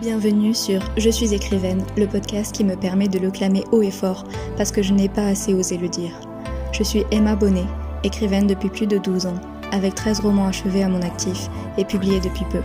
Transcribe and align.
Bienvenue 0.00 0.54
sur 0.54 0.80
Je 0.96 1.10
suis 1.10 1.34
écrivaine, 1.34 1.84
le 1.96 2.06
podcast 2.06 2.54
qui 2.54 2.62
me 2.62 2.76
permet 2.76 3.08
de 3.08 3.18
le 3.18 3.32
clamer 3.32 3.64
haut 3.72 3.82
et 3.82 3.90
fort 3.90 4.22
parce 4.56 4.70
que 4.70 4.80
je 4.80 4.94
n'ai 4.94 5.08
pas 5.08 5.26
assez 5.26 5.54
osé 5.54 5.76
le 5.76 5.88
dire. 5.88 6.12
Je 6.70 6.84
suis 6.84 7.02
Emma 7.10 7.34
Bonnet, 7.34 7.66
écrivaine 8.04 8.46
depuis 8.46 8.68
plus 8.68 8.86
de 8.86 8.96
12 8.96 9.26
ans, 9.26 9.40
avec 9.72 9.96
13 9.96 10.20
romans 10.20 10.46
achevés 10.46 10.84
à 10.84 10.88
mon 10.88 11.02
actif 11.02 11.48
et 11.78 11.84
publiés 11.84 12.20
depuis 12.20 12.44
peu. 12.44 12.60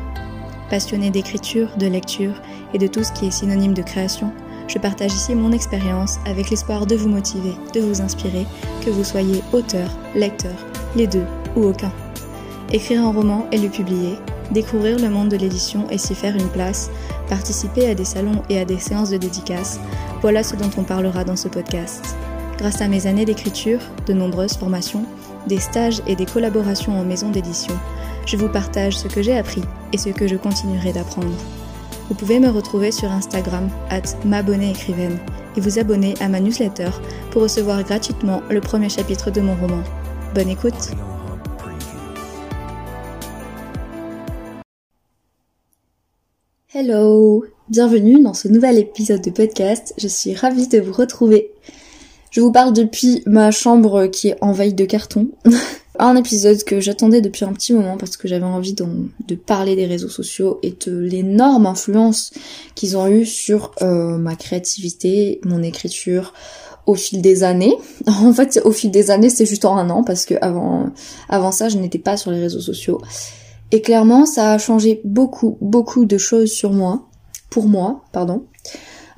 Passionnée 0.69 1.09
d'écriture, 1.09 1.75
de 1.75 1.87
lecture 1.87 2.39
et 2.75 2.77
de 2.77 2.85
tout 2.85 3.03
ce 3.03 3.11
qui 3.11 3.25
est 3.25 3.31
synonyme 3.31 3.73
de 3.73 3.81
création, 3.81 4.31
je 4.67 4.77
partage 4.77 5.13
ici 5.13 5.33
mon 5.33 5.53
expérience 5.53 6.19
avec 6.27 6.51
l'espoir 6.51 6.85
de 6.85 6.95
vous 6.95 7.09
motiver, 7.09 7.55
de 7.73 7.81
vous 7.81 7.99
inspirer, 7.99 8.45
que 8.85 8.91
vous 8.91 9.03
soyez 9.03 9.41
auteur, 9.53 9.89
lecteur, 10.13 10.67
les 10.95 11.07
deux 11.07 11.25
ou 11.55 11.63
aucun. 11.63 11.91
Écrire 12.71 13.01
un 13.01 13.11
roman 13.11 13.47
et 13.51 13.57
le 13.57 13.69
publier, 13.69 14.17
découvrir 14.51 14.99
le 14.99 15.09
monde 15.09 15.29
de 15.29 15.37
l'édition 15.37 15.89
et 15.89 15.97
s'y 15.97 16.15
faire 16.15 16.35
une 16.35 16.49
place, 16.49 16.89
participer 17.33 17.87
à 17.87 17.95
des 17.95 18.05
salons 18.05 18.43
et 18.47 18.59
à 18.59 18.65
des 18.65 18.77
séances 18.77 19.09
de 19.09 19.17
dédicaces, 19.17 19.79
voilà 20.21 20.43
ce 20.43 20.55
dont 20.55 20.69
on 20.77 20.83
parlera 20.83 21.23
dans 21.23 21.35
ce 21.35 21.47
podcast. 21.47 22.15
Grâce 22.59 22.79
à 22.79 22.87
mes 22.87 23.07
années 23.07 23.25
d'écriture, 23.25 23.79
de 24.05 24.13
nombreuses 24.13 24.55
formations, 24.55 25.03
des 25.47 25.57
stages 25.57 26.03
et 26.05 26.15
des 26.15 26.27
collaborations 26.27 26.95
en 26.95 27.03
maison 27.03 27.31
d'édition, 27.31 27.73
je 28.27 28.37
vous 28.37 28.49
partage 28.49 28.95
ce 28.95 29.07
que 29.07 29.23
j'ai 29.23 29.35
appris 29.35 29.63
et 29.93 29.97
ce 29.97 30.09
que 30.09 30.27
je 30.27 30.35
continuerai 30.35 30.93
d'apprendre. 30.93 31.35
Vous 32.07 32.15
pouvez 32.15 32.39
me 32.39 32.49
retrouver 32.49 32.91
sur 32.91 33.11
Instagram, 33.11 33.67
at 33.89 34.03
écrivaine, 34.61 35.17
et 35.57 35.61
vous 35.61 35.79
abonner 35.79 36.13
à 36.19 36.29
ma 36.29 36.39
newsletter 36.39 36.91
pour 37.31 37.41
recevoir 37.41 37.83
gratuitement 37.83 38.43
le 38.51 38.61
premier 38.61 38.89
chapitre 38.89 39.31
de 39.31 39.41
mon 39.41 39.55
roman. 39.55 39.81
Bonne 40.35 40.49
écoute! 40.49 40.91
Hello, 46.75 47.45
bienvenue 47.69 48.19
dans 48.19 48.33
ce 48.33 48.47
nouvel 48.47 48.79
épisode 48.79 49.21
de 49.21 49.29
podcast. 49.29 49.93
Je 49.99 50.07
suis 50.07 50.33
ravie 50.33 50.67
de 50.67 50.79
vous 50.79 50.91
retrouver. 50.91 51.51
Je 52.31 52.41
vous 52.41 52.51
parle 52.51 52.73
depuis 52.73 53.21
ma 53.27 53.51
chambre 53.51 54.07
qui 54.07 54.29
est 54.29 54.37
envahie 54.41 54.73
de 54.73 54.85
carton. 54.85 55.27
un 55.99 56.15
épisode 56.15 56.63
que 56.63 56.79
j'attendais 56.79 57.21
depuis 57.21 57.45
un 57.45 57.53
petit 57.53 57.73
moment 57.73 57.97
parce 57.97 58.17
que 58.17 58.27
j'avais 58.27 58.45
envie 58.45 58.73
de, 58.73 59.35
parler 59.35 59.75
des 59.75 59.85
réseaux 59.85 60.09
sociaux 60.09 60.57
et 60.63 60.75
de 60.87 60.97
l'énorme 60.97 61.67
influence 61.67 62.31
qu'ils 62.73 62.97
ont 62.97 63.07
eu 63.07 63.27
sur 63.27 63.75
euh, 63.83 64.17
ma 64.17 64.35
créativité, 64.35 65.41
mon 65.45 65.61
écriture 65.61 66.33
au 66.87 66.95
fil 66.95 67.21
des 67.21 67.43
années. 67.43 67.77
En 68.07 68.33
fait, 68.33 68.59
au 68.65 68.71
fil 68.71 68.89
des 68.89 69.11
années, 69.11 69.29
c'est 69.29 69.45
juste 69.45 69.65
en 69.65 69.77
un 69.77 69.91
an 69.91 70.03
parce 70.03 70.25
que 70.25 70.33
avant, 70.41 70.89
avant 71.29 71.51
ça, 71.51 71.69
je 71.69 71.77
n'étais 71.77 71.99
pas 71.99 72.17
sur 72.17 72.31
les 72.31 72.39
réseaux 72.39 72.61
sociaux. 72.61 72.99
Et 73.73 73.81
clairement, 73.81 74.27
ça 74.27 74.53
a 74.53 74.59
changé 74.59 75.01
beaucoup, 75.03 75.57
beaucoup 75.59 76.05
de 76.05 76.19
choses 76.19 76.51
sur 76.51 76.71
moi. 76.71 77.09
Pour 77.49 77.65
moi, 77.65 78.03
pardon. 78.11 78.45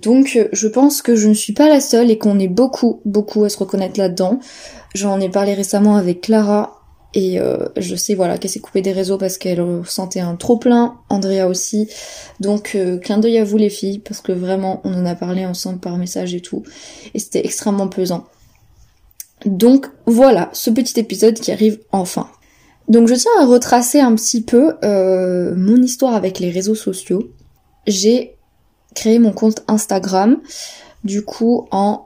Donc 0.02 0.39
je 0.50 0.67
pense 0.70 1.02
que 1.02 1.17
je 1.17 1.28
ne 1.28 1.34
suis 1.34 1.52
pas 1.52 1.67
la 1.67 1.81
seule 1.81 2.09
et 2.09 2.17
qu'on 2.17 2.39
est 2.39 2.48
beaucoup, 2.48 3.02
beaucoup 3.03 3.44
à 3.44 3.50
se 3.50 3.58
reconnaître 3.58 4.00
là-dedans. 4.00 4.39
J'en 4.94 5.20
ai 5.20 5.28
parlé 5.28 5.53
récemment 5.56 5.98
avec 5.98 6.22
Clara 6.22 6.81
et 7.14 7.38
euh, 7.38 7.67
je 7.76 7.98
sais 7.98 8.16
voilà 8.16 8.38
qu'elle 8.38 8.50
s'est 8.50 8.61
coupée 8.61 8.81
des 8.81 8.94
réseaux 8.94 9.17
parce 9.17 9.38
qu'elle 9.38 9.59
ressentait 9.59 10.22
un 10.22 10.38
trop 10.38 10.58
plein, 10.58 11.00
Andrea 11.09 11.50
aussi. 11.50 11.89
Donc 12.39 12.76
euh, 12.76 12.98
clin 12.98 13.17
d'œil 13.17 13.39
à 13.39 13.44
vous 13.44 13.58
les 13.58 13.70
filles 13.70 14.00
parce 14.00 14.22
que 14.22 14.31
vraiment 14.31 14.80
on 14.86 14.94
en 14.94 15.06
a 15.06 15.16
parlé 15.16 15.45
ensemble 15.45 15.80
par 15.80 15.98
message 15.98 16.33
et 16.33 16.42
tout 16.42 16.64
et 17.14 17.20
c'était 17.20 17.45
extrêmement 17.45 17.89
pesant. 17.89 18.23
Donc 19.45 19.88
voilà, 20.06 20.50
ce 20.53 20.70
petit 20.70 20.98
épisode 20.98 21.38
qui 21.39 21.52
arrive 21.52 21.80
enfin. 21.92 22.30
Donc 22.88 23.08
je 23.08 23.16
tiens 23.16 23.31
à 23.39 23.45
retracer 23.45 24.00
un 24.00 24.14
petit 24.16 24.41
peu 24.41 24.75
euh, 24.83 25.55
mon 25.55 25.81
histoire 25.81 26.14
avec 26.14 26.39
les 26.39 26.52
réseaux 26.52 26.75
sociaux. 26.75 27.31
J'ai 27.88 28.36
créé 28.94 29.20
mon 29.20 29.32
compte 29.32 29.64
Instagram 29.67 30.37
du 31.04 31.23
coup 31.23 31.67
en 31.71 32.05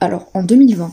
alors 0.00 0.28
en 0.32 0.42
2020 0.42 0.92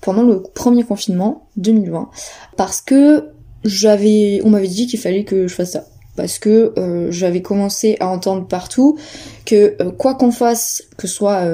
pendant 0.00 0.22
le 0.22 0.42
premier 0.42 0.82
confinement 0.82 1.46
2020 1.56 2.10
parce 2.56 2.80
que 2.80 3.30
j'avais 3.64 4.40
on 4.44 4.50
m'avait 4.50 4.68
dit 4.68 4.86
qu'il 4.86 4.98
fallait 4.98 5.24
que 5.24 5.48
je 5.48 5.54
fasse 5.54 5.72
ça. 5.72 5.84
Parce 6.14 6.38
que 6.38 6.74
euh, 6.78 7.10
j'avais 7.10 7.40
commencé 7.40 7.96
à 7.98 8.06
entendre 8.06 8.46
partout 8.46 8.98
que 9.46 9.76
euh, 9.80 9.90
quoi 9.90 10.14
qu'on 10.14 10.30
fasse, 10.30 10.82
que 10.98 11.06
ce 11.06 11.14
soit 11.14 11.46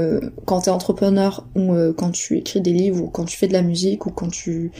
quand 0.46 0.62
t'es 0.62 0.70
entrepreneur 0.70 1.46
ou 1.54 1.74
quand 1.96 2.10
tu 2.10 2.38
écris 2.38 2.60
des 2.60 2.72
livres 2.72 3.04
ou 3.04 3.08
quand 3.08 3.24
tu 3.24 3.36
fais 3.36 3.46
de 3.46 3.52
la 3.52 3.62
musique 3.62 4.04
ou 4.06 4.10
quand 4.10 4.28
tu 4.28 4.72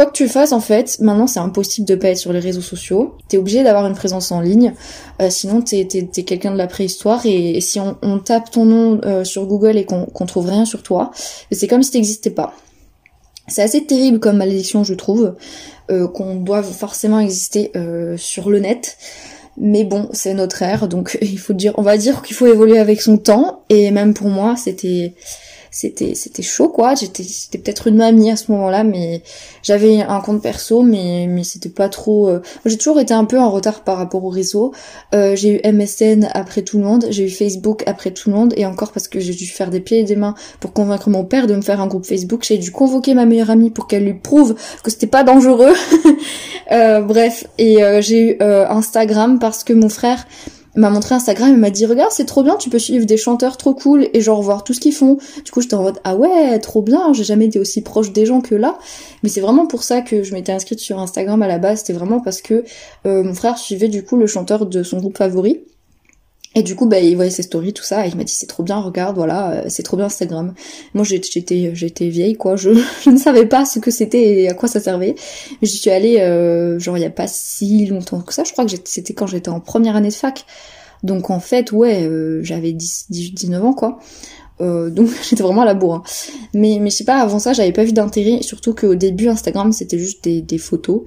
Quoi 0.00 0.06
que 0.06 0.16
tu 0.16 0.28
fasses, 0.28 0.52
en 0.52 0.60
fait, 0.60 0.98
maintenant 1.00 1.26
c'est 1.26 1.40
impossible 1.40 1.86
de 1.86 1.94
pas 1.94 2.08
être 2.08 2.16
sur 2.16 2.32
les 2.32 2.38
réseaux 2.38 2.62
sociaux. 2.62 3.18
T'es 3.28 3.36
obligé 3.36 3.62
d'avoir 3.62 3.84
une 3.86 3.94
présence 3.94 4.32
en 4.32 4.40
ligne, 4.40 4.72
euh, 5.20 5.28
sinon 5.28 5.60
t'es 5.60 5.86
es, 5.92 6.22
quelqu'un 6.22 6.52
de 6.52 6.56
la 6.56 6.68
préhistoire 6.68 7.20
et, 7.26 7.60
si 7.60 7.78
on, 7.80 8.18
tape 8.18 8.50
ton 8.50 8.64
nom 8.64 8.98
euh, 9.04 9.24
sur 9.24 9.44
Google 9.44 9.76
et 9.76 9.84
qu'on 9.84 10.06
trouve 10.24 10.46
rien 10.48 10.64
sur 10.64 10.82
toi, 10.82 11.10
c'est 11.52 11.66
comme 11.66 11.82
si 11.82 11.90
t'existais 11.90 12.30
pas. 12.30 12.54
C'est 13.46 13.60
assez 13.60 13.84
terrible 13.84 14.20
comme 14.20 14.38
malédiction, 14.38 14.84
je 14.84 14.94
trouve, 14.94 15.34
euh, 15.90 16.08
qu'on 16.08 16.36
doit 16.36 16.62
forcément 16.62 17.20
exister 17.20 17.70
sur 18.16 18.48
le 18.48 18.58
net. 18.58 18.96
Mais 19.58 19.84
bon, 19.84 20.08
c'est 20.14 20.32
notre 20.32 20.62
ère, 20.62 20.88
donc 20.88 21.18
il 21.22 21.38
faut 21.38 21.52
dire, 21.52 21.74
on 21.76 21.82
va 21.82 21.98
dire 21.98 22.22
qu'il 22.22 22.34
faut 22.34 22.46
évoluer 22.46 22.78
avec 22.78 23.02
son 23.02 23.18
temps. 23.18 23.64
Et 23.68 23.90
même 23.90 24.14
pour 24.14 24.28
moi, 24.28 24.56
c'était 24.56 25.12
c'était 25.70 26.14
c'était 26.14 26.42
chaud 26.42 26.68
quoi. 26.68 26.94
J'étais 26.94 27.22
c'était 27.22 27.58
peut-être 27.58 27.86
une 27.86 27.96
mamie 27.96 28.30
à 28.30 28.36
ce 28.36 28.50
moment-là 28.52 28.82
mais 28.84 29.22
j'avais 29.62 30.00
un 30.00 30.20
compte 30.20 30.42
perso 30.42 30.82
mais 30.82 31.26
mais 31.28 31.44
c'était 31.44 31.68
pas 31.68 31.88
trop 31.88 32.28
euh, 32.28 32.42
j'ai 32.66 32.76
toujours 32.76 32.98
été 32.98 33.14
un 33.14 33.24
peu 33.24 33.38
en 33.38 33.50
retard 33.50 33.84
par 33.84 33.96
rapport 33.96 34.24
au 34.24 34.28
réseau. 34.28 34.72
Euh, 35.14 35.36
j'ai 35.36 35.56
eu 35.56 35.72
MSN 35.72 36.28
après 36.34 36.62
tout 36.62 36.78
le 36.78 36.84
monde 36.84 37.06
j'ai 37.10 37.24
eu 37.24 37.30
Facebook 37.30 37.84
après 37.86 38.10
tout 38.10 38.30
le 38.30 38.36
monde 38.36 38.52
et 38.56 38.66
encore 38.66 38.92
parce 38.92 39.06
que 39.06 39.20
j'ai 39.20 39.34
dû 39.34 39.46
faire 39.46 39.70
des 39.70 39.80
pieds 39.80 40.00
et 40.00 40.04
des 40.04 40.16
mains 40.16 40.34
pour 40.58 40.72
convaincre 40.72 41.08
mon 41.08 41.24
père 41.24 41.46
de 41.46 41.54
me 41.54 41.62
faire 41.62 41.80
un 41.80 41.86
groupe 41.86 42.06
Facebook. 42.06 42.44
J'ai 42.44 42.58
dû 42.58 42.72
convoquer 42.72 43.14
ma 43.14 43.24
meilleure 43.24 43.50
amie 43.50 43.70
pour 43.70 43.86
qu'elle 43.86 44.04
lui 44.04 44.14
prouve 44.14 44.56
que 44.82 44.90
c'était 44.90 45.06
pas 45.06 45.24
dangereux. 45.24 45.74
Euh, 46.72 47.00
bref 47.00 47.46
et 47.58 47.78
j'ai 48.00 48.20
eu 48.20 48.36
Instagram 48.40 49.40
parce 49.40 49.64
que 49.64 49.72
mon 49.72 49.88
frère 49.88 50.24
m'a 50.76 50.90
montré 50.90 51.14
Instagram 51.14 51.52
et 51.52 51.56
m'a 51.56 51.70
dit 51.70 51.86
regarde 51.86 52.12
c'est 52.12 52.24
trop 52.24 52.42
bien 52.42 52.56
tu 52.56 52.70
peux 52.70 52.78
suivre 52.78 53.06
des 53.06 53.16
chanteurs 53.16 53.56
trop 53.56 53.74
cool 53.74 54.08
et 54.12 54.20
genre 54.20 54.40
voir 54.42 54.64
tout 54.64 54.74
ce 54.74 54.80
qu'ils 54.80 54.94
font. 54.94 55.18
Du 55.44 55.50
coup 55.50 55.60
j'étais 55.60 55.74
en 55.74 55.82
mode 55.82 55.98
ah 56.04 56.16
ouais 56.16 56.58
trop 56.60 56.82
bien 56.82 57.12
j'ai 57.12 57.24
jamais 57.24 57.46
été 57.46 57.58
aussi 57.58 57.82
proche 57.82 58.12
des 58.12 58.26
gens 58.26 58.40
que 58.40 58.54
là. 58.54 58.78
Mais 59.22 59.28
c'est 59.28 59.40
vraiment 59.40 59.66
pour 59.66 59.82
ça 59.82 60.00
que 60.00 60.22
je 60.22 60.32
m'étais 60.34 60.52
inscrite 60.52 60.80
sur 60.80 60.98
Instagram 60.98 61.42
à 61.42 61.48
la 61.48 61.58
base 61.58 61.80
c'était 61.80 61.92
vraiment 61.92 62.20
parce 62.20 62.42
que 62.42 62.64
euh, 63.06 63.22
mon 63.22 63.34
frère 63.34 63.58
suivait 63.58 63.88
du 63.88 64.04
coup 64.04 64.16
le 64.16 64.26
chanteur 64.26 64.66
de 64.66 64.82
son 64.82 64.98
groupe 64.98 65.18
favori 65.18 65.60
et 66.56 66.64
du 66.64 66.74
coup, 66.74 66.86
bah, 66.86 66.98
il 66.98 67.14
voyait 67.14 67.30
ses 67.30 67.42
stories, 67.42 67.72
tout 67.72 67.84
ça, 67.84 68.04
et 68.04 68.10
il 68.10 68.16
m'a 68.16 68.24
dit 68.24 68.32
c'est 68.32 68.46
trop 68.46 68.64
bien, 68.64 68.80
regarde, 68.80 69.14
voilà, 69.16 69.52
euh, 69.52 69.64
c'est 69.68 69.84
trop 69.84 69.96
bien 69.96 70.06
Instagram. 70.06 70.52
Moi, 70.94 71.04
j'étais, 71.04 71.72
j'étais 71.74 72.08
vieille, 72.08 72.34
quoi, 72.34 72.56
je, 72.56 72.70
je, 73.04 73.10
ne 73.10 73.18
savais 73.18 73.46
pas 73.46 73.64
ce 73.64 73.78
que 73.78 73.92
c'était 73.92 74.42
et 74.42 74.48
à 74.48 74.54
quoi 74.54 74.68
ça 74.68 74.80
servait. 74.80 75.14
J'y 75.62 75.78
suis 75.78 75.90
allée, 75.90 76.18
euh, 76.20 76.78
genre, 76.80 76.98
il 76.98 77.02
y 77.02 77.06
a 77.06 77.10
pas 77.10 77.28
si 77.28 77.86
longtemps 77.86 78.20
que 78.20 78.34
ça, 78.34 78.42
je 78.42 78.50
crois 78.52 78.66
que 78.66 78.72
c'était 78.84 79.14
quand 79.14 79.28
j'étais 79.28 79.48
en 79.48 79.60
première 79.60 79.94
année 79.94 80.08
de 80.08 80.14
fac. 80.14 80.44
Donc, 81.04 81.30
en 81.30 81.40
fait, 81.40 81.70
ouais, 81.70 82.02
euh, 82.02 82.42
j'avais 82.42 82.72
10, 82.72 83.06
18, 83.10 83.32
19 83.32 83.64
ans, 83.64 83.72
quoi. 83.72 84.00
donc 84.58 85.08
j'étais 85.30 85.44
vraiment 85.44 85.62
à 85.62 85.66
la 85.66 85.74
bourre. 85.74 85.94
Hein. 85.94 86.02
Mais, 86.52 86.78
mais 86.80 86.90
je 86.90 86.96
sais 86.96 87.04
pas, 87.04 87.20
avant 87.20 87.38
ça, 87.38 87.52
j'avais 87.52 87.72
pas 87.72 87.84
vu 87.84 87.92
d'intérêt, 87.92 88.42
surtout 88.42 88.74
qu'au 88.74 88.96
début, 88.96 89.28
Instagram, 89.28 89.70
c'était 89.70 89.98
juste 90.00 90.24
des, 90.24 90.42
des 90.42 90.58
photos 90.58 91.02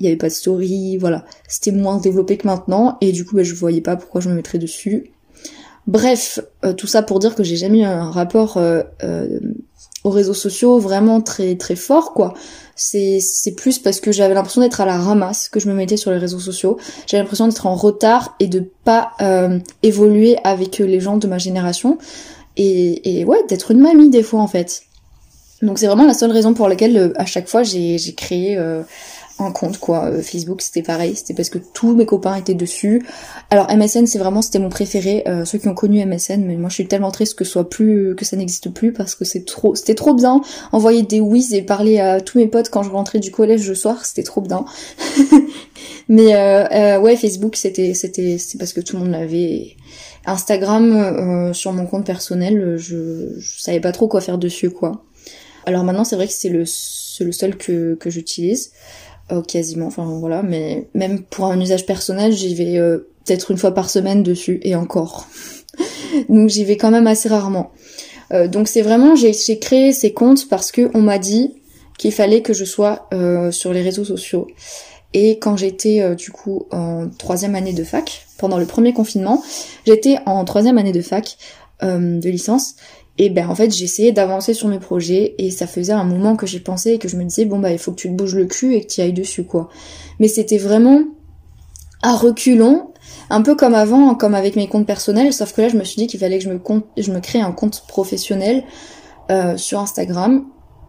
il 0.00 0.04
y 0.04 0.06
avait 0.08 0.16
pas 0.16 0.28
de 0.28 0.32
story, 0.32 0.96
voilà. 0.96 1.24
C'était 1.46 1.72
moins 1.72 1.98
développé 1.98 2.38
que 2.38 2.46
maintenant, 2.46 2.96
et 3.00 3.12
du 3.12 3.24
coup, 3.24 3.36
bah, 3.36 3.42
je 3.42 3.54
voyais 3.54 3.82
pas 3.82 3.96
pourquoi 3.96 4.20
je 4.20 4.30
me 4.30 4.34
mettrais 4.34 4.58
dessus. 4.58 5.12
Bref, 5.86 6.40
euh, 6.64 6.72
tout 6.72 6.86
ça 6.86 7.02
pour 7.02 7.18
dire 7.18 7.34
que 7.34 7.42
j'ai 7.42 7.56
jamais 7.56 7.80
eu 7.80 7.84
un 7.84 8.10
rapport 8.10 8.56
euh, 8.56 8.82
euh, 9.02 9.40
aux 10.04 10.10
réseaux 10.10 10.34
sociaux 10.34 10.78
vraiment 10.78 11.20
très 11.20 11.56
très 11.56 11.76
fort, 11.76 12.12
quoi. 12.12 12.34
C'est 12.76 13.18
c'est 13.20 13.52
plus 13.52 13.78
parce 13.78 14.00
que 14.00 14.12
j'avais 14.12 14.34
l'impression 14.34 14.62
d'être 14.62 14.80
à 14.80 14.86
la 14.86 14.96
ramasse 14.96 15.48
que 15.48 15.60
je 15.60 15.68
me 15.68 15.74
mettais 15.74 15.96
sur 15.96 16.10
les 16.10 16.18
réseaux 16.18 16.38
sociaux. 16.38 16.78
J'avais 17.06 17.22
l'impression 17.22 17.46
d'être 17.46 17.66
en 17.66 17.74
retard 17.74 18.36
et 18.40 18.46
de 18.46 18.64
pas 18.84 19.12
évoluer 19.82 20.38
avec 20.44 20.78
les 20.78 21.00
gens 21.00 21.18
de 21.18 21.26
ma 21.26 21.38
génération. 21.38 21.98
Et, 22.56 23.18
et 23.20 23.24
ouais, 23.24 23.42
d'être 23.48 23.70
une 23.70 23.80
mamie 23.80 24.08
des 24.08 24.22
fois 24.22 24.40
en 24.40 24.48
fait. 24.48 24.82
Donc 25.60 25.78
c'est 25.78 25.86
vraiment 25.86 26.06
la 26.06 26.14
seule 26.14 26.30
raison 26.30 26.54
pour 26.54 26.68
laquelle 26.68 27.12
à 27.16 27.26
chaque 27.26 27.48
fois 27.48 27.62
j'ai 27.62 28.14
créé 28.16 28.56
compte 29.52 29.78
quoi. 29.78 30.06
Euh, 30.06 30.22
Facebook 30.22 30.60
c'était 30.60 30.82
pareil, 30.82 31.16
c'était 31.16 31.34
parce 31.34 31.48
que 31.48 31.58
tous 31.58 31.94
mes 31.94 32.06
copains 32.06 32.34
étaient 32.34 32.54
dessus. 32.54 33.04
Alors 33.50 33.66
MSN 33.74 34.06
c'est 34.06 34.18
vraiment 34.18 34.42
c'était 34.42 34.58
mon 34.58 34.68
préféré. 34.68 35.22
Euh, 35.26 35.44
ceux 35.44 35.58
qui 35.58 35.68
ont 35.68 35.74
connu 35.74 36.04
MSN, 36.04 36.44
mais 36.44 36.56
moi 36.56 36.68
je 36.68 36.74
suis 36.74 36.86
tellement 36.86 37.10
triste 37.10 37.34
que 37.34 37.44
soit 37.44 37.68
plus 37.68 38.14
que 38.16 38.24
ça 38.24 38.36
n'existe 38.36 38.70
plus 38.70 38.92
parce 38.92 39.14
que 39.14 39.24
c'est 39.24 39.44
trop 39.44 39.74
c'était 39.74 39.94
trop 39.94 40.14
bien. 40.14 40.42
Envoyer 40.72 41.02
des 41.02 41.20
whiz 41.20 41.54
et 41.54 41.62
parler 41.62 41.98
à 41.98 42.20
tous 42.20 42.38
mes 42.38 42.46
potes 42.46 42.68
quand 42.68 42.82
je 42.82 42.90
rentrais 42.90 43.18
du 43.18 43.30
collège 43.30 43.66
le 43.66 43.74
soir, 43.74 44.04
c'était 44.04 44.22
trop 44.22 44.40
bien. 44.40 44.64
mais 46.08 46.34
euh, 46.34 47.00
ouais 47.00 47.16
Facebook 47.16 47.56
c'était 47.56 47.94
c'était 47.94 48.36
c'est 48.38 48.58
parce 48.58 48.72
que 48.72 48.80
tout 48.80 48.96
le 48.96 49.04
monde 49.04 49.12
l'avait. 49.12 49.76
Instagram 50.26 51.54
sur 51.54 51.72
mon 51.72 51.86
compte 51.86 52.04
personnel, 52.04 52.76
je, 52.76 53.38
je 53.38 53.60
savais 53.60 53.80
pas 53.80 53.90
trop 53.90 54.06
quoi 54.06 54.20
faire 54.20 54.36
dessus 54.36 54.68
quoi. 54.68 55.02
Alors 55.64 55.82
maintenant 55.82 56.04
c'est 56.04 56.14
vrai 56.14 56.26
que 56.26 56.32
c'est 56.34 56.50
le 56.50 56.66
le 57.24 57.32
seul 57.32 57.56
que 57.56 57.96
j'utilise. 58.06 58.72
Euh, 59.32 59.42
quasiment, 59.42 59.86
enfin 59.86 60.04
voilà, 60.04 60.42
mais 60.42 60.88
même 60.94 61.22
pour 61.22 61.46
un 61.46 61.60
usage 61.60 61.86
personnel, 61.86 62.32
j'y 62.32 62.54
vais 62.54 62.78
euh, 62.78 63.08
peut-être 63.24 63.50
une 63.50 63.58
fois 63.58 63.72
par 63.72 63.88
semaine 63.88 64.22
dessus 64.22 64.60
et 64.62 64.74
encore. 64.74 65.28
donc 66.28 66.48
j'y 66.48 66.64
vais 66.64 66.76
quand 66.76 66.90
même 66.90 67.06
assez 67.06 67.28
rarement. 67.28 67.70
Euh, 68.32 68.48
donc 68.48 68.66
c'est 68.66 68.82
vraiment 68.82 69.14
j'ai 69.14 69.58
créé 69.58 69.92
ces 69.92 70.12
comptes 70.12 70.48
parce 70.48 70.72
que 70.72 70.90
on 70.94 71.00
m'a 71.00 71.18
dit 71.18 71.54
qu'il 71.98 72.12
fallait 72.12 72.42
que 72.42 72.52
je 72.52 72.64
sois 72.64 73.08
euh, 73.14 73.52
sur 73.52 73.72
les 73.72 73.82
réseaux 73.82 74.04
sociaux. 74.04 74.48
Et 75.12 75.38
quand 75.38 75.56
j'étais 75.56 76.14
du 76.14 76.30
coup 76.30 76.66
en 76.70 77.08
troisième 77.08 77.56
année 77.56 77.72
de 77.72 77.82
fac, 77.82 78.26
pendant 78.38 78.58
le 78.58 78.64
premier 78.64 78.92
confinement, 78.92 79.42
j'étais 79.84 80.18
en 80.24 80.44
troisième 80.44 80.78
année 80.78 80.92
de 80.92 81.02
fac 81.02 81.36
de 81.82 82.28
licence. 82.28 82.76
Et 83.22 83.28
ben 83.28 83.50
en 83.50 83.54
fait 83.54 83.70
j'essayais 83.70 84.12
d'avancer 84.12 84.54
sur 84.54 84.68
mes 84.68 84.78
projets 84.78 85.34
et 85.36 85.50
ça 85.50 85.66
faisait 85.66 85.92
un 85.92 86.04
moment 86.04 86.36
que 86.36 86.46
j'ai 86.46 86.58
pensé 86.58 86.92
et 86.92 86.98
que 86.98 87.06
je 87.06 87.18
me 87.18 87.24
disais 87.24 87.44
bon 87.44 87.58
bah 87.58 87.70
il 87.70 87.78
faut 87.78 87.90
que 87.92 87.96
tu 87.96 88.08
te 88.08 88.14
bouges 88.14 88.34
le 88.34 88.46
cul 88.46 88.74
et 88.74 88.80
que 88.80 88.86
tu 88.86 89.02
ailles 89.02 89.12
dessus 89.12 89.44
quoi. 89.44 89.68
Mais 90.20 90.26
c'était 90.26 90.56
vraiment 90.56 91.02
à 92.02 92.16
reculons 92.16 92.94
un 93.28 93.42
peu 93.42 93.56
comme 93.56 93.74
avant, 93.74 94.14
comme 94.14 94.34
avec 94.34 94.56
mes 94.56 94.68
comptes 94.68 94.86
personnels, 94.86 95.34
sauf 95.34 95.52
que 95.52 95.60
là 95.60 95.68
je 95.68 95.76
me 95.76 95.84
suis 95.84 95.96
dit 96.00 96.06
qu'il 96.06 96.18
fallait 96.18 96.38
que 96.38 96.44
je 96.44 97.12
me, 97.12 97.20
crée 97.20 97.42
un 97.42 97.52
compte 97.52 97.84
professionnel 97.86 98.64
euh, 99.30 99.58
sur 99.58 99.80
Instagram 99.80 100.46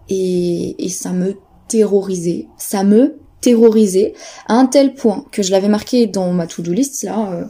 et, 0.07 0.85
et 0.85 0.87
ça 0.87 1.11
me 1.11 1.35
terrorisait. 1.67 2.47
Ça 2.57 2.85
me 2.85 3.19
terrorisait 3.41 4.13
à 4.47 4.53
un 4.53 4.67
tel 4.67 4.93
point 4.93 5.25
que 5.31 5.43
je 5.43 5.51
l'avais 5.51 5.67
marqué 5.67 6.07
dans 6.07 6.31
ma 6.31 6.47
to-do 6.47 6.71
list 6.71 7.03
là. 7.03 7.31
Euh, 7.33 7.43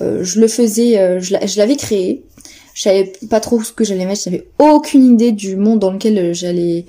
euh, 0.00 0.24
je 0.24 0.40
le 0.40 0.48
faisais, 0.48 0.98
euh, 0.98 1.20
je 1.20 1.58
l'avais 1.58 1.76
créé. 1.76 2.24
Je 2.74 2.82
savais 2.82 3.12
pas 3.28 3.40
trop 3.40 3.62
ce 3.62 3.72
que 3.72 3.84
j'allais 3.84 4.06
mettre. 4.06 4.22
J'avais 4.24 4.48
aucune 4.58 5.04
idée 5.04 5.32
du 5.32 5.56
monde 5.56 5.78
dans 5.78 5.92
lequel 5.92 6.34
j'allais 6.34 6.86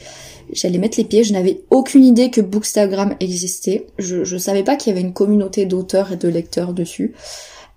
j'allais 0.52 0.78
mettre 0.78 0.98
les 0.98 1.04
pieds. 1.04 1.24
Je 1.24 1.34
n'avais 1.34 1.62
aucune 1.70 2.04
idée 2.04 2.30
que 2.30 2.42
Bookstagram 2.42 3.16
existait. 3.20 3.88
Je, 3.98 4.24
je 4.24 4.38
savais 4.38 4.64
pas 4.64 4.76
qu'il 4.76 4.94
y 4.94 4.96
avait 4.96 5.06
une 5.06 5.14
communauté 5.14 5.66
d'auteurs 5.66 6.12
et 6.12 6.18
de 6.18 6.28
lecteurs 6.28 6.74
dessus. 6.74 7.14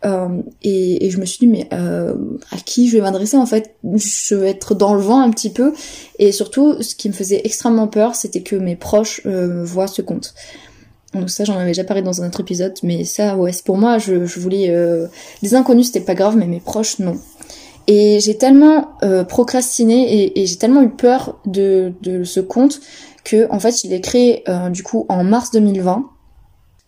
Euh, 0.05 0.43
et, 0.62 1.06
et, 1.06 1.11
je 1.11 1.19
me 1.19 1.25
suis 1.25 1.38
dit 1.38 1.47
mais 1.47 1.69
euh, 1.73 2.14
à 2.53 2.58
qui 2.58 2.88
je 2.88 2.97
vais 2.97 3.03
m'adresser 3.03 3.38
en 3.38 3.47
fait? 3.47 3.76
Je 3.82 4.35
vais 4.35 4.50
être 4.50 4.75
dans 4.75 4.94
le 4.94 5.00
vent 5.00 5.20
un 5.20 5.31
petit 5.31 5.50
peu. 5.50 5.73
Et 6.19 6.32
surtout, 6.32 6.82
ce 6.82 6.94
qui 6.94 7.09
me 7.09 7.14
faisait 7.14 7.41
extrêmement 7.44 7.88
peur, 7.88 8.14
c'était 8.14 8.43
que 8.43 8.56
mes 8.56 8.76
proches 8.76 9.23
euh, 9.26 9.64
voient 9.64 9.88
ce 9.88 10.02
compte. 10.02 10.35
Donc 11.14 11.31
ça, 11.31 11.44
j'en 11.44 11.56
avais 11.56 11.70
déjà 11.70 11.85
parlé 11.85 12.02
dans 12.02 12.23
un 12.23 12.29
autre 12.29 12.41
épisode, 12.41 12.75
mais 12.82 13.05
ça, 13.05 13.37
ouais, 13.37 13.52
pour 13.64 13.79
moi, 13.79 13.99
je, 13.99 14.26
je 14.26 14.38
voulais... 14.38 14.69
Euh, 14.69 15.06
des 15.43 15.55
inconnus, 15.55 15.87
c'était 15.87 16.00
pas 16.00 16.14
grave, 16.14 16.37
mais 16.37 16.47
mes 16.47 16.61
proches, 16.61 16.99
non. 16.99 17.17
Et 17.87 18.19
j'ai 18.21 18.37
tellement 18.37 18.97
euh, 19.03 19.25
procrastiné 19.25 20.33
et, 20.38 20.47
j'ai 20.47 20.56
tellement 20.56 20.83
eu 20.83 20.91
peur 20.91 21.38
de, 21.47 21.93
de, 22.03 22.25
ce 22.25 22.41
compte 22.41 22.81
que 23.25 23.50
en 23.50 23.61
fait 23.61 23.83
je 23.83 23.88
l'ai 23.88 24.00
créé 24.00 24.43
euh, 24.49 24.71
du 24.71 24.83
coup 24.83 25.06
en 25.09 25.23
mars 25.23 25.50
2020 25.53 26.05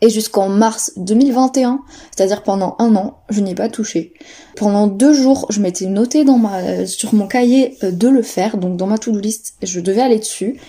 et 0.01 0.11
jusqu'en 0.11 0.49
mars 0.49 0.93
2021, 0.97 1.81
c'est-à-dire 2.15 2.45
pendant 2.45 2.77
un 2.79 2.95
an, 2.95 3.19
je 3.31 3.41
n'y 3.41 3.51
ai 3.51 3.55
pas 3.57 3.69
touché. 3.69 4.13
Pendant 4.57 4.87
deux 4.87 5.13
jours, 5.13 5.47
je 5.51 5.61
m'étais 5.61 5.87
noté 5.87 6.25
dans 6.25 6.39
ma, 6.39 6.87
sur 6.87 7.15
mon 7.15 7.27
cahier 7.27 7.77
euh, 7.83 7.91
de 7.91 8.09
le 8.09 8.23
faire, 8.23 8.59
donc 8.59 8.77
dans 8.77 8.87
ma 8.87 8.99
to-do 8.99 9.19
list, 9.19 9.55
je 9.63 9.81
devais 9.81 10.01
aller 10.01 10.19
dessus. 10.19 10.61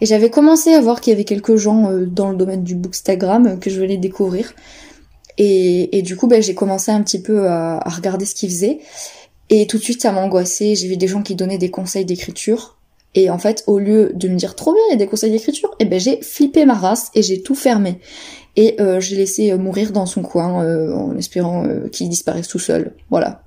Et 0.00 0.06
j'avais 0.06 0.30
commencé 0.30 0.72
à 0.72 0.80
voir 0.80 1.00
qu'il 1.00 1.10
y 1.12 1.14
avait 1.14 1.24
quelques 1.24 1.56
gens 1.56 1.90
dans 2.06 2.30
le 2.30 2.36
domaine 2.36 2.62
du 2.62 2.76
bookstagram 2.76 3.58
que 3.58 3.68
je 3.68 3.80
voulais 3.80 3.96
découvrir. 3.96 4.54
Et, 5.38 5.98
et 5.98 6.02
du 6.02 6.16
coup, 6.16 6.26
ben, 6.26 6.42
j'ai 6.42 6.54
commencé 6.54 6.90
un 6.90 7.02
petit 7.02 7.20
peu 7.20 7.48
à, 7.48 7.78
à 7.78 7.90
regarder 7.90 8.24
ce 8.24 8.34
qu'ils 8.34 8.50
faisaient. 8.50 8.78
Et 9.50 9.66
tout 9.66 9.78
de 9.78 9.82
suite, 9.82 10.02
ça 10.02 10.12
m'a. 10.12 10.28
J'ai 10.44 10.74
vu 10.88 10.96
des 10.96 11.08
gens 11.08 11.22
qui 11.22 11.34
donnaient 11.34 11.58
des 11.58 11.70
conseils 11.70 12.04
d'écriture. 12.04 12.78
Et 13.14 13.30
en 13.30 13.38
fait, 13.38 13.64
au 13.66 13.78
lieu 13.78 14.12
de 14.14 14.28
me 14.28 14.36
dire 14.36 14.54
trop 14.54 14.72
bien, 14.72 14.82
il 14.88 14.92
y 14.92 14.94
a 14.94 14.98
des 14.98 15.06
conseils 15.06 15.30
d'écriture, 15.30 15.74
eh 15.78 15.86
ben 15.86 15.98
j'ai 15.98 16.20
flippé 16.20 16.66
ma 16.66 16.74
race 16.74 17.10
et 17.14 17.22
j'ai 17.22 17.42
tout 17.42 17.54
fermé. 17.54 18.00
Et 18.54 18.76
euh, 18.80 19.00
j'ai 19.00 19.16
laissé 19.16 19.50
euh, 19.50 19.56
mourir 19.56 19.92
dans 19.92 20.06
son 20.06 20.22
coin 20.22 20.62
euh, 20.62 20.92
en 20.92 21.16
espérant 21.16 21.66
qu'il 21.90 22.08
disparaisse 22.08 22.48
tout 22.48 22.58
seul. 22.58 22.92
Voilà. 23.10 23.42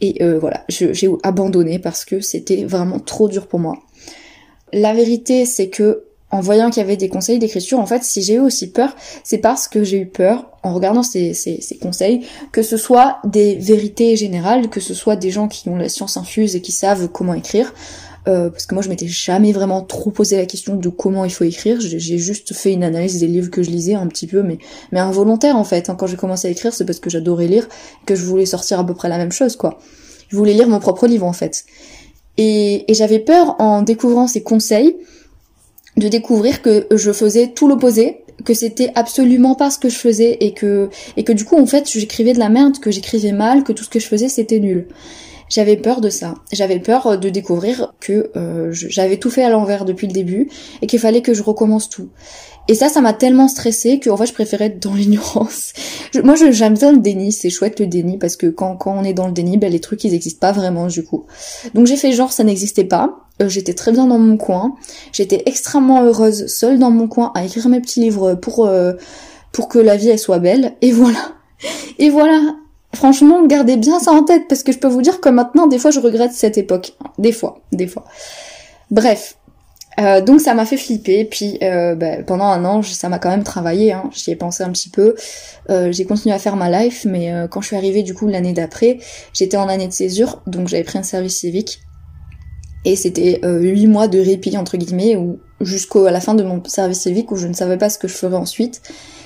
Et 0.00 0.22
voilà, 0.38 0.64
j'ai 0.68 1.08
abandonné 1.22 1.78
parce 1.78 2.04
que 2.04 2.20
c'était 2.20 2.64
vraiment 2.64 2.98
trop 2.98 3.28
dur 3.28 3.46
pour 3.46 3.58
moi. 3.58 3.78
La 4.72 4.92
vérité, 4.92 5.46
c'est 5.46 5.68
que 5.68 6.04
en 6.34 6.40
voyant 6.40 6.68
qu'il 6.68 6.82
y 6.82 6.84
avait 6.84 6.96
des 6.96 7.08
conseils 7.08 7.38
d'écriture, 7.38 7.78
en 7.78 7.86
fait, 7.86 8.02
si 8.02 8.20
j'ai 8.20 8.34
eu 8.34 8.40
aussi 8.40 8.72
peur, 8.72 8.96
c'est 9.22 9.38
parce 9.38 9.68
que 9.68 9.84
j'ai 9.84 9.98
eu 10.00 10.06
peur, 10.06 10.50
en 10.64 10.74
regardant 10.74 11.04
ces, 11.04 11.32
conseils, 11.80 12.26
que 12.50 12.64
ce 12.64 12.76
soit 12.76 13.18
des 13.22 13.54
vérités 13.54 14.16
générales, 14.16 14.68
que 14.68 14.80
ce 14.80 14.94
soit 14.94 15.14
des 15.14 15.30
gens 15.30 15.46
qui 15.46 15.68
ont 15.68 15.76
la 15.76 15.88
science 15.88 16.16
infuse 16.16 16.56
et 16.56 16.60
qui 16.60 16.72
savent 16.72 17.06
comment 17.06 17.34
écrire, 17.34 17.72
euh, 18.26 18.50
parce 18.50 18.66
que 18.66 18.74
moi 18.74 18.82
je 18.82 18.88
m'étais 18.88 19.06
jamais 19.06 19.52
vraiment 19.52 19.82
trop 19.82 20.10
posé 20.10 20.36
la 20.36 20.46
question 20.46 20.74
de 20.74 20.88
comment 20.88 21.24
il 21.24 21.30
faut 21.30 21.44
écrire, 21.44 21.76
j'ai 21.80 22.18
juste 22.18 22.52
fait 22.52 22.72
une 22.72 22.82
analyse 22.82 23.20
des 23.20 23.28
livres 23.28 23.52
que 23.52 23.62
je 23.62 23.70
lisais 23.70 23.94
un 23.94 24.08
petit 24.08 24.26
peu, 24.26 24.42
mais, 24.42 24.58
mais 24.90 24.98
involontaire 24.98 25.54
en 25.54 25.62
fait. 25.62 25.88
Hein. 25.88 25.94
Quand 25.94 26.08
j'ai 26.08 26.16
commencé 26.16 26.48
à 26.48 26.50
écrire, 26.50 26.74
c'est 26.74 26.84
parce 26.84 26.98
que 26.98 27.10
j'adorais 27.10 27.46
lire, 27.46 27.68
que 28.06 28.16
je 28.16 28.24
voulais 28.24 28.46
sortir 28.46 28.80
à 28.80 28.84
peu 28.84 28.94
près 28.94 29.08
la 29.08 29.18
même 29.18 29.30
chose, 29.30 29.54
quoi. 29.54 29.78
Je 30.26 30.36
voulais 30.36 30.54
lire 30.54 30.66
mon 30.66 30.80
propre 30.80 31.06
livre 31.06 31.26
en 31.26 31.32
fait. 31.32 31.64
Et, 32.38 32.90
et 32.90 32.94
j'avais 32.94 33.20
peur 33.20 33.54
en 33.60 33.82
découvrant 33.82 34.26
ces 34.26 34.42
conseils 34.42 34.96
de 35.96 36.08
découvrir 36.08 36.62
que 36.62 36.86
je 36.90 37.12
faisais 37.12 37.48
tout 37.48 37.68
l'opposé, 37.68 38.24
que 38.44 38.54
c'était 38.54 38.90
absolument 38.94 39.54
pas 39.54 39.70
ce 39.70 39.78
que 39.78 39.88
je 39.88 39.96
faisais 39.96 40.36
et 40.40 40.52
que 40.52 40.90
et 41.16 41.24
que 41.24 41.32
du 41.32 41.44
coup 41.44 41.56
en 41.56 41.66
fait 41.66 41.88
j'écrivais 41.88 42.32
de 42.32 42.38
la 42.38 42.48
merde, 42.48 42.78
que 42.78 42.90
j'écrivais 42.90 43.32
mal, 43.32 43.64
que 43.64 43.72
tout 43.72 43.84
ce 43.84 43.90
que 43.90 44.00
je 44.00 44.06
faisais 44.06 44.28
c'était 44.28 44.58
nul. 44.58 44.86
J'avais 45.48 45.76
peur 45.76 46.00
de 46.00 46.10
ça. 46.10 46.34
J'avais 46.52 46.78
peur 46.78 47.18
de 47.18 47.28
découvrir 47.28 47.92
que 48.00 48.30
euh, 48.36 48.68
j'avais 48.72 49.18
tout 49.18 49.30
fait 49.30 49.44
à 49.44 49.50
l'envers 49.50 49.84
depuis 49.84 50.06
le 50.06 50.12
début 50.12 50.48
et 50.82 50.86
qu'il 50.86 50.98
fallait 50.98 51.22
que 51.22 51.34
je 51.34 51.42
recommence 51.42 51.88
tout. 51.88 52.08
Et 52.66 52.74
ça, 52.74 52.88
ça 52.88 53.02
m'a 53.02 53.12
tellement 53.12 53.46
stressée 53.46 53.98
que 53.98 54.08
en 54.08 54.16
fait, 54.16 54.26
je 54.26 54.32
préférais 54.32 54.66
être 54.66 54.82
dans 54.82 54.94
l'ignorance. 54.94 55.72
moi, 56.22 56.34
j'aime 56.34 56.74
bien 56.74 56.92
le 56.92 56.98
déni. 56.98 57.32
C'est 57.32 57.50
chouette 57.50 57.78
le 57.78 57.86
déni 57.86 58.18
parce 58.18 58.36
que 58.36 58.46
quand, 58.46 58.76
quand 58.76 58.96
on 58.96 59.04
est 59.04 59.12
dans 59.12 59.26
le 59.26 59.32
déni, 59.32 59.58
ben, 59.58 59.70
les 59.70 59.80
trucs, 59.80 60.04
ils 60.04 60.12
n'existent 60.12 60.40
pas 60.40 60.52
vraiment 60.52 60.86
du 60.86 61.04
coup. 61.04 61.26
Donc 61.74 61.86
j'ai 61.86 61.96
fait 61.96 62.12
genre 62.12 62.32
ça 62.32 62.44
n'existait 62.44 62.84
pas. 62.84 63.18
Euh, 63.42 63.48
j'étais 63.48 63.74
très 63.74 63.92
bien 63.92 64.06
dans 64.06 64.18
mon 64.18 64.36
coin. 64.36 64.74
J'étais 65.12 65.42
extrêmement 65.46 66.02
heureuse 66.04 66.46
seule 66.46 66.78
dans 66.78 66.90
mon 66.90 67.08
coin 67.08 67.32
à 67.34 67.44
écrire 67.44 67.68
mes 67.68 67.80
petits 67.80 68.00
livres 68.00 68.34
pour 68.34 68.66
euh, 68.66 68.94
pour 69.52 69.68
que 69.68 69.78
la 69.78 69.96
vie 69.96 70.08
elle 70.08 70.18
soit 70.18 70.38
belle. 70.38 70.74
Et 70.80 70.92
voilà. 70.92 71.32
Et 71.98 72.10
voilà. 72.10 72.40
Franchement, 72.94 73.46
gardez 73.46 73.76
bien 73.76 73.98
ça 73.98 74.12
en 74.12 74.22
tête 74.24 74.44
parce 74.48 74.62
que 74.62 74.72
je 74.72 74.78
peux 74.78 74.88
vous 74.88 75.02
dire 75.02 75.20
que 75.20 75.28
maintenant, 75.28 75.66
des 75.66 75.78
fois, 75.78 75.90
je 75.90 76.00
regrette 76.00 76.32
cette 76.32 76.58
époque. 76.58 76.94
Des 77.18 77.32
fois, 77.32 77.60
des 77.72 77.86
fois. 77.86 78.04
Bref, 78.90 79.36
euh, 80.00 80.20
donc 80.20 80.40
ça 80.40 80.54
m'a 80.54 80.66
fait 80.66 80.76
flipper, 80.76 81.24
puis 81.24 81.58
euh, 81.62 81.94
bah, 81.94 82.22
pendant 82.26 82.46
un 82.46 82.64
an 82.64 82.82
ça 82.82 83.08
m'a 83.08 83.18
quand 83.18 83.30
même 83.30 83.44
travaillé, 83.44 83.92
hein. 83.92 84.10
j'y 84.12 84.32
ai 84.32 84.36
pensé 84.36 84.64
un 84.64 84.70
petit 84.70 84.88
peu, 84.88 85.14
euh, 85.70 85.92
j'ai 85.92 86.04
continué 86.04 86.34
à 86.34 86.38
faire 86.38 86.56
ma 86.56 86.68
life, 86.68 87.06
mais 87.08 87.32
quand 87.50 87.60
je 87.60 87.68
suis 87.68 87.76
arrivée 87.76 88.02
du 88.02 88.14
coup 88.14 88.26
l'année 88.26 88.52
d'après, 88.52 88.98
j'étais 89.32 89.56
en 89.56 89.68
année 89.68 89.86
de 89.86 89.92
césure, 89.92 90.42
donc 90.46 90.68
j'avais 90.68 90.84
pris 90.84 90.98
un 90.98 91.04
service 91.04 91.38
civique, 91.38 91.80
et 92.84 92.96
c'était 92.96 93.40
huit 93.44 93.86
mois 93.86 94.08
de 94.08 94.18
répit 94.18 94.56
entre 94.58 94.76
guillemets, 94.76 95.16
ou 95.16 95.38
jusqu'à 95.64 96.10
la 96.10 96.20
fin 96.20 96.34
de 96.34 96.42
mon 96.42 96.62
service 96.66 97.00
civique 97.00 97.30
où 97.32 97.36
je 97.36 97.46
ne 97.46 97.54
savais 97.54 97.76
pas 97.76 97.90
ce 97.90 97.98
que 97.98 98.08
je 98.08 98.14
ferais 98.14 98.36
ensuite, 98.36 98.80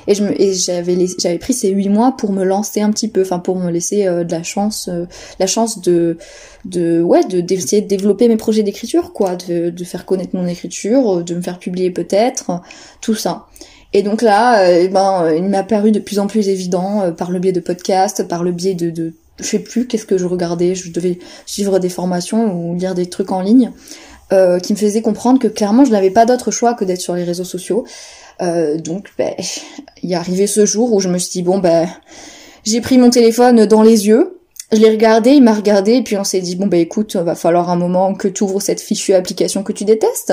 et 0.08 0.54
j'avais 0.54 1.38
pris 1.38 1.52
ces 1.52 1.68
huit 1.68 1.88
mois 1.88 2.16
pour 2.16 2.32
me 2.32 2.42
lancer 2.42 2.80
un 2.80 2.90
petit 2.90 3.08
peu 3.08 3.22
enfin 3.22 3.38
pour 3.38 3.56
me 3.56 3.70
laisser 3.70 4.06
euh, 4.06 4.24
de 4.24 4.32
la 4.32 4.42
chance 4.42 4.88
euh, 4.88 5.04
la 5.38 5.46
chance 5.46 5.82
de 5.82 6.16
de 6.64 7.02
ouais 7.02 7.24
de 7.24 7.40
d'essayer 7.40 7.82
de 7.82 7.88
développer 7.88 8.28
mes 8.28 8.36
projets 8.36 8.62
d'écriture 8.62 9.12
quoi 9.12 9.36
de 9.36 9.68
de 9.68 9.84
faire 9.84 10.06
connaître 10.06 10.34
mon 10.34 10.46
écriture 10.46 11.22
de 11.22 11.34
me 11.34 11.42
faire 11.42 11.58
publier 11.58 11.90
peut-être 11.90 12.62
tout 13.02 13.14
ça. 13.14 13.46
Et 13.92 14.02
donc 14.02 14.22
là 14.22 14.62
euh, 14.62 14.82
eh 14.84 14.88
ben 14.88 15.30
il 15.36 15.44
m'a 15.44 15.62
paru 15.62 15.92
de 15.92 16.00
plus 16.00 16.18
en 16.18 16.26
plus 16.26 16.48
évident 16.48 17.12
par 17.12 17.30
le 17.30 17.38
biais 17.38 17.52
de 17.52 17.60
podcasts 17.60 18.26
par 18.26 18.42
le 18.42 18.52
biais 18.52 18.74
de 18.74 18.88
de 18.90 19.12
je 19.40 19.44
sais 19.44 19.58
plus 19.58 19.86
qu'est-ce 19.86 20.06
que 20.06 20.16
je 20.16 20.24
regardais 20.24 20.74
je 20.74 20.90
devais 20.90 21.18
suivre 21.44 21.78
des 21.78 21.90
formations 21.90 22.54
ou 22.54 22.74
lire 22.74 22.94
des 22.94 23.06
trucs 23.06 23.30
en 23.30 23.42
ligne 23.42 23.72
euh, 24.32 24.58
qui 24.58 24.72
me 24.72 24.78
faisaient 24.78 25.02
comprendre 25.02 25.38
que 25.38 25.48
clairement 25.48 25.84
je 25.84 25.90
n'avais 25.90 26.10
pas 26.10 26.26
d'autre 26.26 26.50
choix 26.50 26.74
que 26.74 26.84
d'être 26.84 27.00
sur 27.00 27.14
les 27.14 27.24
réseaux 27.24 27.44
sociaux 27.44 27.84
euh, 28.42 28.76
donc, 28.78 29.08
ben, 29.18 29.34
il 30.02 30.12
est 30.12 30.16
arrivé 30.16 30.46
ce 30.46 30.66
jour 30.66 30.92
où 30.92 31.00
je 31.00 31.08
me 31.08 31.18
suis 31.18 31.30
dit 31.30 31.42
bon 31.42 31.58
ben, 31.58 31.88
j'ai 32.64 32.80
pris 32.80 32.98
mon 32.98 33.10
téléphone 33.10 33.66
dans 33.66 33.82
les 33.82 34.06
yeux, 34.06 34.38
je 34.72 34.78
l'ai 34.78 34.90
regardé, 34.90 35.30
il 35.30 35.42
m'a 35.42 35.54
regardé, 35.54 35.94
et 35.94 36.02
puis 36.02 36.16
on 36.16 36.24
s'est 36.24 36.40
dit 36.40 36.56
bon 36.56 36.66
ben 36.66 36.80
écoute, 36.80 37.16
va 37.16 37.34
falloir 37.34 37.70
un 37.70 37.76
moment 37.76 38.14
que 38.14 38.28
tu 38.28 38.44
ouvres 38.44 38.60
cette 38.60 38.80
fichue 38.80 39.14
application 39.14 39.62
que 39.62 39.72
tu 39.72 39.84
détestes. 39.84 40.32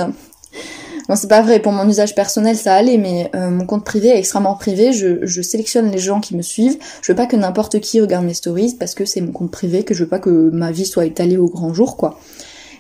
Non, 1.07 1.15
c'est 1.15 1.27
pas 1.27 1.43
vrai. 1.43 1.59
Pour 1.59 1.71
mon 1.71 1.87
usage 1.87 2.15
personnel, 2.15 2.55
ça 2.55 2.73
allait, 2.73 2.97
mais 2.97 3.29
euh, 3.35 3.51
mon 3.51 3.67
compte 3.67 3.85
privé 3.85 4.07
est 4.07 4.17
extrêmement 4.17 4.55
privé. 4.55 4.91
Je, 4.91 5.23
je, 5.23 5.41
sélectionne 5.43 5.91
les 5.91 5.99
gens 5.99 6.19
qui 6.19 6.35
me 6.35 6.41
suivent. 6.41 6.79
Je 7.03 7.11
veux 7.11 7.15
pas 7.15 7.27
que 7.27 7.35
n'importe 7.35 7.79
qui 7.79 8.01
regarde 8.01 8.25
mes 8.25 8.33
stories 8.33 8.75
parce 8.79 8.95
que 8.95 9.05
c'est 9.05 9.21
mon 9.21 9.31
compte 9.31 9.51
privé, 9.51 9.83
que 9.83 9.93
je 9.93 10.03
veux 10.03 10.09
pas 10.09 10.17
que 10.17 10.29
ma 10.29 10.71
vie 10.71 10.85
soit 10.85 11.05
étalée 11.05 11.37
au 11.37 11.47
grand 11.47 11.75
jour, 11.75 11.95
quoi. 11.95 12.19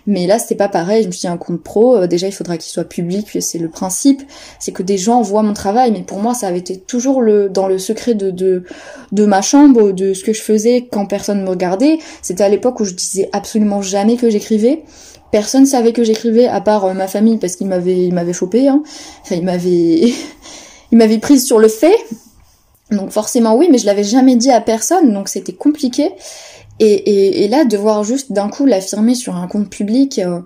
Mais 0.07 0.27
là, 0.27 0.37
c'était 0.37 0.55
pas 0.55 0.69
pareil. 0.69 1.03
Je 1.03 1.07
me 1.07 1.11
suis 1.11 1.21
dit, 1.21 1.27
un 1.27 1.37
compte 1.37 1.61
pro, 1.61 1.95
euh, 1.95 2.07
déjà, 2.07 2.27
il 2.27 2.31
faudra 2.31 2.57
qu'il 2.57 2.71
soit 2.71 2.83
public. 2.83 3.37
C'est 3.39 3.57
le 3.57 3.69
principe. 3.69 4.21
C'est 4.59 4.71
que 4.71 4.83
des 4.83 4.97
gens 4.97 5.21
voient 5.21 5.43
mon 5.43 5.53
travail. 5.53 5.91
Mais 5.91 6.03
pour 6.03 6.19
moi, 6.19 6.33
ça 6.33 6.47
avait 6.47 6.59
été 6.59 6.77
toujours 6.77 7.21
le, 7.21 7.49
dans 7.49 7.67
le 7.67 7.77
secret 7.79 8.13
de, 8.13 8.31
de, 8.31 8.63
de 9.11 9.25
ma 9.25 9.41
chambre, 9.41 9.91
de 9.91 10.13
ce 10.13 10.23
que 10.23 10.33
je 10.33 10.41
faisais 10.41 10.87
quand 10.91 11.05
personne 11.05 11.43
me 11.43 11.49
regardait. 11.49 11.97
C'était 12.21 12.43
à 12.43 12.49
l'époque 12.49 12.79
où 12.79 12.85
je 12.85 12.93
disais 12.93 13.29
absolument 13.33 13.81
jamais 13.81 14.17
que 14.17 14.29
j'écrivais. 14.29 14.83
Personne 15.31 15.65
savait 15.65 15.91
que 15.91 16.03
j'écrivais, 16.03 16.47
à 16.47 16.61
part 16.61 16.85
euh, 16.85 16.93
ma 16.93 17.07
famille, 17.07 17.37
parce 17.37 17.55
qu'il 17.55 17.67
m'avait, 17.67 18.05
il 18.05 18.13
m'avait 18.13 18.33
chopé, 18.33 18.67
hein. 18.67 18.83
Enfin, 19.23 19.35
il 19.35 19.43
m'avait, 19.43 20.13
il 20.91 20.97
m'avait 20.97 21.17
prise 21.17 21.45
sur 21.45 21.59
le 21.59 21.67
fait. 21.67 21.97
Donc 22.91 23.09
forcément 23.09 23.55
oui, 23.55 23.67
mais 23.71 23.79
je 23.79 23.87
l'avais 23.87 24.03
jamais 24.03 24.35
dit 24.35 24.51
à 24.51 24.61
personne, 24.61 25.11
donc 25.11 25.27
c'était 25.27 25.53
compliqué. 25.53 26.11
Et, 26.79 27.47
là, 27.47 27.65
de 27.65 27.77
voir 27.77 28.03
juste 28.03 28.31
d'un 28.31 28.49
coup 28.49 28.65
l'affirmer 28.65 29.15
sur 29.15 29.35
un 29.35 29.47
compte 29.47 29.69
public, 29.69 30.19
euh, 30.19 30.41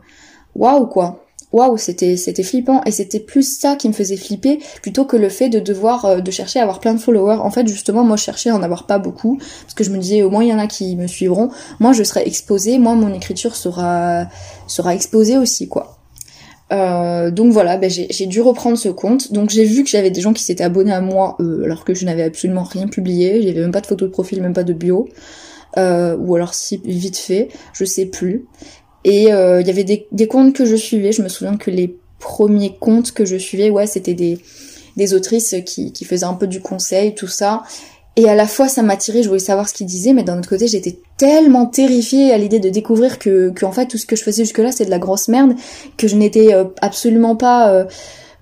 waouh 0.56 0.86
quoi 0.88 1.26
waouh, 1.52 1.78
c'était 1.78 2.16
c'était 2.16 2.44
flippant 2.44 2.84
et 2.86 2.92
c'était 2.92 3.20
plus 3.20 3.58
ça 3.60 3.76
qui 3.76 3.88
me 3.88 3.94
faisait 3.94 4.18
flipper 4.18 4.60
plutôt 4.82 5.06
que 5.06 5.18
le 5.18 5.30
fait 5.30 5.50
de 5.50 5.60
devoir 5.60 6.06
euh, 6.06 6.20
de 6.20 6.32
chercher 6.32 6.60
à 6.60 6.64
avoir 6.64 6.80
plein 6.80 6.94
de 6.94 7.00
followers. 7.00 7.40
En 7.42 7.50
fait, 7.50 7.68
justement, 7.68 8.04
moi 8.04 8.18
je 8.18 8.24
cherchais 8.24 8.50
à 8.50 8.56
en 8.56 8.64
avoir 8.64 8.86
pas 8.86 9.00
beaucoup 9.00 9.38
parce 9.64 9.74
que 9.74 9.84
je 9.84 9.90
me 9.90 9.98
disais 9.98 10.22
au 10.22 10.30
moins 10.30 10.44
il 10.44 10.50
y 10.50 10.54
en 10.54 10.60
a 10.60 10.68
qui 10.68 10.96
me 10.96 11.08
suivront. 11.08 11.50
Moi, 11.80 11.94
je 11.94 12.04
serai 12.04 12.24
exposée, 12.26 12.78
moi 12.78 12.96
mon 12.96 13.14
écriture 13.14 13.56
sera 13.56 14.28
sera 14.68 14.94
exposée 14.94 15.38
aussi 15.38 15.68
quoi. 15.68 15.96
Euh, 16.72 17.32
donc 17.32 17.52
voilà, 17.52 17.78
ben 17.78 17.90
j'ai 17.90 18.26
dû 18.28 18.42
reprendre 18.42 18.78
ce 18.78 18.90
compte. 18.90 19.34
Donc 19.34 19.50
j'ai 19.50 19.66
vu 19.66 19.84
que 19.84 19.90
j'avais 19.90 20.12
des 20.12 20.22
gens 20.22 20.34
qui 20.34 20.44
s'étaient 20.44 20.64
abonnés 20.64 20.94
à 20.94 21.02
moi 21.02 21.36
euh, 21.40 21.64
alors 21.64 21.84
que 21.84 21.96
je 21.96 22.06
n'avais 22.06 22.24
absolument 22.24 22.64
rien 22.64 22.88
publié. 22.88 23.42
J'avais 23.42 23.62
même 23.62 23.72
pas 23.72 23.82
de 23.82 23.88
photo 23.88 24.06
de 24.06 24.12
profil, 24.12 24.42
même 24.42 24.54
pas 24.54 24.64
de 24.64 24.74
bio. 24.74 25.10
Euh, 25.78 26.18
ou 26.18 26.36
alors 26.36 26.54
si 26.54 26.82
vite 26.84 27.18
fait, 27.18 27.50
je 27.74 27.86
sais 27.86 28.06
plus. 28.06 28.46
Et 29.04 29.32
euh, 29.32 29.62
il 29.62 29.68
y 29.68 29.70
avait 29.70 29.84
des, 29.84 30.08
des, 30.12 30.28
comptes 30.28 30.54
que 30.54 30.66
je 30.66 30.76
suivais. 30.76 31.12
Je 31.12 31.22
me 31.22 31.30
souviens 31.30 31.58
que 31.58 31.72
les 31.72 31.98
premiers 32.20 32.76
comptes 32.80 33.12
que 33.12 33.24
je 33.24 33.38
suivais, 33.38 33.70
ouais, 33.70 33.88
c'était 33.88 34.14
des, 34.14 34.40
des 34.98 35.14
autrices 35.14 35.56
qui, 35.66 35.94
qui 35.94 36.06
faisaient 36.06 36.26
un 36.26 36.34
peu 36.34 36.48
du 36.48 36.62
conseil, 36.62 37.16
tout 37.16 37.28
ça. 37.28 37.64
Et 38.16 38.28
à 38.28 38.36
la 38.36 38.48
fois, 38.48 38.68
ça 38.68 38.82
m'attirait, 38.82 39.24
je 39.24 39.30
voulais 39.30 39.40
savoir 39.40 39.70
ce 39.70 39.74
qu'ils 39.74 39.88
disaient, 39.88 40.12
mais 40.12 40.24
d'un 40.24 40.38
autre 40.38 40.50
côté, 40.50 40.68
j'étais 40.68 41.00
tellement 41.16 41.66
terrifiée 41.66 42.34
à 42.34 42.38
l'idée 42.38 42.60
de 42.60 42.70
découvrir 42.70 43.18
que, 43.18 43.50
que, 43.52 43.66
en 43.66 43.72
fait, 43.72 43.86
tout 43.86 43.98
ce 43.98 44.06
que 44.06 44.18
je 44.18 44.24
faisais 44.24 44.44
jusque-là, 44.44 44.74
c'est 44.74 44.84
de 44.84 44.90
la 44.90 45.00
grosse 45.00 45.30
merde, 45.30 45.54
que 45.96 46.08
je 46.10 46.18
n'étais 46.18 46.54
euh, 46.54 46.66
absolument 46.82 47.38
pas 47.38 47.72
euh, 47.72 47.86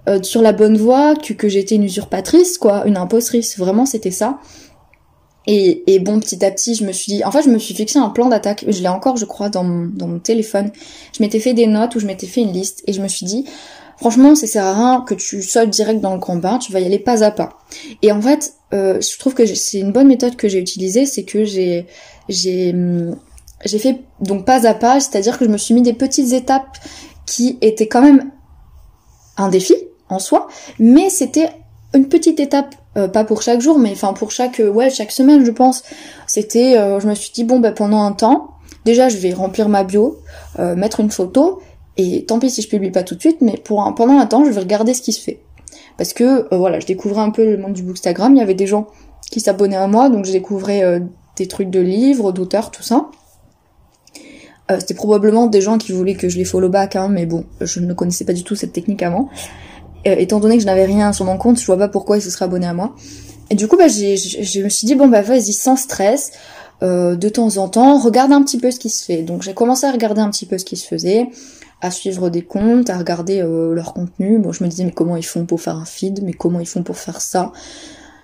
euh, 0.09 0.23
sur 0.23 0.41
la 0.41 0.51
bonne 0.51 0.77
voie, 0.77 1.13
que, 1.15 1.33
que 1.33 1.47
j'étais 1.47 1.75
une 1.75 1.83
usurpatrice, 1.83 2.57
quoi, 2.57 2.87
une 2.87 2.97
impostrice. 2.97 3.59
Vraiment, 3.59 3.85
c'était 3.85 4.09
ça. 4.09 4.39
Et, 5.49 5.99
bon, 5.99 6.19
petit 6.19 6.43
à 6.43 6.51
petit, 6.51 6.75
je 6.75 6.83
me 6.83 6.91
suis 6.91 7.13
dit, 7.13 7.23
en 7.23 7.31
fait, 7.31 7.41
je 7.41 7.49
me 7.49 7.57
suis 7.57 7.73
fixé 7.73 7.97
un 7.97 8.09
plan 8.09 8.27
d'attaque. 8.27 8.65
Je 8.67 8.81
l'ai 8.81 8.89
encore, 8.89 9.15
je 9.15 9.25
crois, 9.25 9.49
dans 9.49 9.63
mon, 9.63 10.19
téléphone. 10.19 10.71
Je 11.15 11.23
m'étais 11.23 11.39
fait 11.39 11.53
des 11.53 11.67
notes 11.67 11.95
où 11.95 11.99
je 11.99 12.05
m'étais 12.05 12.27
fait 12.27 12.41
une 12.41 12.51
liste 12.51 12.83
et 12.85 12.91
je 12.91 13.01
me 13.01 13.07
suis 13.07 13.25
dit, 13.25 13.45
franchement, 13.97 14.35
ça 14.35 14.45
sert 14.45 14.65
à 14.65 14.73
rien 14.73 15.01
que 15.07 15.13
tu 15.13 15.41
sautes 15.41 15.69
direct 15.69 16.01
dans 16.01 16.13
le 16.13 16.19
combat. 16.19 16.59
Tu 16.61 16.73
vas 16.73 16.81
y 16.81 16.85
aller 16.85 16.99
pas 16.99 17.23
à 17.23 17.31
pas. 17.31 17.59
Et 18.01 18.11
en 18.11 18.21
fait, 18.21 18.55
euh, 18.73 18.99
je 18.99 19.17
trouve 19.17 19.33
que 19.35 19.45
c'est 19.45 19.79
une 19.79 19.93
bonne 19.93 20.07
méthode 20.07 20.35
que 20.35 20.49
j'ai 20.49 20.59
utilisée, 20.59 21.05
c'est 21.05 21.23
que 21.23 21.45
j'ai 21.45 21.85
j'ai 22.27 22.75
j'ai 23.65 23.79
fait 23.79 24.01
donc 24.19 24.45
pas 24.45 24.67
à 24.67 24.73
pas, 24.73 24.99
c'est-à-dire 24.99 25.39
que 25.39 25.45
je 25.45 25.49
me 25.49 25.57
suis 25.57 25.73
mis 25.73 25.81
des 25.81 25.93
petites 25.93 26.33
étapes 26.33 26.77
qui 27.25 27.57
étaient 27.61 27.87
quand 27.87 28.01
même 28.01 28.31
un 29.37 29.49
défi 29.49 29.75
en 30.09 30.19
soi, 30.19 30.47
mais 30.79 31.09
c'était 31.09 31.49
une 31.93 32.07
petite 32.07 32.39
étape 32.39 32.75
euh, 32.97 33.07
pas 33.07 33.23
pour 33.23 33.41
chaque 33.41 33.61
jour, 33.61 33.77
mais 33.77 33.91
enfin 33.91 34.13
pour 34.13 34.31
chaque 34.31 34.59
euh, 34.59 34.89
semaine 34.89 35.45
je 35.45 35.51
pense. 35.51 35.83
C'était, 36.25 36.77
euh, 36.77 36.99
je 36.99 37.07
me 37.07 37.13
suis 37.13 37.31
dit 37.31 37.43
bon 37.43 37.59
bah 37.59 37.71
pendant 37.71 38.01
un 38.01 38.11
temps, 38.11 38.55
déjà 38.85 39.07
je 39.09 39.17
vais 39.17 39.33
remplir 39.33 39.69
ma 39.69 39.83
bio, 39.83 40.19
mettre 40.57 40.99
une 40.99 41.11
photo 41.11 41.61
et 41.97 42.25
tant 42.25 42.39
pis 42.39 42.49
si 42.49 42.61
je 42.61 42.69
publie 42.69 42.91
pas 42.91 43.03
tout 43.03 43.15
de 43.15 43.19
suite, 43.19 43.41
mais 43.41 43.61
pendant 43.63 44.19
un 44.19 44.25
temps 44.25 44.45
je 44.45 44.49
vais 44.49 44.61
regarder 44.61 44.93
ce 44.93 45.01
qui 45.01 45.13
se 45.13 45.21
fait 45.21 45.41
parce 45.97 46.13
que 46.13 46.47
voilà 46.55 46.79
je 46.79 46.87
découvrais 46.87 47.21
un 47.21 47.29
peu 47.29 47.45
le 47.45 47.57
monde 47.57 47.73
du 47.73 47.83
bookstagram, 47.83 48.33
il 48.33 48.39
y 48.39 48.41
avait 48.41 48.55
des 48.55 48.67
gens 48.67 48.87
qui 49.29 49.39
s'abonnaient 49.39 49.75
à 49.75 49.87
moi 49.87 50.09
donc 50.09 50.25
je 50.25 50.31
découvrais 50.31 51.01
des 51.35 51.47
trucs 51.47 51.69
de 51.69 51.79
livres, 51.79 52.31
d'auteurs, 52.31 52.71
tout 52.71 52.83
ça. 52.83 53.07
C'était 54.79 54.95
probablement 54.95 55.47
des 55.47 55.61
gens 55.61 55.77
qui 55.77 55.93
voulaient 55.93 56.15
que 56.15 56.27
je 56.27 56.37
les 56.37 56.43
follow 56.43 56.67
back, 56.67 56.97
hein, 56.97 57.07
mais 57.07 57.25
bon, 57.25 57.45
je 57.61 57.79
ne 57.79 57.93
connaissais 57.93 58.25
pas 58.25 58.33
du 58.33 58.43
tout 58.43 58.55
cette 58.55 58.73
technique 58.73 59.01
avant. 59.01 59.29
Euh, 60.07 60.15
étant 60.17 60.39
donné 60.39 60.55
que 60.55 60.61
je 60.61 60.65
n'avais 60.65 60.85
rien 60.85 61.13
sur 61.13 61.25
mon 61.25 61.37
compte, 61.37 61.59
je 61.59 61.65
vois 61.65 61.77
pas 61.77 61.87
pourquoi 61.87 62.17
il 62.17 62.21
se 62.21 62.29
serait 62.29 62.45
abonné 62.45 62.65
à 62.65 62.73
moi. 62.73 62.95
Et 63.49 63.55
du 63.55 63.67
coup, 63.67 63.77
bah, 63.77 63.87
je 63.87 64.63
me 64.63 64.69
suis 64.69 64.87
dit, 64.87 64.95
bon, 64.95 65.07
bah, 65.07 65.21
vas-y, 65.21 65.53
sans 65.53 65.75
stress, 65.75 66.31
euh, 66.83 67.15
de 67.15 67.29
temps 67.29 67.57
en 67.57 67.69
temps, 67.69 67.97
regarde 67.97 68.31
un 68.31 68.43
petit 68.43 68.57
peu 68.57 68.71
ce 68.71 68.79
qui 68.79 68.89
se 68.89 69.03
fait. 69.03 69.21
Donc, 69.23 69.41
j'ai 69.41 69.53
commencé 69.53 69.85
à 69.85 69.91
regarder 69.91 70.21
un 70.21 70.29
petit 70.29 70.45
peu 70.45 70.57
ce 70.57 70.65
qui 70.65 70.75
se 70.75 70.85
faisait, 70.87 71.29
à 71.81 71.91
suivre 71.91 72.29
des 72.29 72.41
comptes, 72.41 72.89
à 72.89 72.97
regarder 72.97 73.41
euh, 73.41 73.73
leur 73.73 73.93
contenu. 73.93 74.39
Bon, 74.39 74.51
je 74.51 74.63
me 74.63 74.69
disais, 74.69 74.83
mais 74.83 74.91
comment 74.91 75.15
ils 75.15 75.25
font 75.25 75.45
pour 75.45 75.61
faire 75.61 75.75
un 75.75 75.85
feed? 75.85 76.23
Mais 76.23 76.33
comment 76.33 76.59
ils 76.59 76.67
font 76.67 76.83
pour 76.83 76.97
faire 76.97 77.21
ça? 77.21 77.51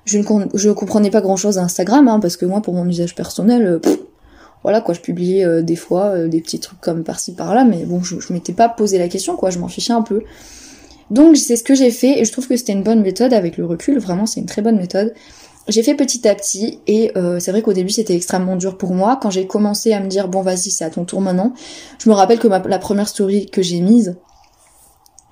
Je 0.05 0.17
ne 0.17 0.23
je 0.53 0.69
comprenais 0.69 1.09
pas 1.09 1.21
grand-chose 1.21 1.57
à 1.57 1.63
Instagram, 1.63 2.07
hein, 2.09 2.19
parce 2.19 2.35
que 2.35 2.45
moi, 2.45 2.61
pour 2.61 2.73
mon 2.73 2.85
usage 2.87 3.15
personnel, 3.15 3.79
voilà, 4.61 4.81
quoi, 4.81 4.93
je 4.93 4.99
publiais 4.99 5.63
des 5.63 5.77
fois 5.77 6.27
des 6.27 6.41
petits 6.41 6.59
trucs 6.59 6.81
comme 6.81 7.05
par-ci, 7.05 7.33
par-là, 7.33 7.63
mais 7.63 7.85
bon, 7.85 8.03
je, 8.03 8.19
je 8.19 8.33
m'étais 8.33 8.51
pas 8.51 8.67
posé 8.67 8.97
la 8.97 9.07
question, 9.07 9.37
quoi, 9.37 9.49
je 9.49 9.59
m'en 9.59 9.69
fichais 9.69 9.93
un 9.93 10.01
peu. 10.01 10.23
Donc 11.11 11.37
c'est 11.37 11.55
ce 11.55 11.63
que 11.63 11.75
j'ai 11.75 11.91
fait 11.91 12.19
et 12.19 12.25
je 12.25 12.31
trouve 12.31 12.47
que 12.47 12.57
c'était 12.57 12.73
une 12.73 12.83
bonne 12.83 13.01
méthode 13.01 13.33
avec 13.33 13.57
le 13.57 13.65
recul, 13.65 13.99
vraiment 13.99 14.25
c'est 14.25 14.39
une 14.39 14.45
très 14.45 14.61
bonne 14.61 14.77
méthode. 14.77 15.13
J'ai 15.69 15.81
fait 15.81 15.95
petit 15.95 16.27
à 16.27 16.35
petit 16.35 16.79
et 16.87 17.11
euh, 17.15 17.39
c'est 17.39 17.51
vrai 17.51 17.61
qu'au 17.61 17.71
début 17.71 17.91
c'était 17.91 18.15
extrêmement 18.15 18.57
dur 18.57 18.77
pour 18.77 18.93
moi. 18.93 19.17
Quand 19.21 19.29
j'ai 19.29 19.47
commencé 19.47 19.93
à 19.93 19.99
me 20.01 20.07
dire 20.07 20.27
bon 20.27 20.41
vas-y 20.41 20.71
c'est 20.71 20.83
à 20.83 20.89
ton 20.89 21.05
tour 21.05 21.21
maintenant, 21.21 21.53
je 21.99 22.09
me 22.09 22.13
rappelle 22.13 22.39
que 22.39 22.47
la 22.47 22.79
première 22.79 23.07
story 23.07 23.45
que 23.45 23.61
j'ai 23.61 23.79
mise, 23.79 24.17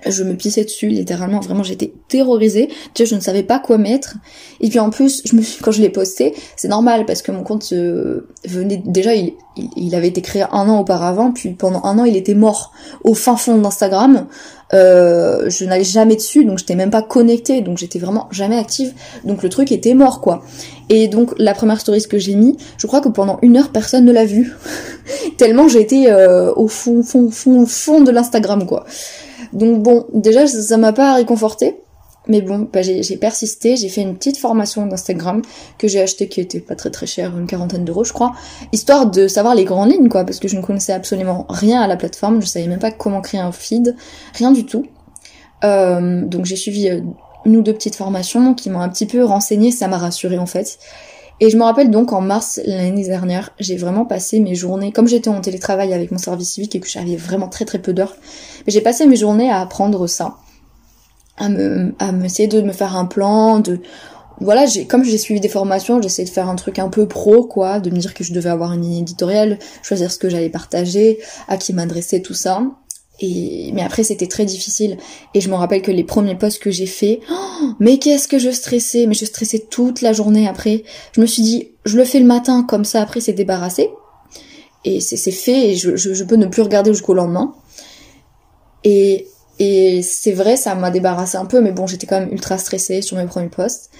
je 0.06 0.22
me 0.22 0.34
pissais 0.34 0.64
dessus 0.64 0.88
littéralement. 0.88 1.40
Vraiment 1.40 1.62
j'étais 1.62 1.92
terrorisée. 2.08 2.68
Tu 2.94 3.02
sais 3.02 3.06
je 3.06 3.14
ne 3.14 3.20
savais 3.20 3.42
pas 3.42 3.58
quoi 3.58 3.78
mettre. 3.78 4.16
Et 4.60 4.68
puis 4.68 4.78
en 4.78 4.90
plus 4.90 5.22
quand 5.62 5.70
je 5.70 5.82
l'ai 5.82 5.90
posté 5.90 6.34
c'est 6.56 6.68
normal 6.68 7.06
parce 7.06 7.22
que 7.22 7.32
mon 7.32 7.42
compte 7.42 7.68
euh, 7.72 8.28
venait 8.44 8.82
déjà 8.84 9.12
il, 9.14 9.94
avait 9.94 10.08
été 10.08 10.22
créé 10.22 10.42
un 10.42 10.68
an 10.68 10.80
auparavant. 10.80 11.32
Puis 11.32 11.50
pendant 11.50 11.84
un 11.84 11.98
an 11.98 12.04
il 12.04 12.16
était 12.16 12.34
mort 12.34 12.72
au 13.04 13.14
fin 13.14 13.36
fond 13.36 13.58
d'Instagram. 13.58 14.26
Euh, 14.74 15.50
je 15.50 15.66
n'allais 15.66 15.84
jamais 15.84 16.16
dessus 16.16 16.46
donc 16.46 16.56
j'étais 16.58 16.74
même 16.74 16.90
pas 16.90 17.02
connectée. 17.02 17.60
Donc 17.60 17.78
j'étais 17.78 17.98
vraiment 17.98 18.28
jamais 18.30 18.58
active. 18.58 18.92
Donc 19.24 19.42
le 19.42 19.48
truc 19.48 19.72
était 19.72 19.94
mort 19.94 20.20
quoi. 20.20 20.42
Et 20.88 21.08
donc 21.08 21.32
la 21.38 21.54
première 21.54 21.80
story 21.80 22.02
que 22.02 22.18
j'ai 22.18 22.34
mis 22.34 22.56
je 22.78 22.86
crois 22.86 23.00
que 23.00 23.08
pendant 23.08 23.38
une 23.42 23.56
heure 23.56 23.70
personne 23.70 24.04
ne 24.04 24.12
l'a 24.12 24.24
vu 24.24 24.52
tellement 25.38 25.68
été 25.68 26.10
euh, 26.10 26.52
au 26.54 26.68
fond 26.68 27.02
fond 27.02 27.30
fond 27.30 27.66
fond 27.66 28.00
de 28.00 28.10
l'Instagram 28.10 28.66
quoi 28.66 28.84
donc 29.52 29.82
bon, 29.82 30.06
déjà 30.12 30.46
ça 30.46 30.76
m'a 30.76 30.92
pas 30.92 31.14
réconforté. 31.14 31.76
Mais 32.28 32.40
bon, 32.40 32.68
bah, 32.72 32.82
j'ai 32.82 33.16
persisté, 33.16 33.74
j'ai 33.76 33.88
fait 33.88 34.00
une 34.00 34.16
petite 34.16 34.38
formation 34.38 34.86
d'Instagram 34.86 35.42
que 35.76 35.88
j'ai 35.88 36.00
acheté 36.00 36.28
qui 36.28 36.40
était 36.40 36.60
pas 36.60 36.76
très 36.76 36.90
très 36.90 37.06
cher, 37.06 37.36
une 37.36 37.48
quarantaine 37.48 37.84
d'euros 37.84 38.04
je 38.04 38.12
crois, 38.12 38.32
histoire 38.70 39.10
de 39.10 39.26
savoir 39.26 39.56
les 39.56 39.64
grandes 39.64 39.90
lignes 39.90 40.08
quoi, 40.08 40.24
parce 40.24 40.38
que 40.38 40.46
je 40.46 40.56
ne 40.56 40.62
connaissais 40.62 40.92
absolument 40.92 41.46
rien 41.48 41.80
à 41.80 41.88
la 41.88 41.96
plateforme, 41.96 42.40
je 42.40 42.46
savais 42.46 42.68
même 42.68 42.78
pas 42.78 42.92
comment 42.92 43.20
créer 43.20 43.40
un 43.40 43.50
feed, 43.50 43.96
rien 44.34 44.52
du 44.52 44.66
tout. 44.66 44.86
Euh, 45.64 46.24
donc 46.24 46.44
j'ai 46.44 46.54
suivi 46.54 46.88
euh, 46.88 47.00
une 47.44 47.56
ou 47.56 47.62
deux 47.62 47.72
petites 47.72 47.96
formations 47.96 48.54
qui 48.54 48.70
m'ont 48.70 48.80
un 48.80 48.88
petit 48.88 49.06
peu 49.06 49.24
renseigné, 49.24 49.72
ça 49.72 49.88
m'a 49.88 49.98
rassuré 49.98 50.38
en 50.38 50.46
fait. 50.46 50.78
Et 51.40 51.50
je 51.50 51.56
me 51.56 51.64
rappelle 51.64 51.90
donc 51.90 52.12
en 52.12 52.20
mars 52.20 52.60
l'année 52.64 53.04
dernière, 53.04 53.50
j'ai 53.58 53.76
vraiment 53.76 54.04
passé 54.04 54.40
mes 54.40 54.54
journées, 54.54 54.92
comme 54.92 55.08
j'étais 55.08 55.28
en 55.28 55.40
télétravail 55.40 55.92
avec 55.92 56.10
mon 56.12 56.18
service 56.18 56.52
civique 56.52 56.76
et 56.76 56.80
que 56.80 56.88
j'avais 56.88 57.16
vraiment 57.16 57.48
très 57.48 57.64
très 57.64 57.78
peu 57.78 57.92
d'heures, 57.92 58.14
j'ai 58.66 58.80
passé 58.80 59.06
mes 59.06 59.16
journées 59.16 59.50
à 59.50 59.60
apprendre 59.60 60.06
ça, 60.06 60.36
à 61.36 61.48
me, 61.48 61.94
à 61.98 62.12
me 62.12 62.24
essayer 62.24 62.48
de 62.48 62.60
me 62.62 62.72
faire 62.72 62.96
un 62.96 63.06
plan, 63.06 63.58
de 63.58 63.80
voilà, 64.40 64.66
j'ai 64.66 64.86
comme 64.86 65.04
j'ai 65.04 65.18
suivi 65.18 65.40
des 65.40 65.48
formations, 65.48 66.00
j'essayais 66.02 66.26
de 66.26 66.32
faire 66.32 66.48
un 66.48 66.56
truc 66.56 66.78
un 66.78 66.88
peu 66.88 67.06
pro 67.06 67.44
quoi, 67.44 67.80
de 67.80 67.90
me 67.90 67.98
dire 67.98 68.14
que 68.14 68.24
je 68.24 68.32
devais 68.32 68.50
avoir 68.50 68.72
une 68.72 68.82
ligne 68.82 68.98
éditoriale, 68.98 69.58
choisir 69.82 70.10
ce 70.10 70.18
que 70.18 70.28
j'allais 70.28 70.48
partager, 70.48 71.18
à 71.48 71.56
qui 71.56 71.72
m'adresser 71.72 72.22
tout 72.22 72.34
ça. 72.34 72.62
Et, 73.24 73.70
mais 73.72 73.82
après 73.82 74.02
c'était 74.02 74.26
très 74.26 74.44
difficile 74.44 74.98
et 75.32 75.40
je 75.40 75.48
me 75.48 75.54
rappelle 75.54 75.80
que 75.80 75.92
les 75.92 76.02
premiers 76.02 76.34
posts 76.34 76.58
que 76.58 76.72
j'ai 76.72 76.86
fait, 76.86 77.20
oh, 77.30 77.68
mais 77.80 77.98
qu'est-ce 77.98 78.28
que 78.28 78.38
je 78.38 78.50
stressais, 78.50 79.06
mais 79.06 79.14
je 79.14 79.24
stressais 79.24 79.60
toute 79.70 80.02
la 80.02 80.12
journée 80.12 80.48
après. 80.48 80.82
Je 81.12 81.20
me 81.20 81.26
suis 81.26 81.42
dit, 81.42 81.68
je 81.84 81.96
le 81.96 82.04
fais 82.04 82.18
le 82.18 82.26
matin 82.26 82.64
comme 82.68 82.84
ça 82.84 83.00
après 83.00 83.20
c'est 83.20 83.32
débarrassé 83.32 83.90
et 84.84 85.00
c'est 85.00 85.30
fait 85.30 85.70
et 85.70 85.76
je, 85.76 85.96
je, 85.96 86.24
peux 86.24 86.34
ne 86.36 86.46
plus 86.46 86.62
regarder 86.62 86.92
jusqu'au 86.92 87.14
lendemain. 87.14 87.54
Et, 88.82 89.28
et 89.60 90.02
c'est 90.02 90.32
vrai, 90.32 90.56
ça 90.56 90.74
m'a 90.74 90.90
débarrassé 90.90 91.38
un 91.38 91.46
peu, 91.46 91.60
mais 91.60 91.70
bon, 91.70 91.86
j'étais 91.86 92.06
quand 92.08 92.18
même 92.18 92.32
ultra 92.32 92.58
stressée 92.58 93.00
sur 93.00 93.16
mes 93.16 93.26
premiers 93.26 93.48
posts. 93.48 93.90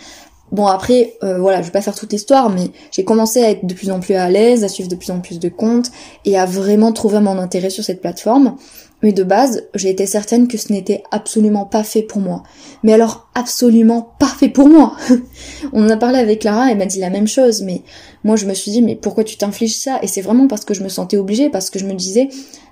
Bon 0.51 0.67
après, 0.67 1.15
euh, 1.23 1.39
voilà, 1.39 1.63
je 1.63 1.67
vais 1.67 1.73
pas 1.73 1.81
faire 1.81 1.95
toute 1.95 2.13
l'histoire, 2.13 2.51
mais 2.51 2.73
j'ai 2.91 3.05
commencé 3.05 3.43
à 3.43 3.51
être 3.51 3.65
de 3.65 3.73
plus 3.73 3.91
en 3.91 4.01
plus 4.01 4.15
à 4.17 4.29
l'aise, 4.29 4.65
à 4.65 4.69
suivre 4.69 4.89
de 4.89 4.97
plus 4.97 5.11
en 5.11 5.21
plus 5.21 5.39
de 5.39 5.49
comptes 5.49 5.91
et 6.27 6.37
à 6.37 6.45
vraiment 6.45 6.93
trouver 6.93 7.21
mon 7.21 7.39
intérêt 7.39 7.71
sur 7.71 7.83
cette 7.85 8.03
plateforme. 8.03 8.57
Mais 9.03 9.13
de 9.13 9.25
base, 9.25 9.65
j'ai 9.75 9.91
été 9.91 10.07
certaine 10.07 10.47
que 10.49 10.57
ce 10.57 10.73
n'était 10.73 11.03
absolument 11.11 11.65
pas 11.65 11.83
fait 11.83 12.03
pour 12.03 12.21
moi. 12.21 12.45
Mais 12.83 12.93
alors 12.93 13.29
absolument 13.35 14.15
pas 14.19 14.27
fait 14.27 14.49
pour 14.49 14.69
moi. 14.69 14.97
On 15.73 15.85
en 15.85 15.91
a 15.91 15.97
parlé 15.97 16.19
avec 16.19 16.41
Clara, 16.41 16.71
elle 16.71 16.79
m'a 16.79 16.87
dit 16.87 17.01
la 17.01 17.11
même 17.11 17.27
chose, 17.27 17.63
mais 17.63 17.83
moi 18.25 18.37
je 18.37 18.47
me 18.47 18.55
suis 18.55 18.71
dit 18.71 18.83
mais 18.83 18.95
pourquoi 18.95 19.25
tu 19.25 19.37
t'infliges 19.37 19.77
ça? 19.77 19.99
Et 20.03 20.07
c'est 20.07 20.23
vraiment 20.23 20.47
parce 20.47 20.65
que 20.65 20.75
je 20.75 20.83
me 20.83 20.89
sentais 20.89 21.17
obligée, 21.17 21.51
parce 21.51 21.71
que 21.71 21.79
je 21.79 21.85
me 21.85 21.95
disais 21.95 22.29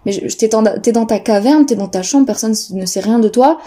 mais 0.07 0.13
t'es 0.13 0.49
dans, 0.49 1.07
ta 1.07 1.19
caverne, 1.19 1.67
t'es 1.67 1.77
dans 1.77 1.89
ta 1.89 2.03
chambre, 2.03 2.27
personne 2.27 2.55
ne 2.71 2.87
sait 2.87 3.01
rien 3.01 3.19
de 3.19 3.29
toi. 3.29 3.59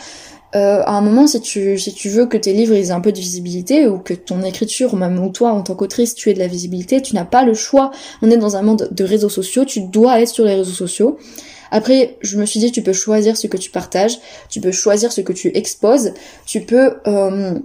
Euh, 0.56 0.84
à 0.86 0.92
un 0.92 1.02
moment, 1.02 1.26
si 1.26 1.42
tu, 1.42 1.76
veux 2.10 2.26
que 2.28 2.38
tes 2.38 2.54
livres 2.54 2.76
aient 2.76 2.92
un 2.92 3.02
peu 3.02 3.12
de 3.12 3.18
visibilité, 3.18 3.88
ou 3.88 3.98
que 3.98 4.14
ton 4.14 4.44
écriture, 4.44 4.96
même 4.96 5.24
ou 5.24 5.30
toi 5.30 5.52
en 5.52 5.62
tant 5.62 5.74
qu'autrice, 5.74 6.14
tu 6.14 6.30
aies 6.30 6.34
de 6.34 6.40
la 6.40 6.48
visibilité, 6.48 7.02
tu 7.02 7.16
n'as 7.16 7.26
pas 7.26 7.44
le 7.44 7.54
choix. 7.54 7.92
On 8.22 8.30
est 8.30 8.38
dans 8.38 8.56
un 8.56 8.62
monde 8.62 8.90
de 8.92 9.04
réseaux 9.04 9.30
sociaux, 9.30 9.66
tu 9.66 9.82
dois 9.82 10.22
être 10.22 10.30
sur 10.30 10.46
les 10.46 10.56
réseaux 10.56 10.72
sociaux. 10.72 11.18
Après, 11.74 12.18
je 12.22 12.38
me 12.38 12.46
suis 12.46 12.60
dit, 12.60 12.72
tu 12.72 12.84
peux 12.84 12.94
choisir 12.94 13.36
ce 13.36 13.48
que 13.48 13.58
tu 13.58 13.72
partages, 13.72 14.20
tu 14.48 14.62
peux 14.62 14.72
choisir 14.72 15.12
ce 15.12 15.22
que 15.22 15.34
tu 15.34 15.50
exposes, 15.58 16.14
tu 16.46 16.62
peux 16.62 16.94
euh, 17.08 17.56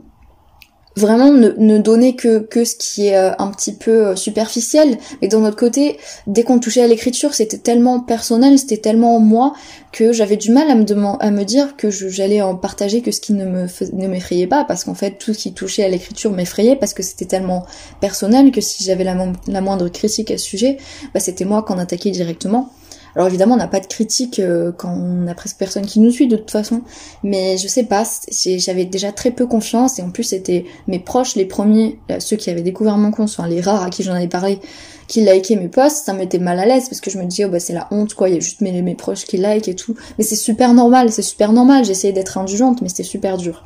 vraiment 0.97 1.31
ne, 1.31 1.50
ne 1.59 1.77
donner 1.77 2.17
que, 2.17 2.38
que 2.38 2.65
ce 2.65 2.75
qui 2.75 3.09
est 3.09 3.17
euh, 3.19 3.33
un 3.38 3.50
petit 3.50 3.75
peu 3.75 4.07
euh, 4.07 4.17
superficiel. 4.17 4.97
Mais 5.21 5.29
d'un 5.29 5.45
autre 5.45 5.59
côté, 5.59 5.99
dès 6.27 6.43
qu'on 6.43 6.59
touchait 6.59 6.81
à 6.81 6.87
l'écriture, 6.87 7.35
c'était 7.35 7.59
tellement 7.59 8.00
personnel, 8.00 8.59
c'était 8.59 8.79
tellement 8.79 9.21
moi, 9.21 9.53
que 9.93 10.11
j'avais 10.15 10.38
du 10.38 10.53
mal 10.53 10.71
à 10.71 10.75
me, 10.75 10.87
à 11.23 11.31
me 11.31 11.45
dire 11.45 11.77
que 11.77 11.91
j'allais 11.91 12.41
en 12.41 12.57
partager 12.57 13.03
que 13.03 13.11
ce 13.11 13.21
qui 13.21 13.35
ne 13.35 13.45
me 13.45 13.67
ne 13.93 14.09
m'effrayait 14.09 14.47
pas, 14.47 14.65
parce 14.65 14.85
qu'en 14.85 14.95
fait, 14.95 15.19
tout 15.19 15.35
ce 15.35 15.38
qui 15.38 15.53
touchait 15.53 15.85
à 15.85 15.88
l'écriture 15.88 16.33
m'effrayait, 16.33 16.77
parce 16.77 16.95
que 16.95 17.03
c'était 17.03 17.27
tellement 17.27 17.67
personnel 18.00 18.53
que 18.53 18.62
si 18.62 18.85
j'avais 18.85 19.05
la, 19.05 19.15
la 19.47 19.61
moindre 19.61 19.91
critique 19.91 20.31
à 20.31 20.38
ce 20.38 20.45
sujet, 20.47 20.79
bah, 21.12 21.21
c'était 21.21 21.45
moi 21.45 21.62
qu'on 21.62 21.77
attaquait 21.77 22.11
directement. 22.11 22.71
Alors 23.18 23.26
évidemment, 23.26 23.56
on 23.56 23.58
n'a 23.58 23.66
pas 23.66 23.80
de 23.80 23.87
critique 23.88 24.38
euh, 24.38 24.70
quand 24.70 24.94
on 24.96 25.26
a 25.26 25.34
presque 25.34 25.56
personne 25.56 25.84
qui 25.84 25.98
nous 25.98 26.12
suit 26.12 26.28
de 26.28 26.37
toute 26.37 26.52
façon, 26.52 26.82
mais 27.25 27.58
je 27.58 27.66
sais 27.66 27.82
pas, 27.82 28.04
j'avais 28.30 28.84
déjà 28.84 29.10
très 29.10 29.32
peu 29.32 29.44
confiance. 29.44 29.98
Et 29.98 30.02
en 30.02 30.10
plus 30.10 30.22
c'était 30.22 30.64
mes 30.87 31.00
proches 31.00 31.34
les 31.34 31.44
premiers, 31.44 31.98
euh, 32.12 32.20
ceux 32.20 32.37
qui 32.37 32.48
avaient 32.48 32.62
découvert 32.62 32.96
mon 32.96 33.10
compte, 33.10 33.28
enfin 33.28 33.48
les 33.48 33.60
rares 33.60 33.82
à 33.82 33.90
qui 33.90 34.04
j'en 34.04 34.12
avais 34.12 34.28
parlé, 34.28 34.60
qui 35.08 35.20
likaient 35.22 35.56
mes 35.56 35.66
posts, 35.66 36.06
ça 36.06 36.12
m'était 36.12 36.38
mal 36.38 36.60
à 36.60 36.64
l'aise 36.64 36.88
parce 36.88 37.00
que 37.00 37.10
je 37.10 37.18
me 37.18 37.25
disais 37.25 37.44
oh 37.44 37.48
bah 37.48 37.58
c'est 37.58 37.72
la 37.72 37.88
honte 37.90 38.14
quoi, 38.14 38.28
il 38.28 38.37
y 38.37 38.38
a 38.38 38.40
juste 38.40 38.60
mes, 38.60 38.94
proches 38.94 39.25
qui 39.25 39.37
like 39.37 39.66
et 39.66 39.75
tout, 39.75 39.96
mais 40.16 40.22
c'est 40.22 40.37
super 40.37 40.72
normal, 40.72 41.10
c'est 41.10 41.22
super 41.22 41.52
normal, 41.52 41.84
j'essayais 41.84 42.12
d'être 42.12 42.38
indulgente 42.38 42.82
mais 42.82 42.88
c'était 42.88 43.02
super 43.02 43.37
dur. 43.37 43.64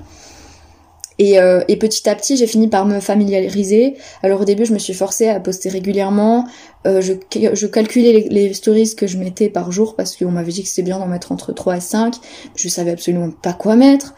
Et, 1.19 1.39
euh, 1.39 1.63
et, 1.69 1.77
petit 1.77 2.09
à 2.09 2.15
petit, 2.15 2.37
j'ai 2.37 2.47
fini 2.47 2.69
par 2.69 2.87
me 2.87 3.01
familiariser. 3.01 3.97
Alors 4.23 4.41
au 4.41 4.45
début, 4.45 4.65
je 4.65 4.73
me 4.73 4.79
suis 4.79 4.95
forcée 4.95 5.29
à 5.29 5.41
poster 5.41 5.69
régulièrement. 5.69 6.47
Euh, 6.87 7.01
je, 7.01 7.13
je, 7.53 7.67
calculais 7.67 8.27
les, 8.29 8.55
stories 8.55 8.95
que 8.97 9.07
je 9.07 9.19
mettais 9.19 9.49
par 9.49 9.71
jour 9.71 9.95
parce 9.95 10.17
qu'on 10.17 10.31
m'avait 10.31 10.53
dit 10.53 10.63
que 10.63 10.69
c'était 10.69 10.83
bien 10.83 10.99
d'en 10.99 11.07
mettre 11.07 11.33
entre 11.33 11.53
3 11.53 11.77
et 11.77 11.81
5. 11.81 12.15
Je 12.57 12.69
savais 12.69 12.93
absolument 12.93 13.31
pas 13.31 13.53
quoi 13.53 13.77
mettre. 13.77 14.15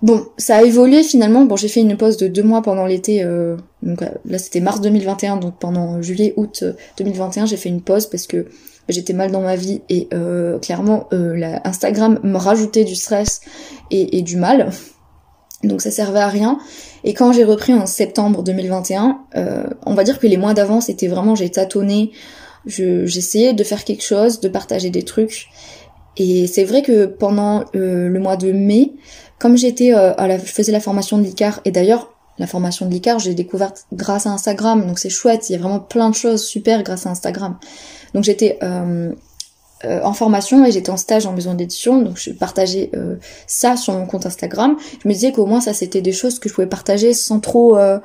Bon, 0.00 0.26
ça 0.36 0.58
a 0.58 0.62
évolué 0.62 1.02
finalement. 1.02 1.44
Bon, 1.44 1.56
j'ai 1.56 1.68
fait 1.68 1.80
une 1.80 1.96
pause 1.96 2.16
de 2.18 2.28
deux 2.28 2.44
mois 2.44 2.62
pendant 2.62 2.86
l'été. 2.86 3.22
Euh, 3.22 3.56
donc 3.82 4.02
là, 4.24 4.38
c'était 4.38 4.60
mars 4.60 4.80
2021. 4.80 5.38
Donc 5.38 5.58
pendant 5.58 6.00
juillet, 6.02 6.34
août 6.36 6.64
2021, 6.98 7.46
j'ai 7.46 7.56
fait 7.56 7.68
une 7.68 7.82
pause 7.82 8.06
parce 8.06 8.26
que 8.26 8.46
j'étais 8.88 9.12
mal 9.12 9.32
dans 9.32 9.42
ma 9.42 9.56
vie 9.56 9.82
et 9.88 10.08
clairement, 10.62 11.08
la 11.10 11.66
Instagram 11.66 12.20
me 12.22 12.38
rajoutait 12.38 12.84
du 12.84 12.94
stress 12.94 13.40
et 13.90 14.22
du 14.22 14.36
mal. 14.36 14.70
Donc 15.64 15.82
ça 15.82 15.90
servait 15.90 16.20
à 16.20 16.28
rien. 16.28 16.58
Et 17.04 17.14
quand 17.14 17.32
j'ai 17.32 17.44
repris 17.44 17.74
en 17.74 17.86
septembre 17.86 18.42
2021, 18.42 19.18
euh, 19.36 19.64
on 19.84 19.94
va 19.94 20.04
dire 20.04 20.18
que 20.18 20.26
les 20.26 20.36
mois 20.36 20.54
d'avant, 20.54 20.80
c'était 20.80 21.08
vraiment, 21.08 21.34
j'ai 21.34 21.50
tâtonné, 21.50 22.12
j'essayais 22.66 23.54
de 23.54 23.64
faire 23.64 23.84
quelque 23.84 24.04
chose, 24.04 24.40
de 24.40 24.48
partager 24.48 24.90
des 24.90 25.02
trucs. 25.02 25.48
Et 26.16 26.46
c'est 26.46 26.64
vrai 26.64 26.82
que 26.82 27.06
pendant 27.06 27.64
euh, 27.74 28.08
le 28.08 28.20
mois 28.20 28.36
de 28.36 28.52
mai, 28.52 28.92
comme 29.38 29.56
j'étais 29.56 29.94
euh, 29.94 30.14
à 30.16 30.28
la, 30.28 30.38
je 30.38 30.44
faisais 30.44 30.72
la 30.72 30.80
formation 30.80 31.18
de 31.18 31.24
l'ICAR, 31.24 31.60
et 31.64 31.70
d'ailleurs, 31.70 32.12
la 32.38 32.46
formation 32.46 32.86
de 32.86 32.92
l'ICAR, 32.92 33.18
j'ai 33.18 33.34
découverte 33.34 33.86
grâce 33.92 34.26
à 34.26 34.30
Instagram, 34.30 34.86
donc 34.86 35.00
c'est 35.00 35.10
chouette, 35.10 35.50
il 35.50 35.54
y 35.54 35.56
a 35.56 35.58
vraiment 35.58 35.80
plein 35.80 36.10
de 36.10 36.14
choses 36.14 36.44
super 36.44 36.84
grâce 36.84 37.06
à 37.06 37.10
Instagram. 37.10 37.58
Donc 38.14 38.22
j'étais 38.22 38.58
euh, 39.84 39.88
euh, 39.88 40.00
en 40.02 40.12
formation 40.12 40.64
et 40.64 40.72
j'étais 40.72 40.90
en 40.90 40.96
stage 40.96 41.26
en 41.26 41.32
maison 41.32 41.54
d'édition, 41.54 42.02
donc 42.02 42.18
je 42.18 42.30
partageais 42.30 42.90
euh, 42.94 43.16
ça 43.46 43.76
sur 43.76 43.94
mon 43.94 44.06
compte 44.06 44.26
Instagram. 44.26 44.76
Je 45.02 45.08
me 45.08 45.12
disais 45.12 45.30
qu'au 45.32 45.46
moins 45.46 45.60
ça 45.60 45.72
c'était 45.72 46.00
des 46.00 46.12
choses 46.12 46.38
que 46.38 46.48
je 46.48 46.54
pouvais 46.54 46.66
partager 46.66 47.14
sans 47.14 47.38
trop, 47.38 47.76
euh, 47.76 47.98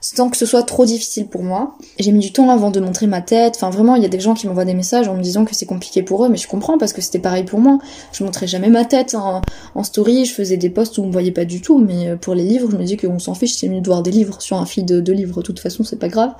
sans 0.00 0.30
que 0.30 0.38
ce 0.38 0.46
soit 0.46 0.62
trop 0.62 0.86
difficile 0.86 1.26
pour 1.26 1.42
moi. 1.42 1.76
J'ai 1.98 2.12
mis 2.12 2.20
du 2.20 2.32
temps 2.32 2.48
avant 2.48 2.70
de 2.70 2.80
montrer 2.80 3.06
ma 3.06 3.20
tête. 3.20 3.54
Enfin 3.56 3.68
vraiment, 3.68 3.94
il 3.96 4.02
y 4.02 4.06
a 4.06 4.08
des 4.08 4.20
gens 4.20 4.32
qui 4.32 4.46
m'envoient 4.46 4.64
des 4.64 4.74
messages 4.74 5.06
en 5.06 5.14
me 5.14 5.22
disant 5.22 5.44
que 5.44 5.54
c'est 5.54 5.66
compliqué 5.66 6.02
pour 6.02 6.24
eux, 6.24 6.30
mais 6.30 6.38
je 6.38 6.48
comprends 6.48 6.78
parce 6.78 6.94
que 6.94 7.02
c'était 7.02 7.18
pareil 7.18 7.44
pour 7.44 7.60
moi. 7.60 7.78
Je 8.12 8.24
montrais 8.24 8.46
jamais 8.46 8.70
ma 8.70 8.86
tête 8.86 9.14
en, 9.14 9.42
story, 9.82 10.24
je 10.24 10.32
faisais 10.32 10.56
des 10.56 10.70
posts 10.70 10.96
où 10.96 11.02
on 11.02 11.08
me 11.08 11.12
voyait 11.12 11.30
pas 11.30 11.44
du 11.44 11.60
tout, 11.60 11.78
mais 11.78 12.16
pour 12.16 12.34
les 12.34 12.44
livres, 12.44 12.70
je 12.70 12.76
me 12.76 12.84
dis 12.84 12.96
qu'on 12.96 13.18
s'en 13.18 13.34
fiche, 13.34 13.54
c'est 13.54 13.68
mieux 13.68 13.82
de 13.82 13.86
voir 13.86 14.02
des 14.02 14.12
livres 14.12 14.40
sur 14.40 14.56
un 14.56 14.66
fil 14.66 14.86
de, 14.86 15.00
de 15.00 15.12
livres. 15.12 15.42
De 15.42 15.46
toute 15.46 15.60
façon, 15.60 15.84
c'est 15.84 15.98
pas 15.98 16.08
grave. 16.08 16.32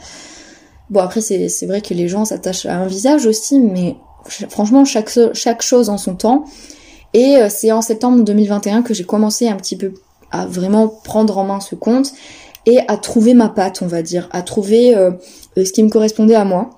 Bon 0.90 1.00
après 1.00 1.20
c'est 1.22 1.66
vrai 1.66 1.80
que 1.80 1.94
les 1.94 2.06
gens 2.06 2.26
s'attachent 2.26 2.66
à 2.66 2.76
un 2.76 2.86
visage 2.86 3.24
aussi, 3.24 3.58
mais 3.58 3.96
franchement 4.26 4.84
chaque, 4.84 5.62
chose 5.62 5.88
en 5.88 5.98
son 5.98 6.14
temps. 6.14 6.44
Et 7.14 7.36
euh, 7.36 7.48
c'est 7.50 7.72
en 7.72 7.82
septembre 7.82 8.22
2021 8.24 8.82
que 8.82 8.94
j'ai 8.94 9.04
commencé 9.04 9.48
un 9.48 9.56
petit 9.56 9.76
peu 9.76 9.94
à 10.30 10.46
vraiment 10.46 10.88
prendre 10.88 11.36
en 11.38 11.44
main 11.44 11.60
ce 11.60 11.74
compte 11.74 12.12
et 12.64 12.78
à 12.88 12.96
trouver 12.96 13.34
ma 13.34 13.48
patte, 13.48 13.82
on 13.82 13.86
va 13.86 14.02
dire, 14.02 14.28
à 14.32 14.42
trouver 14.42 14.96
euh, 14.96 15.10
euh, 15.58 15.64
ce 15.64 15.72
qui 15.72 15.82
me 15.82 15.90
correspondait 15.90 16.34
à 16.34 16.44
moi. 16.44 16.70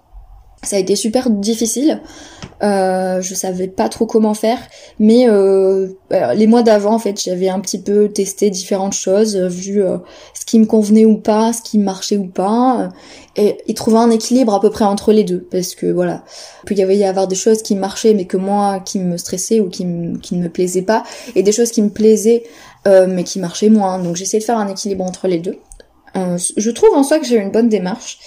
Ça 0.62 0.76
a 0.76 0.78
été 0.78 0.96
super 0.96 1.30
difficile. 1.30 2.00
Euh, 2.64 3.20
je 3.20 3.34
savais 3.34 3.68
pas 3.68 3.88
trop 3.90 4.06
comment 4.06 4.32
faire, 4.32 4.58
mais 4.98 5.28
euh, 5.28 5.88
les 6.34 6.46
mois 6.46 6.62
d'avant, 6.62 6.94
en 6.94 6.98
fait, 6.98 7.20
j'avais 7.22 7.48
un 7.48 7.60
petit 7.60 7.78
peu 7.78 8.08
testé 8.08 8.48
différentes 8.48 8.94
choses, 8.94 9.36
vu 9.36 9.82
ce 10.32 10.46
qui 10.46 10.58
me 10.58 10.64
convenait 10.64 11.04
ou 11.04 11.18
pas, 11.18 11.52
ce 11.52 11.60
qui 11.60 11.78
marchait 11.78 12.16
ou 12.16 12.26
pas, 12.26 12.88
et, 13.36 13.58
et 13.66 13.74
trouver 13.74 13.98
un 13.98 14.10
équilibre 14.10 14.54
à 14.54 14.60
peu 14.60 14.70
près 14.70 14.84
entre 14.84 15.12
les 15.12 15.24
deux, 15.24 15.46
parce 15.50 15.74
que 15.74 15.86
voilà, 15.86 16.24
il 16.70 16.78
y 16.78 16.82
avait 16.82 17.04
avoir 17.04 17.28
des 17.28 17.36
choses 17.36 17.60
qui 17.60 17.74
marchaient, 17.76 18.14
mais 18.14 18.24
que 18.24 18.38
moi, 18.38 18.80
qui 18.80 18.98
me 18.98 19.18
stressaient 19.18 19.60
ou 19.60 19.68
qui, 19.68 19.86
qui 20.22 20.36
ne 20.36 20.44
me 20.44 20.48
plaisaient 20.48 20.82
pas, 20.82 21.02
et 21.34 21.42
des 21.42 21.52
choses 21.52 21.70
qui 21.70 21.82
me 21.82 21.90
plaisaient, 21.90 22.44
mais 22.86 23.24
qui 23.24 23.40
marchaient 23.40 23.68
moins. 23.68 23.98
Donc 23.98 24.16
j'essayais 24.16 24.40
de 24.40 24.44
faire 24.44 24.58
un 24.58 24.68
équilibre 24.68 25.04
entre 25.04 25.28
les 25.28 25.38
deux. 25.38 25.58
je 26.14 26.70
trouve 26.70 26.94
en 26.94 27.02
soi 27.02 27.18
que 27.18 27.26
j'ai 27.26 27.36
une 27.36 27.50
bonne 27.50 27.68
démarche. 27.68 28.18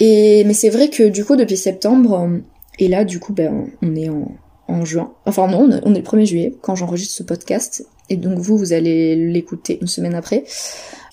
Et 0.00 0.44
mais 0.44 0.54
c'est 0.54 0.70
vrai 0.70 0.88
que 0.88 1.04
du 1.04 1.24
coup 1.24 1.36
depuis 1.36 1.56
septembre 1.56 2.20
euh, 2.20 2.38
et 2.78 2.88
là 2.88 3.04
du 3.04 3.20
coup 3.20 3.32
ben 3.32 3.66
on 3.82 3.96
est 3.96 4.08
en, 4.08 4.32
en 4.68 4.84
juin. 4.84 5.12
Enfin 5.26 5.46
non, 5.48 5.68
on 5.84 5.94
est 5.94 5.98
le 5.98 6.04
1er 6.04 6.26
juillet 6.26 6.56
quand 6.60 6.74
j'enregistre 6.74 7.14
ce 7.14 7.22
podcast 7.22 7.86
et 8.08 8.16
donc 8.16 8.38
vous 8.38 8.56
vous 8.56 8.72
allez 8.72 9.16
l'écouter 9.16 9.78
une 9.80 9.86
semaine 9.86 10.14
après. 10.14 10.44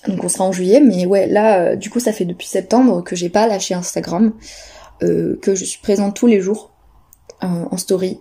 Donc 0.08 0.24
on 0.24 0.28
sera 0.28 0.44
en 0.44 0.52
juillet 0.52 0.80
mais 0.80 1.06
ouais 1.06 1.26
là 1.26 1.60
euh, 1.60 1.76
du 1.76 1.90
coup 1.90 2.00
ça 2.00 2.12
fait 2.12 2.24
depuis 2.24 2.48
septembre 2.48 3.02
que 3.04 3.16
j'ai 3.16 3.28
pas 3.28 3.46
lâché 3.46 3.74
Instagram 3.74 4.32
euh, 5.02 5.38
que 5.40 5.54
je 5.54 5.64
suis 5.64 5.80
présente 5.80 6.16
tous 6.16 6.26
les 6.26 6.40
jours 6.40 6.70
en 7.42 7.76
story. 7.76 8.20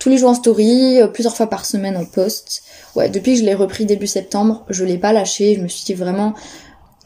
Tous 0.00 0.08
les 0.08 0.18
jours 0.18 0.30
en 0.30 0.34
story, 0.34 0.98
plusieurs 1.12 1.36
fois 1.36 1.46
par 1.46 1.64
semaine 1.64 1.96
en 1.96 2.04
post. 2.04 2.64
Ouais, 2.96 3.08
depuis 3.08 3.34
que 3.34 3.38
je 3.38 3.44
l'ai 3.44 3.54
repris 3.54 3.86
début 3.86 4.08
septembre, 4.08 4.64
je 4.68 4.84
l'ai 4.84 4.98
pas 4.98 5.12
lâché, 5.12 5.54
je 5.54 5.60
me 5.60 5.68
suis 5.68 5.84
dit 5.84 5.94
vraiment 5.94 6.34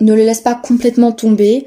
ne 0.00 0.14
le 0.14 0.24
laisse 0.24 0.40
pas 0.40 0.54
complètement 0.54 1.12
tomber 1.12 1.66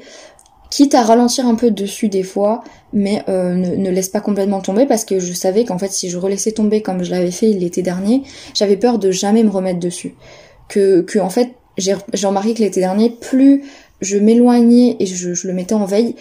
quitte 0.70 0.94
à 0.94 1.02
ralentir 1.02 1.46
un 1.46 1.54
peu 1.54 1.70
dessus 1.70 2.08
des 2.08 2.22
fois, 2.22 2.62
mais 2.92 3.22
euh, 3.28 3.54
ne, 3.54 3.90
laisse 3.90 4.08
pas 4.08 4.20
complètement 4.20 4.60
tomber 4.60 4.86
parce 4.86 5.04
que 5.04 5.18
je 5.18 5.32
savais 5.32 5.64
qu'en 5.64 5.78
fait 5.78 5.92
si 5.92 6.08
je 6.08 6.18
relaissais 6.18 6.52
tomber 6.52 6.82
comme 6.82 7.02
je 7.02 7.10
l'avais 7.10 7.30
fait 7.30 7.48
l'été 7.52 7.82
dernier, 7.82 8.22
j'avais 8.54 8.76
peur 8.76 8.98
de 8.98 9.10
jamais 9.10 9.42
me 9.42 9.50
remettre 9.50 9.80
dessus. 9.80 10.14
Que, 10.68 11.02
que 11.02 11.18
en 11.18 11.30
fait, 11.30 11.54
j'ai 11.78 11.94
remarqué 12.24 12.54
que 12.54 12.60
l'été 12.60 12.80
dernier, 12.80 13.10
plus 13.10 13.64
je 14.00 14.18
m'éloignais 14.18 14.96
et 14.98 15.06
je, 15.06 15.46
le 15.46 15.52
mettais 15.52 15.74
en 15.74 15.84
veille, 15.84 16.16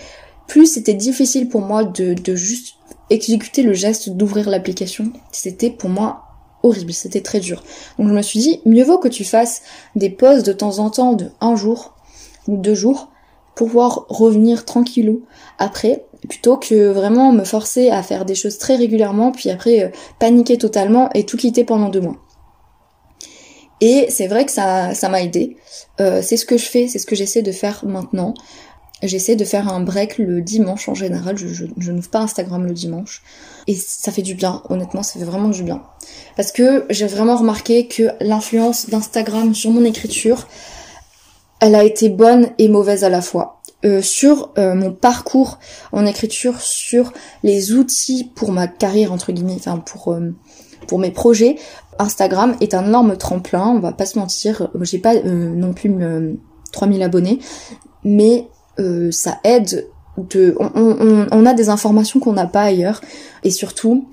plus 0.48 0.68
c'était 0.68 0.94
difficile 0.94 1.50
pour 1.50 1.62
moi 1.62 1.84
de, 1.84 2.14
de 2.14 2.36
juste 2.36 2.76
exécuter 3.10 3.64
le 3.64 3.74
geste 3.74 4.10
d'ouvrir 4.10 4.50
l'application. 4.50 5.12
C'était 5.32 5.70
pour 5.70 5.90
moi 5.90 6.26
horrible, 6.64 6.94
c'était 6.94 7.22
très 7.22 7.40
dur. 7.40 7.64
Donc 7.98 8.10
je 8.10 8.14
me 8.14 8.22
suis 8.22 8.40
dit, 8.40 8.62
mieux 8.66 8.84
vaut 8.84 8.98
que 8.98 9.08
tu 9.08 9.24
fasses 9.24 9.62
des 9.96 10.10
pauses 10.10 10.44
de 10.44 10.54
temps 10.54 10.80
en 10.80 10.90
temps 10.90 11.14
de 11.14 11.30
un 11.42 11.56
jour 11.56 11.96
ou 12.48 12.58
deux 12.58 12.76
jours 12.76 13.10
pouvoir 13.56 14.06
revenir 14.10 14.66
tranquillou 14.66 15.24
après, 15.58 16.06
plutôt 16.28 16.58
que 16.58 16.90
vraiment 16.90 17.32
me 17.32 17.44
forcer 17.44 17.90
à 17.90 18.04
faire 18.04 18.26
des 18.26 18.36
choses 18.36 18.58
très 18.58 18.76
régulièrement, 18.76 19.32
puis 19.32 19.50
après 19.50 19.84
euh, 19.84 19.90
paniquer 20.20 20.58
totalement 20.58 21.10
et 21.14 21.26
tout 21.26 21.38
quitter 21.38 21.64
pendant 21.64 21.90
deux 21.90 22.02
mois. 22.02 22.18
Et 23.82 24.08
c'est 24.10 24.28
vrai 24.28 24.46
que 24.46 24.52
ça, 24.52 24.94
ça 24.94 25.10
m'a 25.10 25.22
aidé. 25.22 25.58
Euh, 26.00 26.22
c'est 26.22 26.38
ce 26.38 26.46
que 26.46 26.58
je 26.58 26.66
fais, 26.66 26.88
c'est 26.88 27.00
ce 27.00 27.06
que 27.06 27.16
j'essaie 27.16 27.42
de 27.42 27.52
faire 27.52 27.84
maintenant. 27.86 28.34
J'essaie 29.04 29.36
de 29.36 29.44
faire 29.44 29.72
un 29.72 29.82
break 29.82 30.18
le 30.18 30.42
dimanche 30.42 30.88
en 30.88 30.94
général. 30.94 31.38
Je, 31.38 31.48
je, 31.48 31.66
je 31.78 31.92
n'ouvre 31.92 32.10
pas 32.10 32.20
Instagram 32.20 32.66
le 32.66 32.74
dimanche. 32.74 33.22
Et 33.68 33.76
ça 33.76 34.12
fait 34.12 34.22
du 34.22 34.36
bien, 34.36 34.62
honnêtement, 34.70 35.04
ça 35.04 35.20
fait 35.20 35.26
vraiment 35.26 35.50
du 35.50 35.64
bien. 35.64 35.84
Parce 36.38 36.52
que 36.52 36.86
j'ai 36.90 37.08
vraiment 37.08 37.36
remarqué 37.36 37.88
que 37.88 38.12
l'influence 38.22 38.90
d'Instagram 38.90 39.54
sur 39.54 39.72
mon 39.72 39.84
écriture, 39.84 40.48
elle 41.60 41.76
a 41.76 41.84
été 41.84 42.10
bonne 42.10 42.50
et 42.58 42.68
mauvaise 42.68 43.04
à 43.04 43.10
la 43.10 43.22
fois. 43.22 43.62
Euh, 43.86 44.02
sur 44.02 44.52
euh, 44.58 44.74
mon 44.74 44.92
parcours 44.92 45.60
en 45.92 46.08
écriture, 46.08 46.60
sur 46.60 47.14
les 47.44 47.74
outils 47.74 48.32
pour 48.34 48.52
ma 48.52 48.68
carrière 48.68 49.14
entre 49.14 49.32
guillemets, 49.32 49.58
enfin 49.58 49.78
pour 49.78 50.12
euh, 50.12 50.34
pour 50.88 50.98
mes 50.98 51.12
projets, 51.12 51.58
Instagram 52.00 52.56
est 52.62 52.74
un 52.74 52.86
énorme 52.86 53.16
tremplin. 53.16 53.68
On 53.68 53.80
va 53.80 53.92
pas 53.92 54.08
se 54.08 54.18
mentir, 54.18 54.70
j'ai 54.82 54.98
pas 54.98 55.14
non 55.24 55.74
plus 55.74 55.94
3000 56.72 57.04
abonnés, 57.04 57.40
mais 58.04 58.48
ça 59.12 59.40
aide. 59.44 59.88
De, 60.18 60.56
on, 60.60 61.28
on, 61.30 61.46
a 61.46 61.54
des 61.54 61.68
informations 61.68 62.22
qu'on 62.22 62.32
n'a 62.32 62.48
pas 62.48 62.62
ailleurs 62.62 63.02
et 63.44 63.52
surtout 63.52 64.08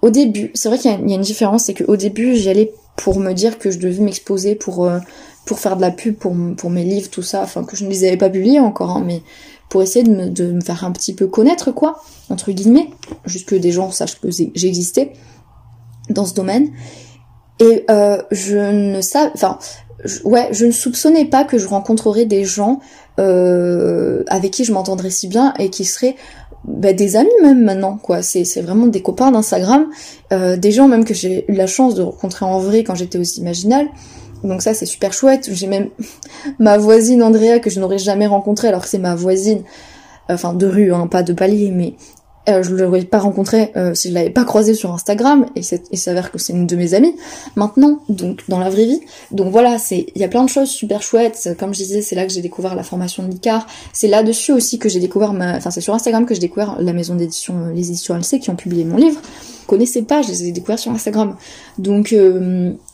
au 0.00 0.08
début, 0.08 0.50
c'est 0.54 0.70
vrai 0.70 0.78
qu'il 0.78 0.90
y, 0.90 1.10
y, 1.10 1.12
a 1.12 1.16
une 1.16 1.20
différence, 1.20 1.64
c'est 1.64 1.74
qu'au 1.74 1.96
début 1.96 2.34
j'y 2.36 2.48
allais 2.48 2.72
pour 2.96 3.20
me 3.20 3.34
dire 3.34 3.58
que 3.58 3.70
je 3.70 3.78
devais 3.78 4.02
m'exposer 4.02 4.54
pour 4.54 4.90
pour 5.46 5.60
faire 5.60 5.76
de 5.76 5.80
la 5.80 5.92
pub 5.92 6.16
pour, 6.16 6.34
pour 6.56 6.68
mes 6.68 6.84
livres, 6.84 7.08
tout 7.08 7.22
ça, 7.22 7.42
enfin 7.42 7.64
que 7.64 7.76
je 7.76 7.84
ne 7.84 7.90
les 7.90 8.04
avais 8.04 8.18
pas 8.18 8.28
publiés 8.28 8.60
encore, 8.60 8.90
hein, 8.90 9.02
mais 9.06 9.22
pour 9.70 9.82
essayer 9.82 10.04
de 10.04 10.10
me, 10.10 10.28
de 10.28 10.52
me 10.52 10.60
faire 10.60 10.84
un 10.84 10.92
petit 10.92 11.14
peu 11.14 11.28
connaître, 11.28 11.70
quoi, 11.70 12.02
entre 12.28 12.52
guillemets, 12.52 12.90
juste 13.24 13.48
que 13.48 13.54
des 13.54 13.70
gens 13.72 13.90
sachent 13.90 14.20
que 14.20 14.28
j'existais 14.30 15.12
dans 16.10 16.26
ce 16.26 16.34
domaine. 16.34 16.70
Et 17.60 17.84
euh, 17.90 18.20
je 18.32 18.58
ne 18.58 19.00
sais, 19.00 19.30
enfin, 19.34 19.58
ouais, 20.24 20.48
je 20.50 20.66
ne 20.66 20.72
soupçonnais 20.72 21.24
pas 21.24 21.44
que 21.44 21.58
je 21.58 21.68
rencontrerais 21.68 22.26
des 22.26 22.44
gens 22.44 22.80
euh, 23.18 24.24
avec 24.26 24.50
qui 24.50 24.64
je 24.64 24.72
m'entendrais 24.72 25.10
si 25.10 25.28
bien 25.28 25.54
et 25.58 25.70
qui 25.70 25.84
seraient 25.84 26.16
bah, 26.64 26.92
des 26.92 27.16
amis 27.16 27.30
même 27.42 27.64
maintenant 27.64 27.96
quoi 27.96 28.22
c'est 28.22 28.44
c'est 28.44 28.60
vraiment 28.60 28.86
des 28.86 29.00
copains 29.00 29.30
d'Instagram 29.30 29.86
euh, 30.32 30.56
des 30.56 30.72
gens 30.72 30.88
même 30.88 31.04
que 31.04 31.14
j'ai 31.14 31.50
eu 31.50 31.54
la 31.54 31.66
chance 31.66 31.94
de 31.94 32.02
rencontrer 32.02 32.44
en 32.44 32.58
vrai 32.58 32.82
quand 32.84 32.94
j'étais 32.94 33.18
aux 33.18 33.22
Imaginales 33.22 33.88
donc 34.44 34.62
ça 34.62 34.74
c'est 34.74 34.86
super 34.86 35.12
chouette. 35.12 35.48
J'ai 35.52 35.66
même 35.66 35.88
ma 36.58 36.78
voisine 36.78 37.22
Andrea 37.22 37.58
que 37.60 37.70
je 37.70 37.80
n'aurais 37.80 37.98
jamais 37.98 38.26
rencontrée 38.26 38.68
alors 38.68 38.82
que 38.82 38.88
c'est 38.88 38.98
ma 38.98 39.14
voisine 39.14 39.62
enfin 40.28 40.54
de 40.54 40.66
rue 40.66 40.92
hein, 40.92 41.06
pas 41.06 41.22
de 41.22 41.32
palier 41.32 41.70
mais 41.70 41.94
euh, 42.48 42.62
je 42.62 42.70
ne 42.70 42.76
l'aurais 42.76 43.02
pas 43.02 43.18
rencontré 43.18 43.72
euh, 43.76 43.94
si 43.94 44.08
je 44.08 44.14
l'avais 44.14 44.30
pas 44.30 44.44
croisé 44.44 44.74
sur 44.74 44.92
Instagram 44.92 45.46
et 45.56 45.62
il 45.90 45.98
s'avère 45.98 46.30
que 46.30 46.38
c'est 46.38 46.52
une 46.52 46.66
de 46.66 46.76
mes 46.76 46.94
amies 46.94 47.16
maintenant 47.56 47.98
donc 48.08 48.42
dans 48.48 48.60
la 48.60 48.70
vraie 48.70 48.84
vie. 48.84 49.00
Donc 49.32 49.50
voilà 49.50 49.78
c'est 49.78 50.06
il 50.14 50.20
y 50.20 50.24
a 50.24 50.28
plein 50.28 50.44
de 50.44 50.48
choses 50.48 50.70
super 50.70 51.02
chouettes. 51.02 51.56
Comme 51.58 51.74
je 51.74 51.78
disais 51.78 52.02
c'est 52.02 52.14
là 52.14 52.24
que 52.24 52.32
j'ai 52.32 52.42
découvert 52.42 52.76
la 52.76 52.84
formation 52.84 53.24
de 53.24 53.30
l'ICAR. 53.30 53.66
C'est 53.92 54.06
là 54.06 54.22
dessus 54.22 54.52
aussi 54.52 54.78
que 54.78 54.88
j'ai 54.88 55.00
découvert 55.00 55.32
ma 55.32 55.56
enfin 55.56 55.70
c'est 55.70 55.80
sur 55.80 55.94
Instagram 55.94 56.24
que 56.24 56.34
j'ai 56.34 56.40
découvert 56.40 56.76
la 56.80 56.92
maison 56.92 57.16
d'édition 57.16 57.66
euh, 57.66 57.72
les 57.72 57.88
éditions 57.88 58.14
LC 58.14 58.38
qui 58.38 58.50
ont 58.50 58.56
publié 58.56 58.84
mon 58.84 58.96
livre. 58.96 59.20
Je 59.62 59.66
connaissais 59.66 60.02
pas 60.02 60.22
je 60.22 60.28
les 60.28 60.44
ai 60.44 60.52
découverts 60.52 60.78
sur 60.78 60.92
Instagram. 60.92 61.36
Donc 61.78 62.14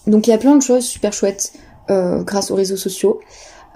donc 0.07 0.27
il 0.27 0.31
y 0.31 0.33
a 0.33 0.39
plein 0.39 0.57
de 0.57 0.63
choses 0.63 0.85
super 0.85 1.13
chouettes 1.13 1.53
grâce 1.89 2.51
aux 2.51 2.55
réseaux 2.55 2.79
sociaux 2.79 3.21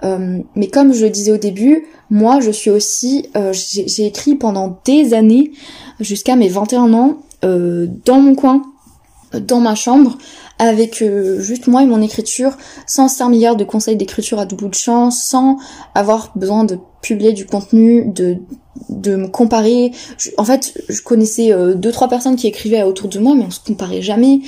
euh, 0.03 0.39
mais 0.55 0.67
comme 0.67 0.93
je 0.93 1.05
le 1.05 1.09
disais 1.09 1.31
au 1.31 1.37
début, 1.37 1.87
moi 2.09 2.39
je 2.39 2.51
suis 2.51 2.69
aussi, 2.69 3.27
euh, 3.35 3.53
j'ai 3.53 4.05
écrit 4.05 4.35
pendant 4.35 4.79
des 4.85 5.13
années, 5.13 5.51
jusqu'à 5.99 6.35
mes 6.35 6.49
21 6.49 6.93
ans, 6.93 7.17
euh, 7.43 7.87
dans 8.05 8.19
mon 8.19 8.35
coin, 8.35 8.61
dans 9.33 9.59
ma 9.59 9.75
chambre, 9.75 10.17
avec 10.59 11.03
juste 11.39 11.67
moi 11.67 11.83
et 11.83 11.85
mon 11.85 12.01
écriture, 12.01 12.57
sans 12.87 13.09
5 13.09 13.29
milliards 13.29 13.57
de 13.57 13.65
conseils 13.65 13.97
d'écriture 13.97 14.39
à 14.39 14.45
tout 14.45 14.55
bout 14.55 14.69
de 14.69 14.73
champ, 14.73 15.11
sans 15.11 15.57
avoir 15.93 16.31
besoin 16.35 16.63
de 16.63 16.79
publier 17.01 17.33
du 17.33 17.45
contenu, 17.45 18.05
de 18.07 19.15
me 19.15 19.27
comparer. 19.27 19.91
en 20.37 20.45
fait, 20.45 20.81
je 20.87 21.01
connaissais 21.01 21.51
deux 21.75 21.91
trois 21.91 22.07
personnes 22.07 22.37
qui 22.37 22.47
écrivaient 22.47 22.83
autour 22.83 23.09
de 23.09 23.19
moi, 23.19 23.35
mais 23.35 23.43
on 23.45 23.51
se 23.51 23.59
comparait 23.59 24.01
jamais. 24.01 24.39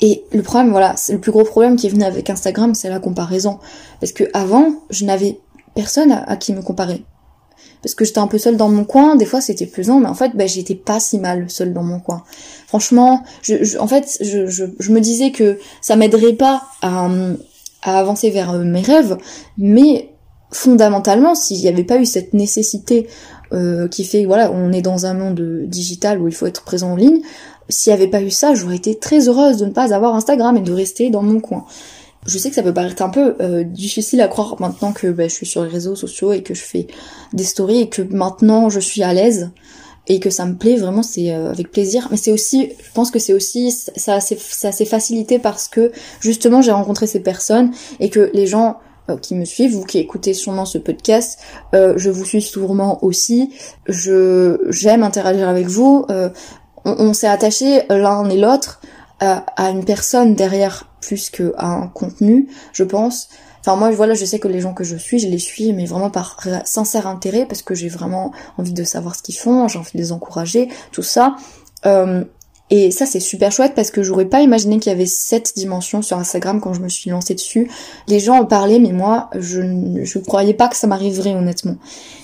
Et 0.00 0.24
le 0.32 0.42
problème, 0.42 0.70
voilà, 0.70 0.94
c'est 0.96 1.12
le 1.12 1.20
plus 1.20 1.32
gros 1.32 1.44
problème 1.44 1.76
qui 1.76 1.86
est 1.86 1.90
venu 1.90 2.04
avec 2.04 2.28
Instagram, 2.30 2.74
c'est 2.74 2.88
la 2.88 2.98
comparaison. 2.98 3.58
Parce 4.00 4.12
que 4.12 4.24
avant, 4.32 4.66
je 4.90 5.04
n'avais 5.04 5.38
personne 5.74 6.12
à, 6.12 6.36
qui 6.36 6.52
me 6.52 6.62
comparer. 6.62 7.04
Parce 7.82 7.94
que 7.94 8.04
j'étais 8.04 8.18
un 8.18 8.26
peu 8.26 8.38
seule 8.38 8.56
dans 8.56 8.68
mon 8.68 8.84
coin, 8.84 9.14
des 9.14 9.26
fois 9.26 9.40
c'était 9.40 9.66
pesant, 9.66 10.00
mais 10.00 10.08
en 10.08 10.14
fait, 10.14 10.32
bah, 10.34 10.46
j'étais 10.46 10.74
pas 10.74 11.00
si 11.00 11.18
mal 11.18 11.50
seule 11.50 11.72
dans 11.72 11.82
mon 11.82 12.00
coin. 12.00 12.24
Franchement, 12.66 13.22
je, 13.42 13.78
en 13.78 13.86
fait, 13.86 14.18
je, 14.20 14.46
je, 14.46 14.90
me 14.90 15.00
disais 15.00 15.32
que 15.32 15.58
ça 15.82 15.94
m'aiderait 15.94 16.32
pas 16.32 16.62
à, 16.80 17.08
à 17.82 17.98
avancer 17.98 18.30
vers 18.30 18.52
euh, 18.52 18.64
mes 18.64 18.80
rêves, 18.80 19.18
mais 19.58 20.14
fondamentalement, 20.50 21.34
s'il 21.34 21.58
n'y 21.58 21.68
avait 21.68 21.84
pas 21.84 21.98
eu 21.98 22.06
cette 22.06 22.32
nécessité 22.32 23.08
euh, 23.52 23.88
qui 23.88 24.04
fait, 24.04 24.24
voilà, 24.24 24.50
on 24.50 24.72
est 24.72 24.82
dans 24.82 25.06
un 25.06 25.14
monde 25.14 25.64
digital 25.66 26.20
où 26.20 26.28
il 26.28 26.34
faut 26.34 26.46
être 26.46 26.62
présent 26.62 26.92
en 26.92 26.96
ligne, 26.96 27.20
s'il 27.68 27.92
n'y 27.92 28.00
avait 28.00 28.10
pas 28.10 28.22
eu 28.22 28.30
ça, 28.30 28.54
j'aurais 28.54 28.76
été 28.76 28.98
très 28.98 29.28
heureuse 29.28 29.58
de 29.58 29.66
ne 29.66 29.70
pas 29.70 29.94
avoir 29.94 30.14
Instagram 30.14 30.56
et 30.56 30.60
de 30.60 30.72
rester 30.72 31.10
dans 31.10 31.22
mon 31.22 31.40
coin. 31.40 31.64
Je 32.26 32.38
sais 32.38 32.48
que 32.48 32.54
ça 32.54 32.62
peut 32.62 32.72
paraître 32.72 33.02
un 33.02 33.10
peu 33.10 33.36
euh, 33.40 33.64
difficile 33.64 34.20
à 34.20 34.28
croire 34.28 34.56
maintenant 34.58 34.92
que 34.92 35.08
bah, 35.08 35.28
je 35.28 35.34
suis 35.34 35.46
sur 35.46 35.62
les 35.62 35.68
réseaux 35.68 35.96
sociaux 35.96 36.32
et 36.32 36.42
que 36.42 36.54
je 36.54 36.62
fais 36.62 36.86
des 37.32 37.44
stories 37.44 37.80
et 37.80 37.88
que 37.88 38.02
maintenant 38.02 38.70
je 38.70 38.80
suis 38.80 39.02
à 39.02 39.12
l'aise 39.12 39.50
et 40.06 40.20
que 40.20 40.30
ça 40.30 40.46
me 40.46 40.54
plaît 40.54 40.76
vraiment 40.76 41.02
c'est 41.02 41.32
euh, 41.32 41.50
avec 41.50 41.70
plaisir 41.70 42.08
mais 42.10 42.16
c'est 42.16 42.32
aussi 42.32 42.70
je 42.82 42.92
pense 42.92 43.10
que 43.10 43.18
c'est 43.18 43.32
aussi 43.34 43.72
ça 43.72 44.20
s'est 44.20 44.84
facilité 44.84 45.38
parce 45.38 45.68
que 45.68 45.92
justement 46.20 46.62
j'ai 46.62 46.72
rencontré 46.72 47.06
ces 47.06 47.20
personnes 47.20 47.72
et 48.00 48.08
que 48.08 48.30
les 48.32 48.46
gens 48.46 48.78
euh, 49.10 49.18
qui 49.18 49.34
me 49.34 49.44
suivent, 49.44 49.72
vous 49.72 49.84
qui 49.84 49.98
écoutez 49.98 50.32
sûrement 50.32 50.64
ce 50.64 50.78
podcast, 50.78 51.38
je 51.74 52.08
vous 52.08 52.24
suis 52.24 52.40
sûrement 52.40 53.04
aussi. 53.04 53.50
Je 53.86 54.58
j'aime 54.70 55.02
interagir 55.02 55.46
avec 55.46 55.66
vous. 55.66 56.06
Euh, 56.86 56.94
on, 56.98 57.12
s'est 57.12 57.28
attaché 57.28 57.82
l'un 57.88 58.28
et 58.28 58.36
l'autre 58.36 58.80
à, 59.20 59.70
une 59.70 59.84
personne 59.84 60.34
derrière 60.34 60.86
plus 61.00 61.30
qu'à 61.30 61.44
un 61.56 61.88
contenu, 61.88 62.48
je 62.72 62.84
pense. 62.84 63.28
Enfin 63.60 63.76
moi 63.76 63.90
voilà, 63.90 64.12
je 64.12 64.24
sais 64.26 64.38
que 64.38 64.48
les 64.48 64.60
gens 64.60 64.74
que 64.74 64.84
je 64.84 64.96
suis, 64.96 65.18
je 65.18 65.28
les 65.28 65.38
suis 65.38 65.72
mais 65.72 65.86
vraiment 65.86 66.10
par 66.10 66.38
sincère 66.64 67.06
intérêt 67.06 67.46
parce 67.46 67.62
que 67.62 67.74
j'ai 67.74 67.88
vraiment 67.88 68.32
envie 68.58 68.74
de 68.74 68.84
savoir 68.84 69.14
ce 69.14 69.22
qu'ils 69.22 69.36
font, 69.36 69.66
j'ai 69.68 69.78
envie 69.78 69.92
de 69.94 69.98
les 69.98 70.12
encourager, 70.12 70.68
tout 70.92 71.02
ça. 71.02 71.36
Euh, 71.86 72.24
et 72.70 72.90
ça 72.90 73.04
c'est 73.04 73.20
super 73.20 73.52
chouette 73.52 73.74
parce 73.74 73.90
que 73.90 74.02
j'aurais 74.02 74.24
pas 74.24 74.40
imaginé 74.40 74.78
qu'il 74.78 74.90
y 74.90 74.94
avait 74.94 75.04
cette 75.04 75.54
dimension 75.54 76.00
sur 76.00 76.16
Instagram 76.16 76.60
quand 76.62 76.72
je 76.72 76.80
me 76.80 76.88
suis 76.88 77.10
lancée 77.10 77.34
dessus. 77.34 77.70
Les 78.08 78.20
gens 78.20 78.36
en 78.36 78.46
parlaient 78.46 78.78
mais 78.78 78.92
moi 78.92 79.28
je 79.34 79.60
ne 79.60 80.24
croyais 80.24 80.54
pas 80.54 80.68
que 80.68 80.76
ça 80.76 80.86
m'arriverait 80.86 81.34
honnêtement. 81.34 81.76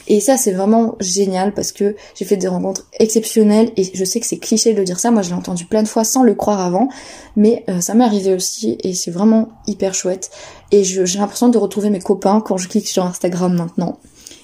Et 0.09 0.21
ça 0.21 0.39
c'est 0.39 0.53
vraiment 0.53 0.97
génial 0.99 1.53
parce 1.53 1.73
que 1.73 1.95
j'ai 2.15 2.25
fait 2.25 2.39
des 2.39 2.49
rencontres 2.49 2.87
exceptionnelles 2.99 3.71
et 3.77 3.91
je 3.93 4.05
sais 4.05 4.19
que 4.19 4.27
c'est 4.27 4.39
cliché 4.39 4.73
de 4.73 4.83
dire 4.83 4.99
ça, 4.99 5.11
moi 5.11 5.21
je 5.21 5.29
l'ai 5.29 5.35
entendu 5.35 5.67
plein 5.67 5.83
de 5.83 5.89
fois 5.89 6.05
sans 6.05 6.23
le 6.23 6.35
croire 6.35 6.61
avant, 6.61 6.89
mais 7.37 7.65
euh, 7.69 7.83
ça 7.83 7.93
m'est 7.93 8.05
arrivé 8.05 8.33
aussi 8.33 8.79
et 8.83 8.95
c'est 8.95 9.11
vraiment 9.11 9.51
hyper 9.67 9.93
chouette. 9.93 10.31
Et 10.73 10.85
j'ai 10.85 11.19
l'impression 11.19 11.51
de 11.51 11.59
retrouver 11.59 11.91
mes 11.91 12.01
copains 12.01 12.41
quand 12.41 12.57
je 12.57 12.69
clique 12.69 12.89
sur 12.89 13.05
Instagram 13.05 13.55
maintenant. 13.55 13.99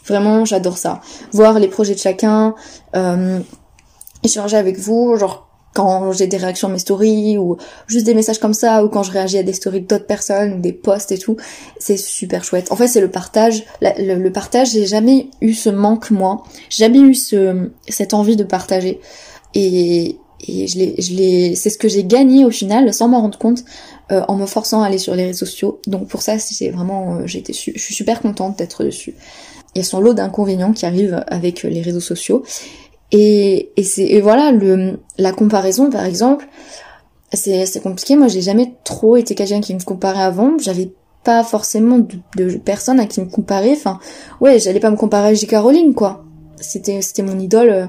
Vraiment 0.07 0.45
j'adore 0.45 0.77
ça. 0.77 1.01
Voir 1.33 1.59
les 1.59 1.69
projets 1.69 1.95
de 1.95 2.01
chacun, 2.01 2.55
euh, 2.95 3.41
échanger 4.23 4.57
avec 4.59 4.79
vous, 4.79 5.17
genre 5.17 5.46
quand 5.77 6.11
j'ai 6.13 6.27
des 6.27 6.39
réactions 6.39 6.69
à 6.69 6.71
mes 6.71 6.79
stories 6.79 7.37
ou 7.37 7.59
juste 7.87 8.07
des 8.07 8.15
messages 8.15 8.39
comme 8.39 8.55
ça 8.55 8.83
ou 8.83 8.89
quand 8.89 9.03
je 9.03 9.13
réagis 9.13 9.37
à 9.37 9.43
des 9.43 9.53
stories 9.53 9.83
d'autres 9.83 10.07
personnes 10.07 10.55
ou 10.55 10.59
des 10.59 10.73
posts 10.73 11.13
et 11.13 11.19
tout, 11.19 11.37
c'est 11.79 11.99
super 11.99 12.45
chouette. 12.45 12.73
En 12.73 12.77
fait, 12.77 12.89
c'est 12.89 13.03
le 13.03 13.11
partage. 13.11 13.63
le, 13.83 14.29
partage, 14.31 14.71
j'ai 14.71 14.87
jamais 14.87 15.29
eu 15.43 15.53
ce 15.53 15.69
manque 15.69 16.11
moi, 16.11 16.45
j'ai 16.71 16.85
jamais 16.85 17.01
eu 17.01 17.15
ce 17.15 17.69
cette 17.89 18.15
envie 18.15 18.37
de 18.37 18.45
partager 18.45 19.01
et 19.53 20.17
et 20.49 20.67
je 20.67 20.79
l'ai 21.15 21.55
c'est 21.55 21.69
ce 21.69 21.77
que 21.77 21.89
j'ai 21.89 22.05
gagné 22.05 22.47
au 22.47 22.51
final 22.51 22.93
sans 22.95 23.09
m'en 23.09 23.21
rendre 23.21 23.39
compte 23.39 23.63
euh, 24.13 24.23
en 24.29 24.37
me 24.37 24.47
forçant 24.47 24.83
à 24.83 24.87
aller 24.87 24.99
sur 24.99 25.15
les 25.15 25.27
réseaux 25.27 25.45
sociaux. 25.45 25.83
Donc 25.87 26.09
pour 26.09 26.23
ça, 26.23 26.39
c'est 26.39 26.71
vraiment 26.71 27.17
euh, 27.17 27.27
été 27.27 27.53
je 27.53 27.79
suis 27.79 27.95
super 27.95 28.23
contente 28.23 28.57
d'être 28.57 28.83
dessus. 28.83 29.15
Il 29.75 29.81
y 29.81 29.83
a 29.83 29.85
son 29.85 30.01
lot 30.01 30.15
d'inconvénients 30.15 30.73
qui 30.73 30.87
arrivent 30.87 31.23
avec 31.27 31.65
les 31.65 31.83
réseaux 31.83 32.01
sociaux 32.01 32.45
et, 33.13 33.71
et 33.77 33.85
c'est 33.85 34.21
voilà 34.21 34.53
le 34.53 34.99
la 35.19 35.33
comparaison 35.33 35.91
par 35.91 36.05
exemple, 36.05 36.47
c'est 37.33 37.67
c'est 37.67 37.81
compliqué. 37.81 38.17
Moi, 38.17 38.29
j'ai 38.29 38.41
jamais 38.41 38.75
trop 38.85 39.17
été 39.17 39.35
quelqu'un 39.35 39.61
qui 39.61 39.75
me 39.75 39.81
comparait 39.81 40.23
avant. 40.23 40.59
J'avais 40.59 40.93
pas 41.25 41.43
forcément 41.45 41.99
de, 41.99 42.17
de, 42.37 42.57
personnes 42.57 43.01
à 43.01 43.07
qui 43.07 43.21
me 43.21 43.27
comparer. 43.27 43.73
Enfin, 43.73 43.99
ouais, 44.41 44.59
j'allais 44.59 44.81
pas 44.81 44.91
me 44.91 44.97
comparer 44.97 45.29
à 45.29 45.35
J.K. 45.35 45.57
Rowling 45.57 45.95
quoi. 45.95 46.25
C'était 46.61 47.01
c'était 47.03 47.23
mon 47.23 47.39
idole 47.39 47.71
euh, 47.71 47.87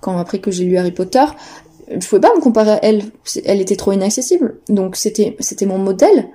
quand 0.00 0.18
après 0.18 0.38
que 0.38 0.50
j'ai 0.50 0.64
lu 0.64 0.76
Harry 0.76 0.92
Potter. 0.92 1.24
Je 1.90 2.06
pouvais 2.06 2.20
pas 2.20 2.34
me 2.36 2.40
comparer 2.40 2.72
à 2.72 2.84
elle. 2.84 3.04
Elle 3.44 3.60
était 3.62 3.76
trop 3.76 3.92
inaccessible. 3.92 4.60
Donc 4.68 4.96
c'était 4.96 5.36
c'était 5.40 5.66
mon 5.66 5.78
modèle, 5.78 6.28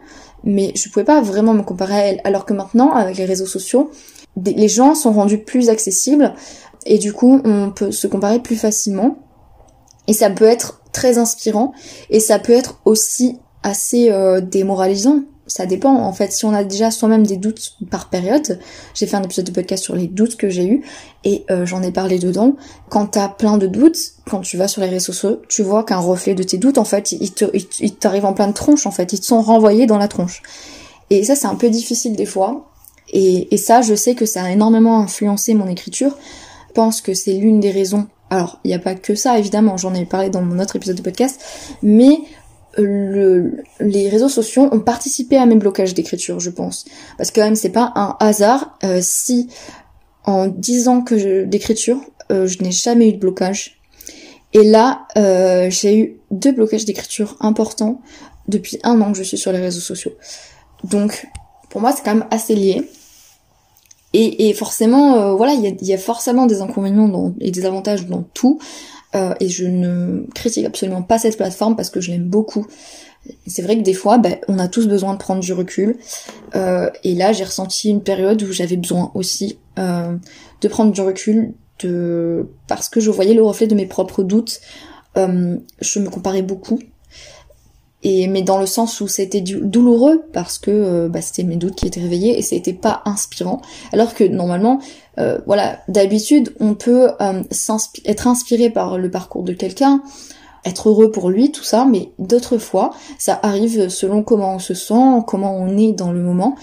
mais 0.44 0.72
je 0.76 0.90
pouvais 0.90 1.06
pas 1.06 1.22
vraiment 1.22 1.54
me 1.54 1.62
comparer 1.62 1.94
à 1.94 2.08
elle. 2.08 2.22
Alors 2.24 2.46
que 2.46 2.54
maintenant, 2.54 2.94
avec 2.94 3.18
les 3.18 3.26
réseaux 3.26 3.46
sociaux, 3.46 3.92
les 4.44 4.68
gens 4.68 4.96
sont 4.96 5.12
rendus 5.12 5.38
plus 5.38 5.70
accessibles 5.70 6.34
et 6.86 6.98
du 6.98 7.14
coup 7.14 7.42
on 7.44 7.72
peut 7.72 7.92
se 7.92 8.08
comparer 8.08 8.40
plus 8.40 8.56
facilement. 8.56 9.18
Et 10.08 10.14
ça 10.14 10.30
peut 10.30 10.46
être 10.46 10.82
très 10.92 11.18
inspirant. 11.18 11.74
Et 12.10 12.20
ça 12.20 12.40
peut 12.40 12.54
être 12.54 12.80
aussi 12.86 13.40
assez 13.64 14.12
euh, 14.12 14.42
démoralisant. 14.42 15.24
Ça 15.46 15.66
dépend 15.66 15.94
en 15.94 16.14
fait. 16.14 16.32
Si 16.32 16.46
on 16.46 16.54
a 16.54 16.64
déjà 16.64 16.90
soi-même 16.90 17.28
des 17.28 17.36
doutes 17.36 17.76
par 17.92 18.10
période 18.10 18.60
j'ai 18.94 19.06
fait 19.06 19.18
un 19.18 19.24
épisode 19.24 19.46
de 19.46 19.52
podcast 19.52 19.84
sur 19.84 19.94
les 19.94 20.08
doutes 20.08 20.38
que 20.38 20.50
j'ai 20.50 20.66
eu 20.66 20.84
et 21.26 21.44
euh, 21.52 21.66
j'en 21.66 21.84
ai 21.84 21.92
parlé 21.92 22.18
dedans. 22.18 22.56
Quand 22.90 23.08
t'as 23.08 23.28
plein 23.28 23.58
de 23.58 23.68
doutes 23.68 24.14
quand 24.30 24.40
tu 24.40 24.56
vas 24.56 24.70
sur 24.70 24.82
les 24.82 24.88
réseaux 24.88 25.12
sociaux 25.12 25.42
tu 25.50 25.62
vois 25.62 25.84
qu'un 25.84 25.98
reflet 25.98 26.34
de 26.34 26.44
tes 26.44 26.58
doutes 26.58 26.78
en 26.78 26.86
fait 26.86 27.12
il 27.12 27.96
t'arrive 27.96 28.24
en 28.24 28.34
plein 28.34 28.48
de 28.48 28.54
tronche 28.54 28.88
en 28.88 28.92
fait. 28.92 29.12
Ils 29.12 29.20
te 29.20 29.26
sont 29.26 29.42
renvoyés 29.42 29.86
dans 29.86 29.98
la 29.98 30.08
tronche. 30.08 30.44
Et 31.10 31.26
ça 31.26 31.36
c'est 31.36 31.48
un 31.48 31.56
peu 31.56 31.70
difficile 31.70 32.16
des 32.16 32.26
fois. 32.26 32.70
Et, 33.10 33.54
et 33.54 33.58
ça 33.58 33.82
je 33.82 33.96
sais 33.96 34.16
que 34.16 34.26
ça 34.26 34.44
a 34.44 34.50
énormément 34.50 35.00
influencé 35.00 35.54
mon 35.56 35.68
écriture 35.68 36.16
pense 36.74 37.02
que 37.02 37.14
c'est 37.14 37.34
l'une 37.34 37.60
des 37.60 37.72
raisons. 37.72 38.08
Alors, 38.30 38.60
il 38.64 38.70
n'y 38.70 38.74
a 38.74 38.80
pas 38.80 38.96
que 38.96 39.16
ça, 39.16 39.38
évidemment, 39.38 39.78
j'en 39.78 39.94
ai 39.94 40.06
parlé 40.06 40.30
dans 40.30 40.42
mon 40.42 40.60
autre 40.60 40.76
épisode 40.76 40.98
de 40.98 41.02
podcast, 41.02 41.42
mais 41.82 42.20
le, 42.78 43.64
les 43.80 44.10
réseaux 44.10 44.30
sociaux 44.30 44.70
ont 44.72 44.80
participé 44.80 45.38
à 45.38 45.46
mes 45.46 45.56
blocages 45.56 45.94
d'écriture, 45.94 46.40
je 46.40 46.50
pense. 46.50 46.86
Parce 47.18 47.32
que 47.32 47.40
quand 47.40 47.46
même, 47.46 47.56
c'est 47.56 47.70
pas 47.70 47.92
un 47.96 48.16
hasard 48.20 48.78
euh, 48.84 49.00
si 49.02 49.50
en 50.26 50.48
10 50.48 50.88
ans 50.88 51.02
que 51.02 51.44
d'écriture, 51.44 52.00
euh, 52.32 52.48
je 52.48 52.64
n'ai 52.64 52.72
jamais 52.72 53.10
eu 53.10 53.14
de 53.14 53.20
blocage. 53.20 53.80
Et 54.54 54.64
là, 54.64 55.08
euh, 55.18 55.70
j'ai 55.70 55.98
eu 55.98 56.18
deux 56.32 56.52
blocages 56.52 56.86
d'écriture 56.86 57.36
importants 57.40 58.02
depuis 58.48 58.80
un 58.84 59.00
an 59.02 59.12
que 59.12 59.18
je 59.18 59.24
suis 59.24 59.38
sur 59.38 59.52
les 59.52 59.60
réseaux 59.60 59.82
sociaux. 59.82 60.14
Donc, 60.84 61.28
pour 61.70 61.82
moi, 61.82 61.92
c'est 61.92 62.04
quand 62.04 62.16
même 62.16 62.28
assez 62.32 62.56
lié. 62.56 62.88
Et, 64.14 64.50
et 64.50 64.54
forcément, 64.54 65.18
euh, 65.18 65.34
voilà, 65.34 65.54
il 65.54 65.76
y 65.82 65.94
a, 65.94 65.98
forcément 65.98 66.46
des 66.46 66.62
inconvénients 66.62 67.08
dans, 67.08 67.34
et 67.40 67.52
des 67.52 67.66
avantages 67.66 68.06
dans 68.06 68.24
tout. 68.34 68.60
Euh, 69.16 69.34
et 69.40 69.50
je 69.50 69.66
ne 69.66 70.26
critique 70.34 70.66
absolument 70.66 71.04
pas 71.04 71.20
cette 71.20 71.38
plateforme 71.38 71.76
parce 71.76 71.90
que 71.90 72.02
je 72.02 72.12
l'aime 72.12 72.28
beaucoup. 72.28 72.66
C'est 73.48 73.62
vrai 73.62 73.78
que 73.78 73.84
des 73.84 73.94
fois, 73.94 74.18
ben, 74.18 74.38
on 74.48 74.60
a 74.60 74.68
tous 74.68 74.88
besoin 74.88 75.14
de 75.14 75.18
prendre 75.18 75.42
du 75.42 75.54
recul. 75.54 75.98
Euh, 76.56 76.90
et 77.04 77.16
là, 77.16 77.32
j'ai 77.32 77.44
ressenti 77.44 77.90
une 77.90 78.02
période 78.02 78.42
où 78.44 78.52
j'avais 78.52 78.76
besoin 78.76 79.12
aussi 79.14 79.58
euh, 79.80 80.16
de 80.62 80.68
prendre 80.68 80.92
du 80.92 81.02
recul, 81.02 81.54
de 81.80 82.48
parce 82.68 82.90
que 82.90 83.00
je 83.00 83.10
voyais 83.12 83.34
le 83.34 83.44
reflet 83.44 83.68
de 83.68 83.76
mes 83.76 83.86
propres 83.86 84.24
doutes. 84.24 84.60
Euh, 85.18 85.58
je 85.80 86.00
me 86.00 86.10
comparais 86.10 86.42
beaucoup. 86.42 86.80
Et 88.04 88.28
mais 88.28 88.42
dans 88.42 88.58
le 88.58 88.66
sens 88.66 89.00
où 89.02 89.08
c'était 89.08 89.42
douloureux 89.42 90.26
parce 90.34 90.58
que 90.58 90.72
euh, 90.72 91.10
bah, 91.10 91.22
c'était 91.22 91.44
mes 91.44 91.56
doutes 91.56 91.76
qui 91.76 91.88
étaient 91.88 92.02
réveillés 92.02 92.38
et 92.38 92.42
c'était 92.42 92.74
pas 92.74 93.02
inspirant. 93.06 93.62
Alors 93.94 94.14
que 94.14 94.26
normalement, 94.26 94.80
euh, 95.20 95.40
voilà, 95.48 95.80
d'habitude, 95.88 96.54
on 96.60 96.76
peut 96.76 97.10
être 98.06 98.28
inspiré 98.28 98.70
par 98.70 98.98
le 98.98 99.10
parcours 99.10 99.44
de 99.44 99.54
quelqu'un, 99.54 100.02
être 100.66 100.90
heureux 100.90 101.12
pour 101.12 101.30
lui, 101.30 101.52
tout 101.52 101.64
ça, 101.64 101.86
mais 101.86 102.12
d'autres 102.20 102.58
fois, 102.58 102.92
ça 103.18 103.40
arrive 103.44 103.90
selon 103.90 104.24
comment 104.24 104.56
on 104.56 104.60
se 104.60 104.74
sent, 104.74 105.24
comment 105.28 105.56
on 105.56 105.78
est 105.78 105.92
dans 105.92 106.12
le 106.12 106.22
moment, 106.22 106.56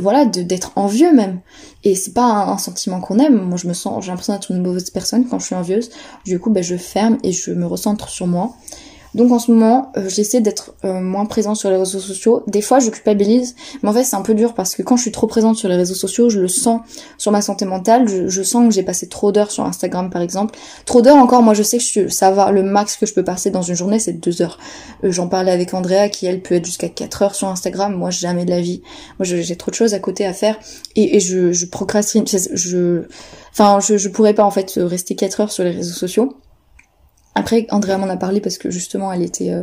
voilà, 0.00 0.24
d'être 0.24 0.72
envieux 0.76 1.12
même. 1.12 1.40
Et 1.84 1.94
c'est 1.94 2.12
pas 2.12 2.46
un, 2.46 2.58
sentiment 2.58 3.00
qu'on 3.00 3.18
aime. 3.18 3.36
Moi, 3.36 3.56
je 3.56 3.68
me 3.68 3.72
sens, 3.72 4.04
j'ai 4.04 4.10
l'impression 4.10 4.34
d'être 4.34 4.50
une 4.50 4.62
mauvaise 4.62 4.90
personne 4.90 5.26
quand 5.26 5.38
je 5.38 5.46
suis 5.46 5.54
envieuse. 5.54 5.90
Du 6.24 6.38
coup, 6.38 6.50
ben, 6.50 6.62
je 6.62 6.76
ferme 6.76 7.18
et 7.22 7.32
je 7.32 7.52
me 7.52 7.66
recentre 7.66 8.08
sur 8.08 8.26
moi. 8.26 8.54
Donc 9.16 9.32
en 9.32 9.38
ce 9.38 9.50
moment, 9.50 9.92
euh, 9.96 10.10
j'essaie 10.10 10.42
d'être 10.42 10.74
euh, 10.84 11.00
moins 11.00 11.24
présente 11.24 11.56
sur 11.56 11.70
les 11.70 11.78
réseaux 11.78 12.00
sociaux. 12.00 12.42
Des 12.46 12.60
fois, 12.60 12.80
je 12.80 12.90
culpabilise, 12.90 13.56
mais 13.82 13.88
en 13.88 13.92
fait, 13.94 14.04
c'est 14.04 14.14
un 14.14 14.20
peu 14.20 14.34
dur 14.34 14.52
parce 14.52 14.76
que 14.76 14.82
quand 14.82 14.96
je 14.96 15.02
suis 15.02 15.10
trop 15.10 15.26
présente 15.26 15.56
sur 15.56 15.70
les 15.70 15.74
réseaux 15.74 15.94
sociaux, 15.94 16.28
je 16.28 16.38
le 16.38 16.48
sens 16.48 16.82
sur 17.16 17.32
ma 17.32 17.40
santé 17.40 17.64
mentale. 17.64 18.06
Je, 18.06 18.42
sens 18.42 18.68
que 18.68 18.74
j'ai 18.74 18.82
passé 18.82 19.08
trop 19.08 19.32
d'heures 19.32 19.50
sur 19.50 19.64
Instagram, 19.64 20.10
par 20.10 20.20
exemple. 20.20 20.54
Trop 20.84 21.00
d'heures 21.00 21.16
encore. 21.16 21.42
Moi, 21.42 21.54
je 21.54 21.62
sais 21.62 21.78
que 21.78 22.08
ça 22.08 22.30
va. 22.30 22.50
Le 22.50 22.62
max 22.62 22.98
que 22.98 23.06
je 23.06 23.14
peux 23.14 23.24
passer 23.24 23.50
dans 23.50 23.62
une 23.62 23.74
journée, 23.74 23.98
c'est 23.98 24.12
deux 24.12 24.42
heures. 24.42 24.58
Euh, 25.02 25.10
j'en 25.10 25.28
parlais 25.28 25.50
avec 25.50 25.72
Andrea, 25.72 26.10
qui 26.10 26.26
elle 26.26 26.42
peut 26.42 26.56
être 26.56 26.66
jusqu'à 26.66 26.90
4 26.90 27.22
heures 27.22 27.34
sur 27.34 27.48
Instagram. 27.48 27.94
Moi, 27.94 28.10
jamais 28.10 28.44
de 28.44 28.50
la 28.50 28.60
vie. 28.60 28.82
Moi, 29.18 29.24
j'ai 29.24 29.56
trop 29.56 29.70
de 29.70 29.76
choses 29.76 29.94
à 29.94 29.98
côté 29.98 30.26
à 30.26 30.34
faire 30.34 30.58
et, 30.94 31.20
je, 31.20 31.64
procrastine. 31.64 32.24
Je, 32.28 33.04
enfin, 33.50 33.78
je, 33.80 33.96
je 33.96 34.08
pourrais 34.10 34.34
pas 34.34 34.44
en 34.44 34.50
fait 34.50 34.74
rester 34.76 35.14
4 35.14 35.40
heures 35.40 35.52
sur 35.52 35.64
les 35.64 35.70
réseaux 35.70 35.94
sociaux. 35.94 36.36
Après, 37.36 37.66
Andrea 37.70 37.98
m'en 37.98 38.08
a 38.08 38.16
parlé 38.16 38.40
parce 38.40 38.56
que 38.56 38.70
justement, 38.70 39.12
elle 39.12 39.22
était 39.22 39.50
euh, 39.50 39.62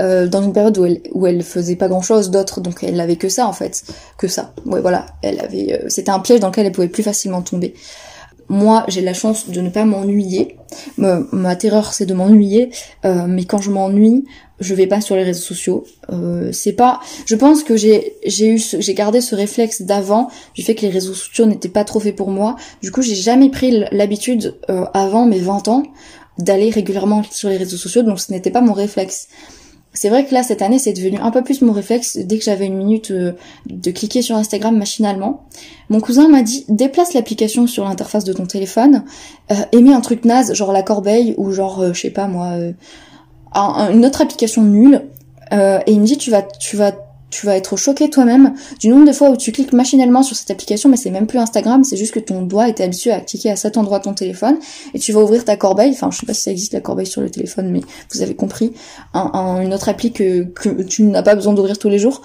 euh, 0.00 0.28
dans 0.28 0.42
une 0.42 0.52
période 0.52 0.76
où 0.76 0.84
elle 0.84 1.00
où 1.12 1.26
elle 1.26 1.42
faisait 1.42 1.74
pas 1.74 1.88
grand 1.88 2.02
chose 2.02 2.30
d'autre, 2.30 2.60
donc 2.60 2.84
elle 2.84 3.00
avait 3.00 3.16
que 3.16 3.30
ça 3.30 3.48
en 3.48 3.54
fait, 3.54 3.82
que 4.18 4.28
ça. 4.28 4.52
Ouais, 4.66 4.82
voilà, 4.82 5.06
elle 5.22 5.40
avait, 5.40 5.72
euh, 5.72 5.86
c'était 5.88 6.10
un 6.10 6.20
piège 6.20 6.40
dans 6.40 6.48
lequel 6.48 6.66
elle 6.66 6.72
pouvait 6.72 6.88
plus 6.88 7.02
facilement 7.02 7.40
tomber. 7.40 7.72
Moi, 8.50 8.84
j'ai 8.88 9.00
la 9.00 9.14
chance 9.14 9.48
de 9.48 9.60
ne 9.60 9.70
pas 9.70 9.84
m'ennuyer. 9.84 10.56
Ma, 10.96 11.56
terreur, 11.56 11.92
c'est 11.92 12.06
de 12.06 12.14
m'ennuyer, 12.14 12.70
mais 13.04 13.44
quand 13.44 13.58
je 13.58 13.70
m'ennuie, 13.70 14.24
je 14.58 14.74
vais 14.74 14.86
pas 14.86 15.02
sur 15.02 15.16
les 15.16 15.22
réseaux 15.22 15.42
sociaux. 15.42 15.84
c'est 16.52 16.72
pas. 16.72 17.00
Je 17.26 17.36
pense 17.36 17.62
que 17.62 17.76
j'ai 17.76 18.16
j'ai 18.24 18.54
eu 18.54 18.58
j'ai 18.58 18.94
gardé 18.94 19.20
ce 19.20 19.34
réflexe 19.34 19.82
d'avant 19.82 20.30
du 20.54 20.62
fait 20.62 20.74
que 20.74 20.80
les 20.80 20.88
réseaux 20.88 21.12
sociaux 21.12 21.44
n'étaient 21.44 21.68
pas 21.68 21.84
trop 21.84 22.00
faits 22.00 22.16
pour 22.16 22.30
moi. 22.30 22.56
Du 22.80 22.90
coup, 22.90 23.02
j'ai 23.02 23.14
jamais 23.14 23.50
pris 23.50 23.84
l'habitude 23.92 24.54
avant 24.94 25.26
mes 25.26 25.40
20 25.40 25.68
ans 25.68 25.82
d'aller 26.38 26.70
régulièrement 26.70 27.22
sur 27.30 27.48
les 27.48 27.56
réseaux 27.56 27.76
sociaux, 27.76 28.02
donc 28.02 28.20
ce 28.20 28.32
n'était 28.32 28.50
pas 28.50 28.60
mon 28.60 28.72
réflexe. 28.72 29.28
C'est 29.94 30.10
vrai 30.10 30.24
que 30.24 30.34
là, 30.34 30.42
cette 30.42 30.62
année, 30.62 30.78
c'est 30.78 30.92
devenu 30.92 31.18
un 31.18 31.30
peu 31.30 31.42
plus 31.42 31.62
mon 31.62 31.72
réflexe. 31.72 32.18
Dès 32.18 32.38
que 32.38 32.44
j'avais 32.44 32.66
une 32.66 32.76
minute 32.76 33.10
euh, 33.10 33.32
de 33.66 33.90
cliquer 33.90 34.22
sur 34.22 34.36
Instagram 34.36 34.76
machinalement, 34.76 35.48
mon 35.88 36.00
cousin 36.00 36.28
m'a 36.28 36.42
dit 36.42 36.64
déplace 36.68 37.14
l'application 37.14 37.66
sur 37.66 37.84
l'interface 37.84 38.24
de 38.24 38.32
ton 38.32 38.46
téléphone, 38.46 39.04
euh, 39.50 39.54
un 39.74 40.00
truc 40.00 40.24
naze, 40.24 40.54
genre 40.54 40.72
la 40.72 40.82
corbeille 40.82 41.34
ou 41.38 41.50
genre, 41.50 41.80
euh, 41.80 41.92
je 41.94 42.02
sais 42.02 42.10
pas 42.10 42.28
moi, 42.28 42.52
une 43.54 44.04
autre 44.04 44.20
application 44.20 44.62
nulle. 44.62 45.06
et 45.50 45.82
il 45.88 46.00
me 46.00 46.06
dit 46.06 46.18
tu 46.18 46.30
vas, 46.30 46.42
tu 46.42 46.76
vas 46.76 46.92
tu 47.30 47.46
vas 47.46 47.56
être 47.56 47.76
choqué 47.76 48.10
toi-même 48.10 48.54
du 48.80 48.88
nombre 48.88 49.06
de 49.06 49.12
fois 49.12 49.30
où 49.30 49.36
tu 49.36 49.52
cliques 49.52 49.72
machinalement 49.72 50.22
sur 50.22 50.36
cette 50.36 50.50
application, 50.50 50.88
mais 50.88 50.96
c'est 50.96 51.10
même 51.10 51.26
plus 51.26 51.38
Instagram, 51.38 51.84
c'est 51.84 51.96
juste 51.96 52.14
que 52.14 52.20
ton 52.20 52.42
doigt 52.42 52.68
était 52.68 52.84
habitué 52.84 53.12
à 53.12 53.20
cliquer 53.20 53.50
à 53.50 53.56
cet 53.56 53.76
endroit 53.76 53.98
de 53.98 54.04
ton 54.04 54.14
téléphone, 54.14 54.56
et 54.94 54.98
tu 54.98 55.12
vas 55.12 55.20
ouvrir 55.20 55.44
ta 55.44 55.56
corbeille, 55.56 55.90
enfin 55.90 56.10
je 56.10 56.18
sais 56.18 56.26
pas 56.26 56.34
si 56.34 56.42
ça 56.42 56.50
existe 56.50 56.72
la 56.72 56.80
corbeille 56.80 57.06
sur 57.06 57.20
le 57.20 57.30
téléphone, 57.30 57.70
mais 57.70 57.80
vous 58.12 58.22
avez 58.22 58.34
compris, 58.34 58.72
une 59.14 59.74
autre 59.74 59.88
appli 59.88 60.12
que, 60.12 60.46
tu 60.88 61.02
n'as 61.02 61.22
pas 61.22 61.34
besoin 61.34 61.52
d'ouvrir 61.52 61.78
tous 61.78 61.88
les 61.88 61.98
jours, 61.98 62.22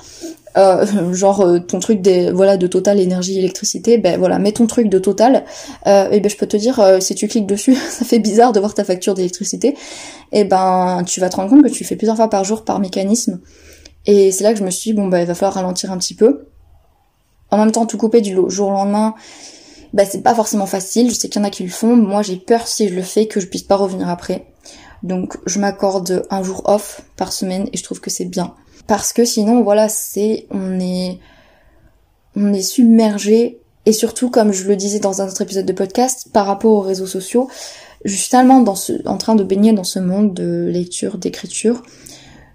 euh, 0.56 1.14
genre 1.14 1.42
euh, 1.42 1.60
ton 1.60 1.80
truc 1.80 2.02
des 2.02 2.32
voilà 2.32 2.58
de 2.58 2.68
Total 2.68 3.00
énergie 3.00 3.40
électricité 3.40 3.98
ben 3.98 4.20
voilà 4.20 4.38
mets 4.38 4.52
ton 4.52 4.68
truc 4.68 4.88
de 4.88 5.00
Total. 5.00 5.46
Euh, 5.88 6.12
et 6.12 6.20
ben 6.20 6.30
je 6.30 6.38
peux 6.38 6.46
te 6.46 6.58
dire 6.58 6.80
euh, 6.80 7.00
si 7.00 7.16
tu 7.16 7.28
cliques 7.28 7.48
dessus 7.48 7.76
ça 7.90 8.06
fait 8.06 8.20
bizarre 8.20 8.52
de 8.52 8.60
voir 8.60 8.74
ta 8.74 8.84
facture 8.84 9.16
d'électricité. 9.16 9.76
Et 10.32 10.44
ben 10.44 11.04
tu 11.08 11.20
vas 11.20 11.30
te 11.30 11.38
rendre 11.38 11.50
compte 11.50 11.64
que 11.64 11.70
tu 11.70 11.84
fais 11.84 11.96
plusieurs 11.96 12.18
fois 12.18 12.30
par 12.30 12.44
jour 12.44 12.64
par 12.64 12.80
mécanisme 12.80 13.40
et 14.06 14.32
c'est 14.32 14.44
là 14.44 14.54
que 14.54 14.60
je 14.60 14.64
me 14.64 14.70
suis 14.70 14.92
dit, 14.92 14.98
bon, 14.98 15.08
bah, 15.08 15.22
il 15.22 15.28
va 15.28 15.36
falloir 15.36 15.56
ralentir 15.56 15.92
un 15.92 15.98
petit 15.98 16.16
peu. 16.16 16.48
En 17.52 17.58
même 17.58 17.72
temps, 17.72 17.86
tout 17.86 17.98
couper 17.98 18.22
du 18.22 18.36
jour 18.48 18.70
au 18.70 18.72
lendemain, 18.72 19.16
bah, 19.94 20.06
c'est 20.06 20.22
pas 20.22 20.36
forcément 20.36 20.66
facile. 20.66 21.10
Je 21.10 21.16
sais 21.16 21.30
qu'il 21.30 21.42
y 21.42 21.44
en 21.44 21.48
a 21.48 21.52
qui 21.52 21.64
le 21.64 21.70
font. 21.70 21.96
Moi, 21.96 22.22
j'ai 22.22 22.38
peur 22.38 22.68
si 22.68 22.90
je 22.90 22.96
le 22.96 23.02
fais 23.02 23.28
que 23.28 23.40
je 23.40 23.48
puisse 23.48 23.64
pas 23.64 23.76
revenir 23.76 24.10
après. 24.10 24.48
Donc, 25.04 25.38
je 25.46 25.60
m'accorde 25.60 26.26
un 26.30 26.44
jour 26.44 26.64
off 26.66 27.02
par 27.16 27.32
semaine 27.32 27.70
et 27.72 27.78
je 27.78 27.84
trouve 27.84 28.00
que 28.00 28.10
c'est 28.10 28.26
bien. 28.26 28.56
Parce 28.88 29.14
que 29.14 29.24
sinon, 29.24 29.62
voilà, 29.62 29.88
c'est, 29.90 30.48
on 30.50 30.80
est, 30.80 31.20
on 32.36 32.54
est 32.54 32.62
submergé. 32.62 33.60
Et 33.86 33.92
surtout, 33.92 34.30
comme 34.30 34.54
je 34.54 34.68
le 34.68 34.76
disais 34.76 35.00
dans 35.00 35.22
un 35.22 35.28
autre 35.28 35.42
épisode 35.42 35.66
de 35.66 35.74
podcast, 35.74 36.30
par 36.32 36.46
rapport 36.46 36.72
aux 36.72 36.82
réseaux 36.82 37.06
sociaux, 37.06 37.50
je 38.06 38.16
suis 38.16 38.30
tellement 38.30 38.64
en 39.06 39.18
train 39.18 39.36
de 39.36 39.44
baigner 39.44 39.74
dans 39.74 39.84
ce 39.84 40.00
monde 40.00 40.34
de 40.34 40.70
lecture, 40.72 41.18
d'écriture, 41.18 41.84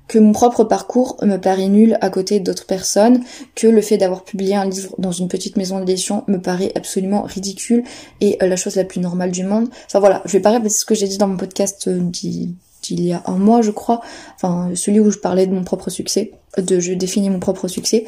que 0.08 0.18
mon 0.18 0.32
propre 0.32 0.64
parcours 0.64 1.16
me 1.22 1.36
paraît 1.36 1.68
nul 1.68 1.98
à 2.00 2.10
côté 2.10 2.40
d'autres 2.40 2.66
personnes, 2.66 3.20
que 3.54 3.66
le 3.66 3.82
fait 3.82 3.98
d'avoir 3.98 4.24
publié 4.24 4.56
un 4.56 4.64
livre 4.64 4.94
dans 4.98 5.12
une 5.12 5.28
petite 5.28 5.56
maison 5.56 5.78
d'édition 5.80 6.24
me 6.26 6.38
paraît 6.38 6.72
absolument 6.74 7.22
ridicule 7.22 7.84
et 8.20 8.38
euh, 8.42 8.46
la 8.48 8.56
chose 8.56 8.76
la 8.76 8.84
plus 8.84 9.00
normale 9.00 9.30
du 9.30 9.44
monde. 9.44 9.68
Enfin 9.86 10.00
voilà, 10.00 10.22
je 10.24 10.32
vais 10.32 10.40
pas 10.40 10.50
répéter 10.50 10.70
ce 10.70 10.84
que 10.84 10.94
j'ai 10.94 11.06
dit 11.06 11.18
dans 11.18 11.28
mon 11.28 11.36
podcast 11.36 11.88
euh, 11.88 12.00
d'il 12.00 12.56
y 12.88 13.12
a 13.12 13.22
un 13.26 13.36
mois 13.36 13.60
je 13.60 13.70
crois, 13.70 14.00
enfin 14.36 14.70
celui 14.74 14.98
où 15.00 15.10
je 15.10 15.18
parlais 15.18 15.46
de 15.46 15.52
mon 15.52 15.62
propre 15.62 15.90
succès, 15.90 16.32
de 16.56 16.80
je 16.80 16.94
définis 16.94 17.28
mon 17.28 17.40
propre 17.40 17.68
succès. 17.68 18.06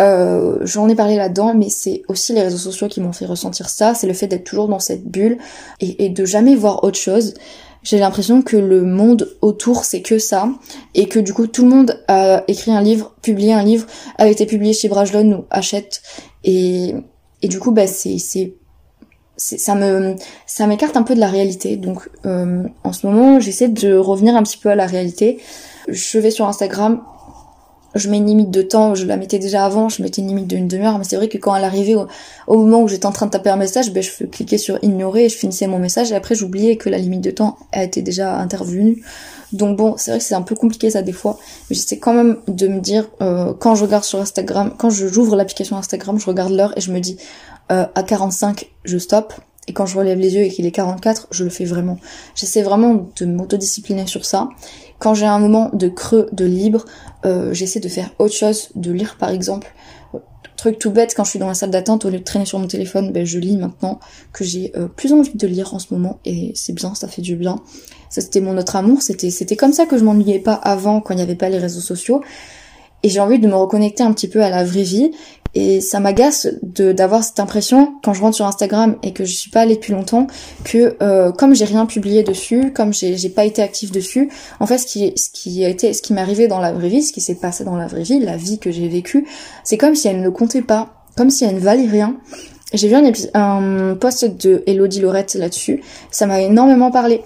Euh, 0.00 0.56
J'en 0.62 0.88
ai 0.88 0.94
parlé 0.94 1.16
là-dedans, 1.16 1.54
mais 1.54 1.68
c'est 1.68 2.02
aussi 2.08 2.32
les 2.32 2.40
réseaux 2.40 2.56
sociaux 2.56 2.88
qui 2.88 3.02
m'ont 3.02 3.12
fait 3.12 3.26
ressentir 3.26 3.68
ça, 3.68 3.92
c'est 3.94 4.06
le 4.06 4.14
fait 4.14 4.26
d'être 4.26 4.44
toujours 4.44 4.68
dans 4.68 4.78
cette 4.78 5.04
bulle 5.04 5.36
et, 5.80 6.06
et 6.06 6.08
de 6.08 6.24
jamais 6.24 6.54
voir 6.54 6.82
autre 6.82 6.98
chose 6.98 7.34
j'ai 7.82 7.98
l'impression 7.98 8.42
que 8.42 8.56
le 8.56 8.82
monde 8.82 9.36
autour 9.40 9.84
c'est 9.84 10.02
que 10.02 10.18
ça 10.18 10.48
et 10.94 11.08
que 11.08 11.18
du 11.18 11.34
coup 11.34 11.46
tout 11.46 11.64
le 11.64 11.70
monde 11.70 12.02
a 12.08 12.44
écrit 12.48 12.70
un 12.70 12.80
livre, 12.80 13.14
publié 13.22 13.52
un 13.52 13.62
livre, 13.62 13.86
a 14.18 14.28
été 14.28 14.46
publié 14.46 14.72
chez 14.72 14.88
Brajlon 14.88 15.32
ou 15.32 15.44
achète 15.50 16.02
et 16.44 16.94
et 17.42 17.48
du 17.48 17.58
coup 17.58 17.72
bah 17.72 17.86
c'est 17.86 18.18
c'est 18.18 18.54
ça 19.36 19.74
me 19.74 20.14
ça 20.46 20.66
m'écarte 20.66 20.96
un 20.96 21.02
peu 21.02 21.14
de 21.14 21.20
la 21.20 21.26
réalité. 21.26 21.76
Donc 21.76 22.08
euh, 22.26 22.62
en 22.84 22.92
ce 22.92 23.06
moment 23.06 23.40
j'essaie 23.40 23.68
de 23.68 23.94
revenir 23.94 24.36
un 24.36 24.42
petit 24.42 24.58
peu 24.58 24.68
à 24.68 24.74
la 24.74 24.86
réalité. 24.86 25.40
Je 25.88 26.18
vais 26.18 26.30
sur 26.30 26.46
Instagram 26.46 27.02
je 27.94 28.08
mets 28.08 28.18
une 28.18 28.26
limite 28.26 28.50
de 28.50 28.62
temps, 28.62 28.94
je 28.94 29.04
la 29.06 29.16
mettais 29.16 29.38
déjà 29.38 29.64
avant, 29.64 29.88
je 29.88 30.02
mettais 30.02 30.22
une 30.22 30.28
limite 30.28 30.46
d'une 30.46 30.68
demi-heure, 30.68 30.98
mais 30.98 31.04
c'est 31.04 31.16
vrai 31.16 31.28
que 31.28 31.38
quand 31.38 31.54
elle 31.54 31.64
arrivait 31.64 31.94
au, 32.46 32.56
moment 32.56 32.82
où 32.82 32.88
j'étais 32.88 33.06
en 33.06 33.12
train 33.12 33.26
de 33.26 33.30
taper 33.30 33.50
un 33.50 33.56
message, 33.56 33.92
ben, 33.92 34.02
je 34.02 34.24
cliquais 34.24 34.58
sur 34.58 34.78
ignorer 34.82 35.26
et 35.26 35.28
je 35.28 35.36
finissais 35.36 35.66
mon 35.66 35.78
message 35.78 36.12
et 36.12 36.14
après 36.14 36.34
j'oubliais 36.34 36.76
que 36.76 36.88
la 36.88 36.98
limite 36.98 37.20
de 37.20 37.30
temps 37.30 37.58
a 37.72 37.84
été 37.84 38.02
déjà 38.02 38.36
intervenue. 38.36 39.02
Donc 39.52 39.76
bon, 39.76 39.94
c'est 39.98 40.10
vrai 40.10 40.18
que 40.18 40.24
c'est 40.24 40.34
un 40.34 40.42
peu 40.42 40.54
compliqué 40.54 40.90
ça 40.90 41.02
des 41.02 41.12
fois, 41.12 41.38
mais 41.68 41.76
j'essaie 41.76 41.98
quand 41.98 42.14
même 42.14 42.38
de 42.48 42.68
me 42.68 42.80
dire, 42.80 43.10
euh, 43.20 43.52
quand 43.52 43.74
je 43.74 43.84
regarde 43.84 44.04
sur 44.04 44.18
Instagram, 44.18 44.74
quand 44.78 44.90
j'ouvre 44.90 45.36
l'application 45.36 45.76
Instagram, 45.76 46.18
je 46.18 46.26
regarde 46.26 46.52
l'heure 46.52 46.72
et 46.76 46.80
je 46.80 46.90
me 46.90 47.00
dis, 47.00 47.18
euh, 47.70 47.84
à 47.94 48.02
45, 48.02 48.70
je 48.84 48.98
stoppe, 48.98 49.34
et 49.68 49.72
quand 49.72 49.86
je 49.86 49.96
relève 49.96 50.18
les 50.18 50.34
yeux 50.34 50.42
et 50.42 50.48
qu'il 50.48 50.66
est 50.66 50.72
44, 50.72 51.28
je 51.30 51.44
le 51.44 51.50
fais 51.50 51.64
vraiment. 51.64 51.98
J'essaie 52.34 52.62
vraiment 52.62 53.06
de 53.16 53.26
m'autodiscipliner 53.26 54.06
sur 54.06 54.24
ça. 54.24 54.48
Quand 55.02 55.14
j'ai 55.14 55.26
un 55.26 55.40
moment 55.40 55.68
de 55.72 55.88
creux, 55.88 56.28
de 56.30 56.44
libre, 56.44 56.84
euh, 57.26 57.52
j'essaie 57.52 57.80
de 57.80 57.88
faire 57.88 58.10
autre 58.20 58.34
chose, 58.34 58.68
de 58.76 58.92
lire 58.92 59.16
par 59.18 59.30
exemple. 59.30 59.74
Truc 60.56 60.78
tout 60.78 60.92
bête, 60.92 61.14
quand 61.16 61.24
je 61.24 61.30
suis 61.30 61.38
dans 61.40 61.48
la 61.48 61.54
salle 61.54 61.72
d'attente, 61.72 62.04
au 62.04 62.08
lieu 62.08 62.20
de 62.20 62.22
traîner 62.22 62.44
sur 62.44 62.60
mon 62.60 62.68
téléphone, 62.68 63.10
ben, 63.10 63.26
je 63.26 63.40
lis 63.40 63.56
maintenant 63.56 63.98
que 64.32 64.44
j'ai 64.44 64.70
euh, 64.76 64.86
plus 64.86 65.12
envie 65.12 65.34
de 65.34 65.46
lire 65.48 65.74
en 65.74 65.80
ce 65.80 65.92
moment 65.92 66.20
et 66.24 66.52
c'est 66.54 66.72
bien, 66.72 66.94
ça 66.94 67.08
fait 67.08 67.20
du 67.20 67.34
bien. 67.34 67.58
Ça 68.10 68.20
c'était 68.20 68.40
mon 68.40 68.56
autre 68.56 68.76
amour, 68.76 69.02
c'était 69.02 69.56
comme 69.56 69.72
ça 69.72 69.86
que 69.86 69.98
je 69.98 70.04
m'ennuyais 70.04 70.38
pas 70.38 70.54
avant 70.54 71.00
quand 71.00 71.14
il 71.14 71.16
n'y 71.16 71.22
avait 71.24 71.34
pas 71.34 71.48
les 71.48 71.58
réseaux 71.58 71.80
sociaux. 71.80 72.22
Et 73.02 73.08
j'ai 73.08 73.18
envie 73.18 73.40
de 73.40 73.48
me 73.48 73.56
reconnecter 73.56 74.04
un 74.04 74.12
petit 74.12 74.28
peu 74.28 74.40
à 74.44 74.50
la 74.50 74.62
vraie 74.62 74.84
vie 74.84 75.10
et 75.54 75.80
ça 75.80 76.00
m'agace 76.00 76.48
de 76.62 76.92
d'avoir 76.92 77.22
cette 77.22 77.38
impression 77.40 77.94
quand 78.02 78.14
je 78.14 78.22
rentre 78.22 78.36
sur 78.36 78.46
Instagram 78.46 78.96
et 79.02 79.12
que 79.12 79.24
je 79.24 79.34
suis 79.34 79.50
pas 79.50 79.60
allée 79.60 79.74
depuis 79.74 79.92
longtemps 79.92 80.26
que 80.64 80.96
euh, 81.02 81.30
comme 81.30 81.54
j'ai 81.54 81.64
rien 81.64 81.84
publié 81.86 82.22
dessus, 82.22 82.72
comme 82.72 82.92
j'ai 82.92 83.28
pas 83.28 83.44
été 83.44 83.62
active 83.62 83.90
dessus, 83.90 84.30
en 84.60 84.66
fait 84.66 84.78
ce 84.78 84.86
qui 84.86 85.12
ce 85.16 85.28
qui 85.30 85.64
a 85.64 85.68
été 85.68 85.92
ce 85.92 86.00
qui 86.00 86.14
m'est 86.14 86.20
arrivé 86.20 86.48
dans 86.48 86.60
la 86.60 86.72
vraie 86.72 86.88
vie, 86.88 87.02
ce 87.02 87.12
qui 87.12 87.20
s'est 87.20 87.34
passé 87.34 87.64
dans 87.64 87.76
la 87.76 87.86
vraie 87.86 88.02
vie, 88.02 88.18
la 88.18 88.36
vie 88.36 88.58
que 88.58 88.70
j'ai 88.70 88.88
vécue, 88.88 89.26
c'est 89.64 89.76
comme 89.76 89.94
si 89.94 90.08
elle 90.08 90.22
ne 90.22 90.30
comptait 90.30 90.62
pas, 90.62 91.04
comme 91.16 91.30
si 91.30 91.44
elle 91.44 91.56
ne 91.56 91.60
valait 91.60 91.88
rien. 91.88 92.16
J'ai 92.72 92.88
vu 92.88 92.94
un, 92.94 93.12
un 93.34 93.94
post 93.96 94.24
de 94.24 94.62
Elodie 94.66 95.00
Lorette 95.00 95.34
là-dessus, 95.34 95.82
ça 96.10 96.26
m'a 96.26 96.40
énormément 96.40 96.90
parlé. 96.90 97.22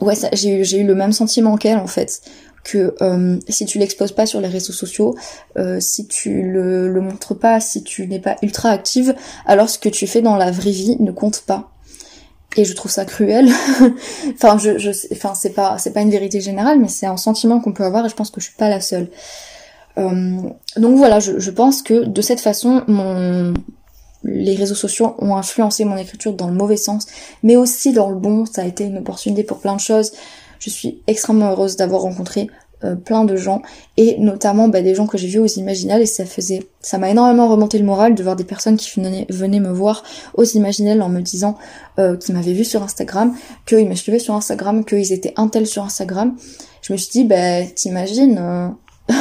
Ouais, 0.00 0.14
j'ai 0.34 0.60
eu 0.60 0.64
j'ai 0.64 0.80
eu 0.80 0.84
le 0.84 0.94
même 0.94 1.12
sentiment 1.12 1.56
qu'elle 1.56 1.78
en 1.78 1.86
fait 1.86 2.22
que 2.64 2.94
euh, 3.00 3.38
si 3.48 3.64
tu 3.66 3.78
l'exposes 3.78 4.12
pas 4.12 4.26
sur 4.26 4.40
les 4.40 4.48
réseaux 4.48 4.72
sociaux, 4.72 5.14
euh, 5.58 5.80
si 5.80 6.06
tu 6.06 6.42
le, 6.42 6.92
le 6.92 7.00
montres 7.00 7.38
pas, 7.38 7.60
si 7.60 7.82
tu 7.82 8.06
n'es 8.06 8.18
pas 8.18 8.36
ultra 8.42 8.70
active, 8.70 9.14
alors 9.46 9.70
ce 9.70 9.78
que 9.78 9.88
tu 9.88 10.06
fais 10.06 10.22
dans 10.22 10.36
la 10.36 10.50
vraie 10.50 10.70
vie 10.70 10.96
ne 11.00 11.12
compte 11.12 11.42
pas. 11.46 11.70
Et 12.56 12.64
je 12.64 12.74
trouve 12.74 12.90
ça 12.90 13.04
cruel. 13.04 13.48
enfin, 14.34 14.58
je, 14.58 14.90
enfin, 15.12 15.34
c'est 15.34 15.54
pas, 15.54 15.78
c'est 15.78 15.92
pas 15.92 16.00
une 16.00 16.10
vérité 16.10 16.40
générale, 16.40 16.80
mais 16.80 16.88
c'est 16.88 17.06
un 17.06 17.16
sentiment 17.16 17.60
qu'on 17.60 17.72
peut 17.72 17.84
avoir 17.84 18.04
et 18.04 18.08
je 18.08 18.14
pense 18.14 18.30
que 18.30 18.40
je 18.40 18.46
suis 18.46 18.56
pas 18.56 18.68
la 18.68 18.80
seule. 18.80 19.08
Euh, 19.98 20.40
donc 20.76 20.96
voilà, 20.96 21.20
je, 21.20 21.50
pense 21.50 21.82
que 21.82 22.04
de 22.04 22.22
cette 22.22 22.40
façon, 22.40 22.84
les 24.24 24.54
réseaux 24.54 24.74
sociaux 24.74 25.14
ont 25.18 25.36
influencé 25.36 25.84
mon 25.84 25.96
écriture 25.96 26.32
dans 26.32 26.48
le 26.48 26.54
mauvais 26.54 26.76
sens, 26.76 27.06
mais 27.42 27.56
aussi 27.56 27.92
dans 27.92 28.10
le 28.10 28.16
bon. 28.16 28.44
Ça 28.46 28.62
a 28.62 28.64
été 28.64 28.84
une 28.84 28.98
opportunité 28.98 29.44
pour 29.44 29.58
plein 29.60 29.76
de 29.76 29.80
choses. 29.80 30.12
Je 30.60 30.70
suis 30.70 31.02
extrêmement 31.08 31.50
heureuse 31.50 31.74
d'avoir 31.74 32.02
rencontré 32.02 32.48
euh, 32.82 32.94
plein 32.94 33.26
de 33.26 33.36
gens 33.36 33.60
et 33.98 34.16
notamment 34.18 34.68
bah, 34.68 34.80
des 34.80 34.94
gens 34.94 35.06
que 35.06 35.18
j'ai 35.18 35.28
vus 35.28 35.38
aux 35.38 35.46
Imaginales 35.46 36.00
et 36.00 36.06
ça 36.06 36.24
faisait, 36.24 36.62
ça 36.80 36.96
m'a 36.96 37.10
énormément 37.10 37.46
remonté 37.46 37.78
le 37.78 37.84
moral 37.84 38.14
de 38.14 38.22
voir 38.22 38.36
des 38.36 38.44
personnes 38.44 38.78
qui 38.78 38.90
venaient, 38.98 39.60
me 39.60 39.70
voir 39.70 40.02
aux 40.32 40.44
Imaginales 40.44 41.02
en 41.02 41.10
me 41.10 41.20
disant 41.20 41.58
euh, 41.98 42.16
qu'ils 42.16 42.34
m'avaient 42.34 42.54
vu 42.54 42.64
sur 42.64 42.82
Instagram, 42.82 43.36
qu'ils 43.66 43.86
me 43.86 43.94
suivaient 43.94 44.18
sur 44.18 44.34
Instagram, 44.34 44.86
qu'ils 44.86 45.12
étaient 45.12 45.34
un 45.36 45.48
tel 45.48 45.66
sur 45.66 45.82
Instagram. 45.82 46.36
Je 46.80 46.94
me 46.94 46.96
suis 46.96 47.10
dit, 47.10 47.24
bah 47.24 47.64
t'imagines. 47.66 48.38
Euh, 48.38 48.68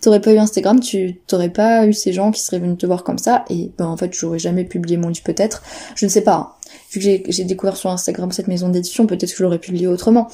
t'aurais 0.00 0.20
pas 0.20 0.32
eu 0.32 0.38
Instagram, 0.38 0.80
tu 0.80 1.20
t'aurais 1.26 1.50
pas 1.50 1.86
eu 1.86 1.92
ces 1.92 2.14
gens 2.14 2.30
qui 2.30 2.40
seraient 2.40 2.58
venus 2.58 2.78
te 2.78 2.86
voir 2.86 3.04
comme 3.04 3.18
ça, 3.18 3.44
et 3.50 3.70
ben 3.76 3.86
en 3.86 3.96
fait 3.96 4.14
j'aurais 4.14 4.38
jamais 4.38 4.64
publié 4.64 4.96
mon 4.96 5.08
livre 5.08 5.24
peut-être, 5.24 5.62
je 5.96 6.06
ne 6.06 6.10
sais 6.10 6.20
pas. 6.20 6.56
Vu 6.92 7.00
que 7.00 7.32
j'ai 7.32 7.44
découvert 7.44 7.76
sur 7.76 7.90
Instagram 7.90 8.30
cette 8.32 8.48
maison 8.48 8.68
d'édition, 8.68 9.06
peut-être 9.06 9.30
que 9.32 9.36
je 9.36 9.42
l'aurais 9.42 9.58
publié 9.58 9.88
autrement. 9.88 10.28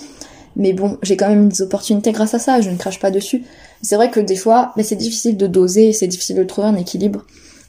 Mais 0.56 0.72
bon, 0.72 0.98
j'ai 1.02 1.16
quand 1.16 1.28
même 1.28 1.48
des 1.48 1.62
opportunités 1.62 2.12
grâce 2.12 2.34
à 2.34 2.38
ça, 2.38 2.60
je 2.60 2.70
ne 2.70 2.76
crache 2.76 2.98
pas 2.98 3.10
dessus. 3.10 3.44
C'est 3.82 3.96
vrai 3.96 4.10
que 4.10 4.20
des 4.20 4.36
fois, 4.36 4.72
mais 4.76 4.82
c'est 4.82 4.96
difficile 4.96 5.36
de 5.36 5.46
doser, 5.46 5.92
c'est 5.92 6.08
difficile 6.08 6.36
de 6.36 6.44
trouver 6.44 6.68
un 6.68 6.76
équilibre. 6.76 7.24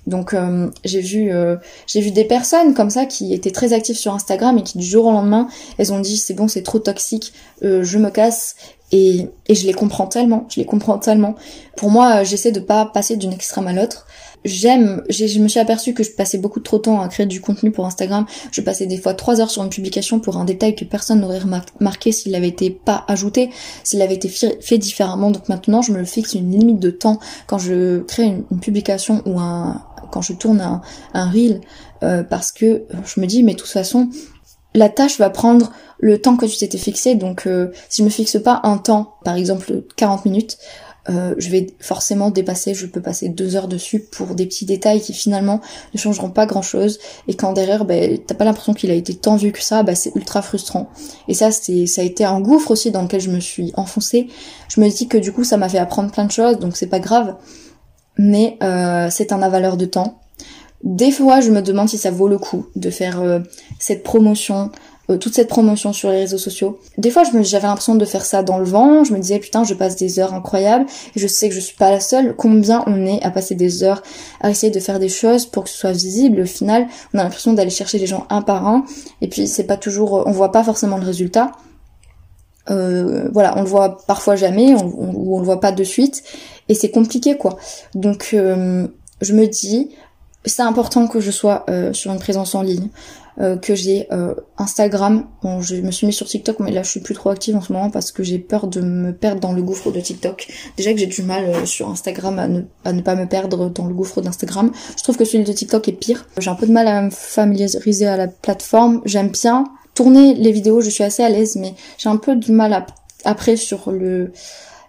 Donc 0.08 0.34
euh, 0.34 0.70
j'ai 0.84 1.02
vu 1.02 1.32
euh, 1.32 1.58
j'ai 1.86 2.02
vu 2.02 2.12
des 2.12 2.26
personnes 2.26 2.74
comme 2.74 2.90
ça 2.90 3.06
qui 3.06 3.34
étaient 3.34 3.52
très 3.52 3.74
actives 3.74 3.98
sur 3.98 4.14
Instagram 4.14 4.58
et 4.58 4.64
qui 4.64 4.78
du 4.78 4.86
jour 4.86 5.06
au 5.06 5.12
lendemain 5.12 5.48
elles 5.78 5.94
ont 5.94 6.00
dit 6.00 6.18
c'est 6.18 6.34
bon 6.34 6.48
c'est 6.48 6.64
trop 6.64 6.80
toxique 6.80 7.34
euh, 7.64 7.84
je 7.84 8.00
me 8.00 8.10
casse 8.10 8.56
et, 8.92 9.28
et 9.48 9.54
je 9.54 9.68
les 9.68 9.74
comprends 9.74 10.08
tellement 10.08 10.48
je 10.50 10.60
les 10.60 10.66
comprends 10.66 10.98
tellement 10.98 11.36
pour 11.78 11.92
moi 11.92 12.24
j'essaie 12.24 12.52
de 12.52 12.60
pas 12.60 12.86
passer 12.86 13.16
d'une 13.16 13.32
extrême 13.32 13.68
à 13.68 13.74
l'autre 13.74 14.08
j'aime, 14.46 15.04
je 15.10 15.40
me 15.40 15.48
suis 15.48 15.60
aperçue 15.60 15.94
que 15.94 16.04
je 16.04 16.12
passais 16.12 16.38
beaucoup 16.38 16.60
trop 16.60 16.78
de 16.78 16.84
temps 16.84 17.02
à 17.02 17.08
créer 17.08 17.26
du 17.26 17.42
contenu 17.42 17.72
pour 17.72 17.86
Instagram. 17.86 18.26
Je 18.52 18.62
passais 18.62 18.86
des 18.86 18.98
fois 18.98 19.14
trois 19.14 19.42
heures 19.42 19.52
sur 19.52 19.64
une 19.64 19.70
publication 19.70 20.20
pour 20.20 20.38
un 20.38 20.46
détail 20.46 20.76
que 20.76 20.86
personne 20.86 21.22
n'aurait 21.22 21.40
remarqué 21.40 22.12
s'il 22.12 22.34
avait 22.36 22.48
été 22.48 22.70
pas 22.70 23.06
ajouté, 23.08 23.50
s'il 23.84 24.02
avait 24.02 24.16
été 24.16 24.30
fait 24.30 24.78
différemment. 24.78 25.32
Donc 25.32 25.50
maintenant, 25.50 25.82
je 25.82 25.92
me 25.92 26.04
fixe 26.04 26.34
une 26.34 26.52
limite 26.52 26.80
de 26.80 26.90
temps 26.92 27.20
quand 27.48 27.58
je 27.58 28.00
crée 28.00 28.24
une, 28.24 28.60
publication 28.60 29.22
ou 29.26 29.40
un, 29.40 29.82
quand 30.12 30.22
je 30.22 30.34
tourne 30.34 30.62
un, 30.62 30.82
un 31.14 31.30
reel, 31.30 31.62
euh, 32.04 32.24
parce 32.24 32.52
que 32.52 32.84
je 33.06 33.20
me 33.20 33.26
dis, 33.26 33.44
mais 33.44 33.54
de 33.54 33.60
toute 33.60 33.70
façon, 33.70 34.10
la 34.74 34.90
tâche 34.90 35.18
va 35.18 35.30
prendre 35.30 35.72
le 36.00 36.20
temps 36.20 36.38
que 36.38 36.46
tu 36.46 36.58
t'étais 36.58 36.78
fixé. 36.78 37.16
Donc, 37.16 37.46
euh, 37.46 37.72
si 37.90 38.02
je 38.02 38.06
me 38.06 38.10
fixe 38.10 38.42
pas 38.42 38.62
un 38.64 38.78
temps, 38.78 39.16
par 39.24 39.36
exemple 39.36 39.84
40 39.96 40.26
minutes, 40.26 40.58
euh, 41.10 41.34
je 41.40 41.50
vais 41.50 41.68
forcément 41.80 42.30
dépasser, 42.30 42.76
je 42.76 42.86
peux 42.86 43.02
passer 43.02 43.30
deux 43.30 43.56
heures 43.56 43.68
dessus 43.68 44.00
pour 44.00 44.36
des 44.36 44.46
petits 44.46 44.66
détails 44.66 45.02
qui 45.02 45.14
finalement 45.14 45.60
ne 45.94 46.00
changeront 46.00 46.30
pas 46.30 46.46
grand 46.46 46.62
chose 46.62 47.00
et 47.28 47.34
quand 47.34 47.54
derrière 47.54 47.86
ben, 47.86 48.20
t'as 48.20 48.36
pas 48.36 48.46
l'impression 48.46 48.74
qu'il 48.74 48.92
a 48.92 48.94
été 48.94 49.16
tant 49.16 49.36
vu 49.36 49.52
que 49.52 49.64
ça, 49.64 49.82
bah 49.82 49.96
c'est 49.96 50.16
ultra 50.16 50.44
frustrant. 50.44 50.90
Et 51.28 51.34
ça 51.34 51.52
c'est 51.52 51.88
ça 51.88 52.02
a 52.02 52.04
été 52.04 52.24
un 52.24 52.40
gouffre 52.40 52.70
aussi 52.70 52.92
dans 52.92 53.02
lequel 53.02 53.20
je 53.20 53.32
me 53.32 53.40
suis 53.40 53.74
enfoncée. 53.76 54.28
Je 54.70 54.80
me 54.80 54.90
dis 54.90 55.08
que 55.08 55.18
du 55.18 55.32
coup 55.32 55.44
ça 55.44 55.58
m'a 55.58 55.70
fait 55.70 55.80
apprendre 55.80 56.12
plein 56.12 56.26
de 56.26 56.32
choses 56.32 56.60
donc 56.60 56.78
c'est 56.78 56.88
pas 56.88 57.00
grave, 57.00 57.36
mais 58.18 58.58
euh, 58.62 59.08
c'est 59.10 59.32
un 59.32 59.42
avaleur 59.42 59.78
de 59.78 59.86
temps. 59.86 60.20
Des 60.84 61.12
fois 61.12 61.42
je 61.42 61.50
me 61.50 61.64
demande 61.64 61.90
si 61.90 61.98
ça 61.98 62.12
vaut 62.12 62.28
le 62.28 62.38
coup 62.38 62.68
de 62.76 62.92
faire 62.92 63.22
euh, 63.22 63.40
cette 63.80 64.04
promotion, 64.04 64.70
euh, 65.12 65.18
toute 65.18 65.36
cette 65.36 65.48
promotion 65.48 65.94
sur 65.94 66.10
les 66.10 66.20
réseaux 66.20 66.38
sociaux. 66.38 66.80
Des 66.98 67.12
fois, 67.12 67.24
j'avais 67.24 67.68
l'impression 67.68 67.96
de 67.96 68.06
faire 68.06 68.26
ça 68.26 68.44
dans 68.44 68.58
le 68.58 68.66
vent. 68.66 69.04
Je 69.04 69.14
me 69.14 69.20
disais 69.20 69.40
putain, 69.40 69.64
je 69.64 69.74
passe 69.74 69.96
des 69.96 70.20
heures 70.20 70.34
incroyables. 70.34 70.86
Je 71.16 71.28
sais 71.28 71.50
que 71.50 71.56
je 71.56 71.60
suis 71.60 71.76
pas 71.76 71.92
la 71.92 72.00
seule. 72.00 72.36
Combien 72.36 72.84
on 72.88 73.06
est 73.06 73.22
à 73.24 73.32
passer 73.32 73.56
des 73.56 73.84
heures 73.84 74.02
à 74.42 74.50
essayer 74.50 74.72
de 74.72 74.80
faire 74.80 75.00
des 75.00 75.10
choses 75.10 75.46
pour 75.46 75.66
que 75.66 75.70
ce 75.70 75.78
soit 75.78 75.92
visible? 75.92 76.42
Au 76.42 76.46
final, 76.46 76.88
on 77.14 77.20
a 77.20 77.24
l'impression 77.24 77.54
d'aller 77.54 77.70
chercher 77.70 77.98
les 77.98 78.08
gens 78.08 78.26
un 78.30 78.42
par 78.42 78.68
un. 78.68 78.86
Et 79.22 79.28
puis 79.28 79.48
c'est 79.48 79.66
pas 79.66 79.78
toujours, 79.78 80.24
on 80.26 80.32
voit 80.32 80.52
pas 80.52 80.64
forcément 80.64 80.98
le 80.98 81.06
résultat. 81.06 81.52
Euh, 82.70 83.30
voilà, 83.34 83.58
on 83.58 83.62
le 83.62 83.68
voit 83.68 83.98
parfois 84.08 84.36
jamais, 84.36 84.74
ou 84.76 85.36
on, 85.36 85.40
le 85.40 85.46
voit 85.46 85.60
pas 85.60 85.72
de 85.72 85.84
suite, 85.84 86.24
et 86.70 86.76
c'est 86.76 86.92
compliqué 86.92 87.36
quoi. 87.36 87.58
Donc 87.96 88.30
euh, 88.34 88.88
je 89.20 89.34
me 89.34 89.48
dis, 89.48 89.90
c'est 90.46 90.62
important 90.62 91.08
que 91.08 91.20
je 91.20 91.32
sois 91.32 91.66
sur 91.92 92.12
une 92.12 92.20
présence 92.20 92.54
en 92.56 92.62
ligne. 92.62 92.90
Euh, 93.42 93.58
que 93.58 93.74
j'ai 93.74 94.08
euh, 94.12 94.36
Instagram. 94.60 95.26
Bon, 95.42 95.62
je 95.62 95.76
me 95.78 95.90
suis 95.90 96.06
mis 96.06 96.14
sur 96.14 96.28
TikTok, 96.28 96.60
mais 96.60 96.70
là 96.70 96.84
je 96.84 96.92
suis 96.92 97.00
plus 97.00 97.16
trop 97.16 97.30
active 97.32 97.56
en 97.56 97.62
ce 97.62 97.74
moment 97.74 97.90
parce 97.90 98.12
que 98.12 98.22
j'ai 98.22 98.38
peur 98.38 98.68
de 98.68 98.82
me 98.82 99.14
perdre 99.14 99.42
dans 99.42 99.52
le 99.52 99.64
gouffre 99.64 99.92
de 99.92 100.00
TikTok. 100.00 100.48
Déjà 100.78 100.94
que 100.94 101.00
j'ai 101.00 101.08
du 101.08 101.24
mal 101.24 101.46
euh, 101.46 101.66
sur 101.66 101.90
Instagram 101.90 102.38
à 102.38 102.94
ne, 102.94 103.02
pas 103.02 103.16
me 103.16 103.26
perdre 103.26 103.70
dans 103.70 103.88
le 103.88 103.96
gouffre 103.96 104.22
d'Instagram. 104.22 104.72
Je 104.96 105.02
trouve 105.02 105.18
que 105.18 105.26
celui 105.26 105.44
de 105.44 105.54
TikTok 105.54 105.88
est 105.88 105.94
pire. 105.94 106.28
J'ai 106.38 106.52
un 106.52 106.56
peu 106.56 106.68
de 106.68 106.72
mal 106.72 106.88
à 106.88 107.02
me 107.02 107.10
familiariser 107.10 108.06
à 108.06 108.16
la 108.16 108.28
plateforme. 108.28 109.02
J'aime 109.06 109.30
bien 109.30 109.64
tourner 109.96 110.36
les 110.36 110.52
vidéos, 110.52 110.82
je 110.82 110.92
suis 110.92 111.04
assez 111.04 111.24
à 111.24 111.30
l'aise, 111.30 111.56
mais 111.56 111.74
j'ai 111.98 112.10
un 112.10 112.18
peu 112.18 112.36
du 112.36 112.52
mal 112.52 112.86
après 113.26 113.56
sur 113.56 113.92
le 113.92 114.34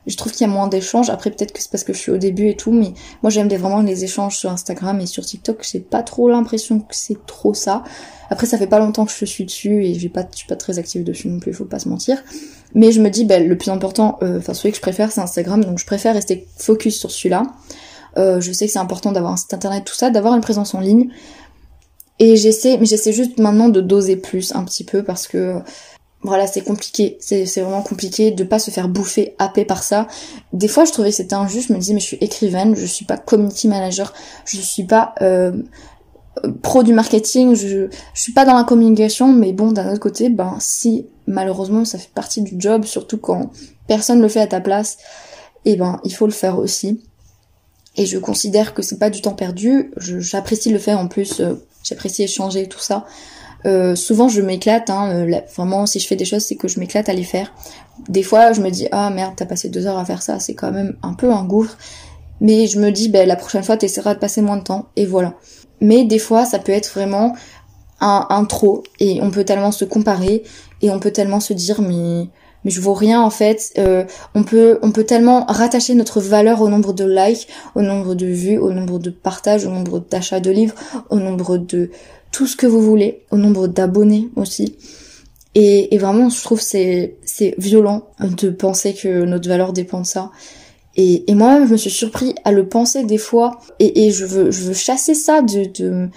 je 0.07 0.17
trouve 0.17 0.33
qu'il 0.33 0.47
y 0.47 0.51
a 0.51 0.53
moins 0.53 0.67
d'échanges. 0.67 1.11
Après, 1.11 1.31
peut-être 1.31 1.53
que 1.53 1.61
c'est 1.61 1.71
parce 1.71 1.85
que 1.85 1.93
je 1.93 1.99
suis 1.99 2.11
au 2.11 2.17
début 2.17 2.49
et 2.49 2.57
tout, 2.57 2.73
mais 2.73 2.93
moi 3.23 3.31
j'aime 3.31 3.49
vraiment 3.49 3.81
les 3.81 4.05
échanges 4.05 4.37
sur 4.37 4.51
Instagram 4.51 5.01
et 5.01 5.07
sur 5.07 5.25
TikTok. 5.25 5.67
J'ai 5.71 5.81
pas 5.81 6.03
trop 6.03 6.29
l'impression 6.29 6.81
que 6.81 6.95
c'est 6.95 7.25
trop 7.27 7.55
ça. 7.55 7.85
Après, 8.31 8.47
ça 8.47 8.59
fait 8.59 8.67
pas 8.67 8.79
longtemps 8.79 9.05
que 9.05 9.13
je 9.13 9.25
suis 9.25 9.45
dessus 9.45 9.85
et 9.85 9.95
j'ai 9.95 10.09
pas, 10.09 10.27
je 10.31 10.39
suis 10.39 10.49
pas 10.49 10.57
très 10.57 10.79
active 10.79 11.05
dessus 11.05 11.29
non 11.29 11.39
plus, 11.39 11.53
faut 11.53 11.65
pas 11.65 11.79
se 11.79 11.89
mentir. 11.89 12.23
Mais 12.75 12.91
je 12.91 13.01
me 13.01 13.11
dis, 13.11 13.25
ben, 13.25 13.47
le 13.47 13.57
plus 13.59 13.71
important, 13.71 14.19
euh, 14.23 14.39
enfin 14.39 14.55
celui 14.55 14.71
que 14.71 14.77
je 14.77 14.83
préfère, 14.83 15.13
c'est 15.13 15.21
Instagram, 15.21 15.63
donc 15.63 15.79
je 15.79 15.87
préfère 15.87 16.15
rester 16.15 16.47
focus 16.57 16.99
sur 16.99 17.11
celui-là. 17.11 17.45
Euh, 18.19 18.41
je 18.41 18.53
sais 18.53 18.67
que 18.67 18.73
c'est 18.73 18.79
important 18.79 19.13
d'avoir 19.13 19.33
un 19.33 19.37
site 19.37 19.55
internet, 19.55 19.85
tout 19.85 19.95
ça, 19.95 20.11
d'avoir 20.11 20.35
une 20.35 20.41
présence 20.41 20.75
en 20.75 20.81
ligne. 20.81 21.11
Et 22.19 22.37
j'essaie, 22.37 22.79
mais 22.79 22.87
j'essaie 22.87 23.13
juste 23.13 23.39
maintenant 23.39 23.69
de 23.69 23.81
doser 23.81 24.17
plus 24.17 24.55
un 24.55 24.65
petit 24.65 24.85
peu 24.85 25.03
parce 25.03 25.27
que 25.27 25.59
voilà, 26.23 26.47
c'est 26.47 26.63
compliqué. 26.63 27.19
C'est, 27.21 27.45
vraiment 27.61 27.83
compliqué 27.83 28.31
de 28.31 28.45
pas 28.45 28.59
se 28.59 28.71
faire 28.71 28.89
bouffer, 28.89 29.35
happer 29.39 29.65
par 29.65 29.83
ça. 29.83 30.07
Des 30.53 30.69
fois, 30.69 30.85
je 30.85 30.93
trouvais 30.93 31.11
que 31.11 31.17
c'était 31.17 31.35
injuste. 31.35 31.69
Je 31.69 31.73
me 31.73 31.79
disais, 31.79 31.95
mais 31.95 32.01
je 32.01 32.07
suis 32.07 32.19
écrivaine, 32.21 32.77
je 32.77 32.87
suis 32.87 33.05
pas 33.05 33.17
community 33.17 33.69
manager, 33.69 34.13
je 34.45 34.61
suis 34.61 34.85
pas 34.85 35.15
euh, 35.21 35.53
pro 36.63 36.83
du 36.83 36.93
marketing, 36.93 37.55
je, 37.55 37.89
je 38.15 38.21
suis 38.21 38.33
pas 38.33 38.45
dans 38.45 38.55
la 38.55 38.65
communication. 38.65 39.33
Mais 39.33 39.53
bon, 39.53 39.73
d'un 39.73 39.91
autre 39.91 40.01
côté, 40.01 40.29
ben 40.29 40.57
si 40.61 41.07
malheureusement 41.27 41.85
ça 41.85 41.99
fait 41.99 42.13
partie 42.15 42.43
du 42.43 42.55
job, 42.57 42.85
surtout 42.85 43.19
quand 43.19 43.51
personne 43.87 44.21
le 44.21 44.29
fait 44.29 44.41
à 44.41 44.47
ta 44.47 44.61
place, 44.61 44.99
et 45.65 45.73
eh 45.73 45.77
ben 45.77 46.01
il 46.05 46.15
faut 46.15 46.27
le 46.27 46.33
faire 46.33 46.59
aussi. 46.59 47.03
Et 47.97 48.07
je 48.07 48.19
considère 48.19 48.75
que 48.75 48.83
c'est 48.83 48.99
pas 48.99 49.11
du 49.11 49.21
temps 49.21 49.35
perdu. 49.35 49.93
j'apprécie 49.97 50.71
le 50.71 50.79
faire 50.79 50.99
en 50.99 51.09
plus. 51.09 51.41
Euh, 51.41 51.55
j'apprécie 51.83 52.23
échanger 52.23 52.69
tout 52.69 52.81
ça. 52.81 53.07
Euh, 53.65 53.95
souvent 53.95 54.29
je 54.29 54.41
m'éclate, 54.41 54.91
hein, 54.91 55.11
euh, 55.11 55.41
vraiment 55.55 55.87
si 55.87 56.01
je 56.01 56.07
fais 56.07 56.17
des 56.17 56.25
choses 56.25 56.43
c'est 56.43 56.57
que 56.57 56.69
je 56.69 56.81
m'éclate 56.81 57.09
à 57.09 57.13
les 57.13 57.25
faire. 57.25 57.53
Des 58.09 58.23
fois 58.23 58.53
je 58.53 58.61
me 58.61 58.71
dis 58.71 58.89
ah 58.93 59.11
merde 59.11 59.35
t'as 59.37 59.47
passé 59.47 59.69
deux 59.69 59.87
heures 59.87 59.99
à 59.99 60.05
faire 60.05 60.23
ça, 60.23 60.39
c'est 60.41 60.55
quand 60.55 60.73
même 60.73 60.97
un 61.03 61.15
peu 61.15 61.31
un 61.31 61.45
gouffre. 61.45 61.77
Mais 62.41 62.67
je 62.67 62.81
me 62.81 62.91
dis 62.91 63.09
ben 63.09 63.27
la 63.27 63.37
prochaine 63.37 63.63
fois 63.63 63.77
t'essaieras 63.77 64.15
de 64.15 64.19
passer 64.19 64.43
moins 64.43 64.57
de 64.57 64.65
temps 64.65 64.87
et 64.97 65.07
voilà. 65.07 65.35
Mais 65.81 66.05
des 66.05 66.19
fois 66.19 66.45
ça 66.45 66.59
peut 66.59 66.73
être 66.73 66.93
vraiment 66.93 67.35
un, 68.01 68.27
un 68.31 68.45
trop 68.45 68.83
et 68.99 69.21
on 69.23 69.31
peut 69.31 69.45
tellement 69.45 69.73
se 69.73 69.85
comparer 69.85 70.43
et 70.81 70.91
on 70.91 70.99
peut 70.99 71.13
tellement 71.13 71.41
se 71.41 71.53
dire 71.53 71.81
mais 71.81 72.29
mais 72.65 72.71
je 72.71 72.81
vaux 72.81 72.95
rien 72.95 73.21
en 73.21 73.31
fait. 73.31 73.73
Euh, 73.79 74.05
on 74.35 74.45
peut 74.45 74.79
on 74.83 74.93
peut 74.93 75.05
tellement 75.05 75.45
rattacher 75.47 75.95
notre 75.95 76.21
valeur 76.21 76.61
au 76.63 76.69
nombre 76.69 76.93
de 76.93 77.05
likes, 77.05 77.49
au 77.75 77.83
nombre 77.83 78.15
de 78.15 78.27
vues, 78.27 78.59
au 78.59 78.73
nombre 78.73 78.99
de 78.99 79.11
partages, 79.11 79.65
au 79.65 79.71
nombre 79.71 80.01
d'achats 80.11 80.41
de 80.41 80.51
livres, 80.51 80.75
au 81.11 81.17
nombre 81.17 81.59
de 81.59 81.91
tout 82.33 82.47
ce 82.47 82.57
que 82.57 82.67
vous 82.67 82.81
voulez, 82.81 83.23
au 83.31 83.37
nombre 83.37 83.69
d'abonnés 83.69 84.29
aussi. 84.37 84.77
Et, 85.55 85.97
vraiment, 85.99 86.31
je 86.31 86.43
trouve 86.43 86.61
c'est 86.61 87.17
c'est 87.25 87.55
violent 87.59 88.09
de 88.21 88.49
penser 88.49 88.95
que 88.95 89.25
notre 89.25 89.49
valeur 89.49 89.73
dépend 89.73 90.01
de 90.01 90.07
ça. 90.07 90.31
Et, 90.97 91.31
et 91.31 91.35
moi, 91.35 91.65
je 91.67 91.73
me 91.73 91.77
suis 91.77 91.91
surpris 91.91 92.35
à 92.45 92.53
le 92.53 92.69
penser 92.69 93.05
des 93.05 93.19
fois. 93.19 93.61
Et, 93.79 94.11
je 94.11 94.25
veux 94.25 94.51
je 94.51 94.65
veux 94.65 94.75
chasser 94.75 95.15
ça 95.15 95.43
de 95.43 96.11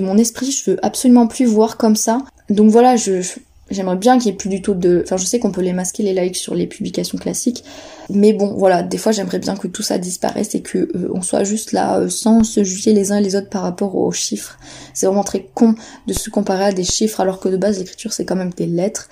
mon 0.00 0.18
esprit. 0.18 0.50
Je 0.50 0.72
veux 0.72 0.84
absolument 0.84 1.28
plus 1.28 1.46
voir 1.46 1.76
comme 1.76 1.96
ça. 1.96 2.22
Donc 2.48 2.70
voilà, 2.70 2.96
je, 2.96 3.22
J'aimerais 3.70 3.96
bien 3.96 4.18
qu'il 4.18 4.26
y 4.26 4.30
ait 4.30 4.36
plus 4.36 4.48
du 4.48 4.62
tout 4.62 4.74
de... 4.74 5.02
Enfin, 5.04 5.16
je 5.16 5.24
sais 5.24 5.38
qu'on 5.38 5.52
peut 5.52 5.60
les 5.60 5.72
masquer 5.72 6.02
les 6.02 6.12
likes 6.12 6.36
sur 6.36 6.54
les 6.54 6.66
publications 6.66 7.18
classiques, 7.18 7.64
mais 8.08 8.32
bon, 8.32 8.54
voilà, 8.54 8.82
des 8.82 8.98
fois 8.98 9.12
j'aimerais 9.12 9.38
bien 9.38 9.56
que 9.56 9.68
tout 9.68 9.82
ça 9.82 9.98
disparaisse 9.98 10.54
et 10.54 10.62
que 10.62 10.78
euh, 10.78 11.10
on 11.14 11.22
soit 11.22 11.44
juste 11.44 11.72
là 11.72 11.98
euh, 11.98 12.08
sans 12.08 12.42
se 12.42 12.64
juger 12.64 12.92
les 12.92 13.12
uns 13.12 13.18
et 13.18 13.22
les 13.22 13.36
autres 13.36 13.48
par 13.48 13.62
rapport 13.62 13.94
aux 13.94 14.10
chiffres. 14.10 14.58
C'est 14.92 15.06
vraiment 15.06 15.22
très 15.22 15.46
con 15.54 15.74
de 16.06 16.12
se 16.12 16.30
comparer 16.30 16.64
à 16.64 16.72
des 16.72 16.84
chiffres 16.84 17.20
alors 17.20 17.38
que 17.38 17.48
de 17.48 17.56
base 17.56 17.78
l'écriture 17.78 18.12
c'est 18.12 18.24
quand 18.24 18.36
même 18.36 18.50
des 18.50 18.66
lettres. 18.66 19.08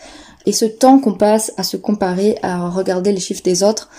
Et 0.46 0.52
ce 0.52 0.64
temps 0.64 0.98
qu'on 0.98 1.14
passe 1.14 1.52
à 1.56 1.62
se 1.62 1.76
comparer, 1.76 2.38
à 2.42 2.68
regarder 2.68 3.12
les 3.12 3.20
chiffres 3.20 3.42
des 3.42 3.62
autres, 3.62 3.90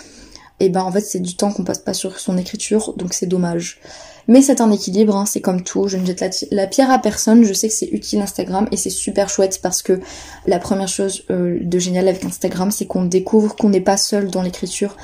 et 0.58 0.66
eh 0.66 0.68
ben 0.68 0.82
en 0.82 0.92
fait 0.92 1.00
c'est 1.00 1.20
du 1.20 1.36
temps 1.36 1.52
qu'on 1.52 1.64
passe 1.64 1.78
pas 1.78 1.94
sur 1.94 2.18
son 2.18 2.36
écriture, 2.36 2.92
donc 2.96 3.14
c'est 3.14 3.26
dommage. 3.26 3.80
Mais 4.28 4.42
c'est 4.42 4.60
un 4.60 4.70
équilibre, 4.70 5.16
hein, 5.16 5.26
c'est 5.26 5.40
comme 5.40 5.62
tout, 5.62 5.88
je 5.88 5.96
ne 5.96 6.06
jette 6.06 6.46
la, 6.50 6.66
pierre 6.66 6.90
à 6.90 6.98
personne, 6.98 7.44
je 7.44 7.52
sais 7.52 7.68
que 7.68 7.74
c'est 7.74 7.88
utile 7.92 8.20
Instagram 8.20 8.68
et 8.70 8.76
c'est 8.76 8.90
super 8.90 9.28
chouette 9.28 9.60
parce 9.62 9.82
que 9.82 10.00
la 10.46 10.58
première 10.58 10.88
chose 10.88 11.24
euh, 11.30 11.58
de 11.60 11.78
génial 11.78 12.08
avec 12.08 12.24
Instagram 12.24 12.70
c'est 12.70 12.86
qu'on 12.86 13.04
découvre 13.04 13.56
qu'on 13.56 13.70
n'est 13.70 13.80
pas 13.80 13.96
seul 13.96 14.30
dans 14.30 14.42
l'écriture, 14.42 14.96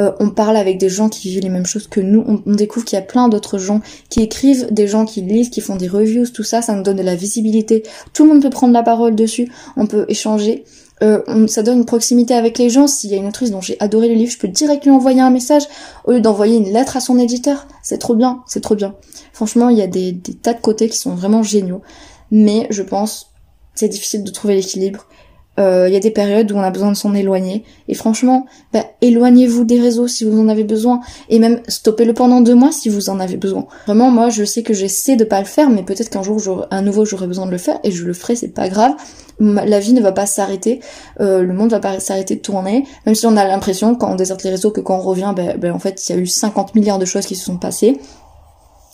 euh, 0.00 0.12
on 0.18 0.30
parle 0.30 0.56
avec 0.56 0.78
des 0.78 0.88
gens 0.88 1.08
qui 1.08 1.28
vivent 1.28 1.42
les 1.42 1.50
mêmes 1.50 1.66
choses 1.66 1.86
que 1.86 2.00
nous, 2.00 2.24
on, 2.26 2.52
découvre 2.52 2.84
qu'il 2.84 2.96
y 2.96 3.02
a 3.02 3.04
plein 3.04 3.28
d'autres 3.28 3.58
gens 3.58 3.80
qui 4.08 4.22
écrivent, 4.22 4.68
des 4.70 4.86
gens 4.86 5.04
qui 5.04 5.20
lisent, 5.20 5.50
qui 5.50 5.60
font 5.60 5.76
des 5.76 5.88
reviews, 5.88 6.26
tout 6.28 6.42
ça, 6.42 6.62
ça 6.62 6.74
nous 6.74 6.82
donne 6.82 6.96
de 6.96 7.02
la 7.02 7.16
visibilité. 7.16 7.82
Tout 8.14 8.24
le 8.24 8.30
monde 8.30 8.42
peut 8.42 8.50
prendre 8.50 8.72
la 8.72 8.82
parole 8.82 9.14
dessus, 9.14 9.50
on 9.76 9.86
peut 9.86 10.06
échanger. 10.08 10.64
Euh, 11.02 11.46
ça 11.46 11.62
donne 11.62 11.78
une 11.78 11.84
proximité 11.86 12.34
avec 12.34 12.58
les 12.58 12.68
gens. 12.68 12.86
S'il 12.86 13.10
y 13.10 13.14
a 13.14 13.16
une 13.16 13.28
autrice 13.28 13.50
dont 13.50 13.60
j'ai 13.60 13.76
adoré 13.80 14.08
le 14.08 14.14
livre, 14.14 14.32
je 14.32 14.38
peux 14.38 14.48
direct 14.48 14.84
lui 14.84 14.90
envoyer 14.90 15.20
un 15.20 15.30
message 15.30 15.64
au 16.04 16.12
lieu 16.12 16.20
d'envoyer 16.20 16.56
une 16.56 16.72
lettre 16.72 16.96
à 16.96 17.00
son 17.00 17.18
éditeur. 17.18 17.66
C'est 17.82 17.98
trop 17.98 18.14
bien, 18.14 18.42
c'est 18.46 18.60
trop 18.60 18.74
bien. 18.74 18.94
Franchement, 19.32 19.70
il 19.70 19.78
y 19.78 19.82
a 19.82 19.86
des, 19.86 20.12
des 20.12 20.34
tas 20.34 20.52
de 20.52 20.60
côtés 20.60 20.88
qui 20.88 20.98
sont 20.98 21.14
vraiment 21.14 21.42
géniaux. 21.42 21.80
Mais 22.30 22.66
je 22.70 22.82
pense 22.82 23.30
c'est 23.74 23.88
difficile 23.88 24.24
de 24.24 24.30
trouver 24.30 24.54
l'équilibre. 24.56 25.06
Euh, 25.58 25.88
il 25.88 25.92
y 25.92 25.96
a 25.96 26.00
des 26.00 26.10
périodes 26.10 26.52
où 26.52 26.56
on 26.56 26.62
a 26.62 26.70
besoin 26.70 26.90
de 26.90 26.96
s'en 26.96 27.14
éloigner. 27.14 27.64
Et 27.88 27.94
franchement, 27.94 28.46
bah, 28.72 28.84
éloignez-vous 29.02 29.64
des 29.64 29.80
réseaux 29.80 30.08
si 30.08 30.24
vous 30.24 30.38
en 30.40 30.48
avez 30.48 30.64
besoin. 30.64 31.00
Et 31.28 31.38
même 31.38 31.60
stoppez-le 31.68 32.14
pendant 32.14 32.40
deux 32.40 32.54
mois 32.54 32.72
si 32.72 32.88
vous 32.88 33.10
en 33.10 33.20
avez 33.20 33.36
besoin. 33.36 33.66
Vraiment, 33.86 34.10
moi, 34.10 34.30
je 34.30 34.44
sais 34.44 34.62
que 34.62 34.72
j'essaie 34.72 35.16
de 35.16 35.24
pas 35.24 35.40
le 35.40 35.46
faire, 35.46 35.68
mais 35.68 35.82
peut-être 35.82 36.08
qu'un 36.08 36.22
jour, 36.22 36.66
à 36.70 36.80
nouveau, 36.80 37.04
j'aurai 37.04 37.26
besoin 37.26 37.46
de 37.46 37.50
le 37.50 37.58
faire 37.58 37.78
et 37.84 37.90
je 37.90 38.04
le 38.04 38.14
ferai, 38.14 38.36
c'est 38.36 38.48
pas 38.48 38.68
grave. 38.68 38.92
La 39.40 39.80
vie 39.80 39.92
ne 39.92 40.02
va 40.02 40.12
pas 40.12 40.26
s'arrêter, 40.26 40.80
euh, 41.20 41.42
le 41.42 41.54
monde 41.54 41.70
va 41.70 41.80
pas 41.80 41.98
s'arrêter 41.98 42.36
de 42.36 42.40
tourner, 42.40 42.84
même 43.06 43.14
si 43.14 43.24
on 43.24 43.38
a 43.38 43.44
l'impression, 43.46 43.94
quand 43.94 44.12
on 44.12 44.14
déserte 44.14 44.42
les 44.42 44.50
réseaux, 44.50 44.70
que 44.70 44.82
quand 44.82 44.98
on 44.98 45.00
revient, 45.00 45.32
ben 45.34 45.72
en 45.72 45.78
fait, 45.78 46.06
il 46.08 46.14
y 46.14 46.18
a 46.18 46.20
eu 46.20 46.26
50 46.26 46.74
milliards 46.74 46.98
de 46.98 47.06
choses 47.06 47.24
qui 47.24 47.36
se 47.36 47.46
sont 47.46 47.56
passées. 47.56 47.98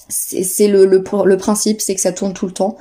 C'est 0.09 0.69
le, 0.69 0.87
le, 0.87 1.03
le 1.25 1.37
principe, 1.37 1.81
c'est 1.81 1.97
que 1.97 2.01
ça 2.01 2.13
tourne 2.13 2.33
tout 2.33 2.47
le 2.47 2.53
temps. 2.53 2.77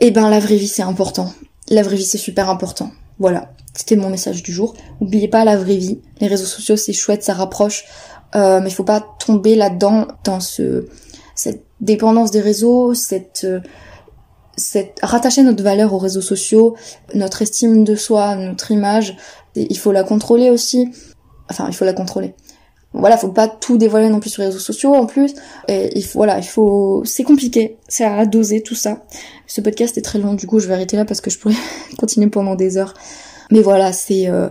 Et 0.00 0.10
ben 0.10 0.30
la 0.30 0.38
vraie 0.38 0.56
vie 0.56 0.68
c'est 0.68 0.82
important 0.82 1.30
la 1.70 1.82
vraie 1.82 1.96
vie 1.96 2.04
c'est 2.04 2.18
super 2.18 2.48
important. 2.48 2.90
Voilà, 3.18 3.52
c'était 3.74 3.96
mon 3.96 4.10
message 4.10 4.42
du 4.42 4.52
jour. 4.52 4.74
N'oubliez 5.00 5.28
pas 5.28 5.44
la 5.44 5.56
vraie 5.56 5.76
vie. 5.76 6.00
Les 6.20 6.26
réseaux 6.26 6.46
sociaux 6.46 6.76
c'est 6.76 6.92
chouette, 6.92 7.22
ça 7.22 7.34
rapproche, 7.34 7.84
euh, 8.34 8.60
mais 8.60 8.68
il 8.68 8.74
faut 8.74 8.84
pas 8.84 9.04
tomber 9.18 9.54
là-dedans 9.54 10.06
dans 10.24 10.40
ce 10.40 10.88
cette 11.34 11.64
dépendance 11.80 12.30
des 12.30 12.40
réseaux, 12.40 12.94
cette 12.94 13.42
euh, 13.44 13.60
cette 14.56 14.98
rattacher 15.02 15.42
notre 15.42 15.62
valeur 15.62 15.94
aux 15.94 15.98
réseaux 15.98 16.20
sociaux, 16.20 16.74
notre 17.14 17.42
estime 17.42 17.84
de 17.84 17.94
soi, 17.94 18.34
notre 18.34 18.72
image, 18.72 19.16
il 19.54 19.78
faut 19.78 19.92
la 19.92 20.02
contrôler 20.02 20.50
aussi. 20.50 20.92
Enfin, 21.48 21.66
il 21.68 21.74
faut 21.74 21.84
la 21.84 21.92
contrôler 21.92 22.34
voilà, 22.94 23.18
faut 23.18 23.28
pas 23.28 23.48
tout 23.48 23.76
dévoiler 23.76 24.08
non 24.08 24.18
plus 24.18 24.30
sur 24.30 24.42
les 24.42 24.48
réseaux 24.48 24.58
sociaux 24.58 24.94
en 24.94 25.06
plus. 25.06 25.34
Voilà, 26.14 26.38
il 26.38 26.44
faut, 26.44 27.02
c'est 27.04 27.24
compliqué, 27.24 27.76
c'est 27.88 28.04
à 28.04 28.24
doser 28.26 28.62
tout 28.62 28.74
ça. 28.74 29.04
Ce 29.46 29.60
podcast 29.60 29.96
est 29.98 30.02
très 30.02 30.18
long, 30.18 30.34
du 30.34 30.46
coup 30.46 30.58
je 30.58 30.68
vais 30.68 30.74
arrêter 30.74 30.96
là 30.96 31.04
parce 31.04 31.20
que 31.20 31.30
je 31.30 31.38
pourrais 31.38 31.54
continuer 31.98 32.28
pendant 32.28 32.54
des 32.54 32.76
heures. 32.76 32.94
Mais 33.50 33.60
voilà, 33.60 33.92
c'est 33.92 34.28
euh, 34.28 34.48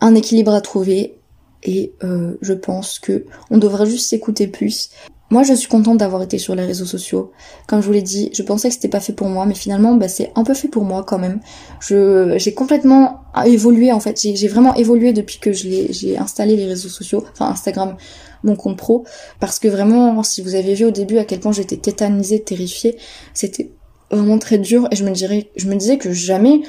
un 0.00 0.14
équilibre 0.14 0.54
à 0.54 0.60
trouver 0.60 1.18
et 1.62 1.92
euh, 2.02 2.36
je 2.40 2.52
pense 2.52 2.98
que 2.98 3.26
on 3.50 3.58
devrait 3.58 3.86
juste 3.86 4.08
s'écouter 4.08 4.46
plus. 4.46 4.90
Moi, 5.30 5.44
je 5.44 5.54
suis 5.54 5.68
contente 5.68 5.98
d'avoir 5.98 6.22
été 6.22 6.38
sur 6.38 6.56
les 6.56 6.64
réseaux 6.64 6.84
sociaux. 6.84 7.30
Comme 7.68 7.80
je 7.80 7.86
vous 7.86 7.92
l'ai 7.92 8.02
dit, 8.02 8.30
je 8.34 8.42
pensais 8.42 8.68
que 8.68 8.74
c'était 8.74 8.88
pas 8.88 8.98
fait 8.98 9.12
pour 9.12 9.28
moi, 9.28 9.46
mais 9.46 9.54
finalement, 9.54 9.94
bah, 9.94 10.08
c'est 10.08 10.32
un 10.34 10.42
peu 10.42 10.54
fait 10.54 10.66
pour 10.66 10.82
moi 10.84 11.04
quand 11.04 11.18
même. 11.18 11.40
Je, 11.78 12.34
j'ai 12.36 12.52
complètement 12.52 13.20
évolué 13.46 13.92
en 13.92 14.00
fait. 14.00 14.20
J'ai, 14.20 14.48
vraiment 14.48 14.74
évolué 14.74 15.12
depuis 15.12 15.38
que 15.38 15.52
j'ai 15.52 16.18
installé 16.18 16.56
les 16.56 16.66
réseaux 16.66 16.88
sociaux, 16.88 17.24
enfin 17.32 17.46
Instagram, 17.46 17.96
mon 18.42 18.56
compte 18.56 18.76
pro, 18.76 19.04
parce 19.38 19.60
que 19.60 19.68
vraiment, 19.68 20.22
si 20.24 20.42
vous 20.42 20.56
avez 20.56 20.74
vu 20.74 20.84
au 20.84 20.90
début 20.90 21.18
à 21.18 21.24
quel 21.24 21.38
point 21.38 21.52
j'étais 21.52 21.76
tétanisée, 21.76 22.42
terrifiée, 22.42 22.96
c'était 23.32 23.70
vraiment 24.10 24.38
très 24.38 24.58
dur 24.58 24.88
et 24.90 24.96
je 24.96 25.04
me 25.04 25.12
dirais, 25.12 25.50
je 25.54 25.68
me 25.68 25.76
disais 25.76 25.96
que 25.96 26.12
jamais 26.12 26.62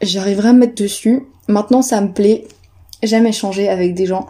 j'arriverais 0.00 0.48
à 0.48 0.52
me 0.54 0.60
mettre 0.60 0.74
dessus. 0.74 1.24
Maintenant, 1.48 1.82
ça 1.82 2.00
me 2.00 2.12
plaît. 2.12 2.46
J'aime 3.02 3.26
échanger 3.26 3.68
avec 3.68 3.94
des 3.94 4.06
gens. 4.06 4.26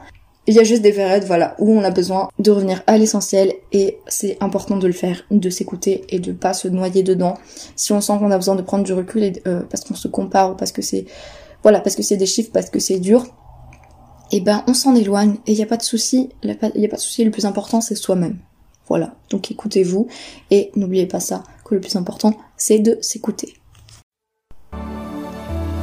Il 0.48 0.54
y 0.54 0.60
a 0.60 0.64
juste 0.64 0.80
des 0.80 0.92
périodes, 0.92 1.24
voilà, 1.24 1.54
où 1.58 1.70
on 1.70 1.84
a 1.84 1.90
besoin 1.90 2.30
de 2.38 2.50
revenir 2.50 2.82
à 2.86 2.96
l'essentiel 2.96 3.52
et 3.70 3.98
c'est 4.06 4.38
important 4.40 4.78
de 4.78 4.86
le 4.86 4.94
faire, 4.94 5.22
de 5.30 5.50
s'écouter 5.50 6.06
et 6.08 6.20
de 6.20 6.32
pas 6.32 6.54
se 6.54 6.68
noyer 6.68 7.02
dedans. 7.02 7.34
Si 7.76 7.92
on 7.92 8.00
sent 8.00 8.14
qu'on 8.18 8.30
a 8.30 8.36
besoin 8.38 8.54
de 8.54 8.62
prendre 8.62 8.82
du 8.82 8.94
recul 8.94 9.30
euh, 9.46 9.60
parce 9.68 9.84
qu'on 9.84 9.94
se 9.94 10.08
compare 10.08 10.52
ou 10.52 10.54
parce 10.54 10.72
que 10.72 10.80
c'est, 10.80 11.04
voilà, 11.62 11.80
parce 11.80 11.96
que 11.96 12.02
c'est 12.02 12.16
des 12.16 12.24
chiffres, 12.24 12.48
parce 12.50 12.70
que 12.70 12.78
c'est 12.78 12.98
dur, 12.98 13.26
et 14.32 14.38
eh 14.38 14.40
ben 14.40 14.64
on 14.66 14.72
s'en 14.72 14.94
éloigne 14.94 15.36
et 15.46 15.52
il 15.52 15.56
n'y 15.56 15.62
a 15.62 15.66
pas 15.66 15.76
de 15.76 15.82
souci. 15.82 16.30
Il 16.42 16.48
n'y 16.76 16.86
a 16.86 16.88
pas 16.88 16.96
de 16.96 17.00
souci. 17.00 17.24
Le 17.24 17.30
plus 17.30 17.44
important 17.44 17.82
c'est 17.82 17.94
soi-même. 17.94 18.38
Voilà. 18.86 19.16
Donc 19.28 19.50
écoutez-vous 19.50 20.08
et 20.50 20.70
n'oubliez 20.76 21.06
pas 21.06 21.20
ça, 21.20 21.42
que 21.66 21.74
le 21.74 21.80
plus 21.82 21.96
important 21.96 22.32
c'est 22.56 22.78
de 22.78 22.96
s'écouter. 23.02 23.52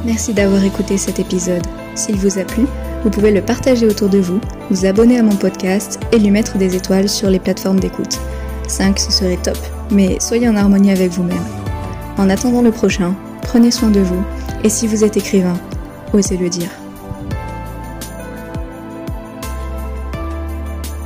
Merci 0.04 0.32
d'avoir 0.32 0.64
écouté 0.64 0.98
cet 0.98 1.20
épisode. 1.20 1.64
S'il 1.94 2.16
vous 2.16 2.38
a 2.38 2.44
plu, 2.44 2.66
vous 3.06 3.10
pouvez 3.10 3.30
le 3.30 3.40
partager 3.40 3.86
autour 3.86 4.08
de 4.08 4.18
vous, 4.18 4.40
vous 4.68 4.84
abonner 4.84 5.16
à 5.16 5.22
mon 5.22 5.36
podcast 5.36 6.00
et 6.10 6.18
lui 6.18 6.32
mettre 6.32 6.58
des 6.58 6.74
étoiles 6.74 7.08
sur 7.08 7.30
les 7.30 7.38
plateformes 7.38 7.78
d'écoute. 7.78 8.18
5, 8.66 8.98
ce 8.98 9.12
serait 9.12 9.38
top, 9.40 9.56
mais 9.92 10.18
soyez 10.18 10.48
en 10.48 10.56
harmonie 10.56 10.90
avec 10.90 11.12
vous-même. 11.12 11.44
En 12.18 12.28
attendant 12.28 12.62
le 12.62 12.72
prochain, 12.72 13.14
prenez 13.42 13.70
soin 13.70 13.90
de 13.90 14.00
vous, 14.00 14.24
et 14.64 14.68
si 14.68 14.88
vous 14.88 15.04
êtes 15.04 15.16
écrivain, 15.16 15.54
osez 16.12 16.36
le 16.36 16.48
dire. 16.48 16.85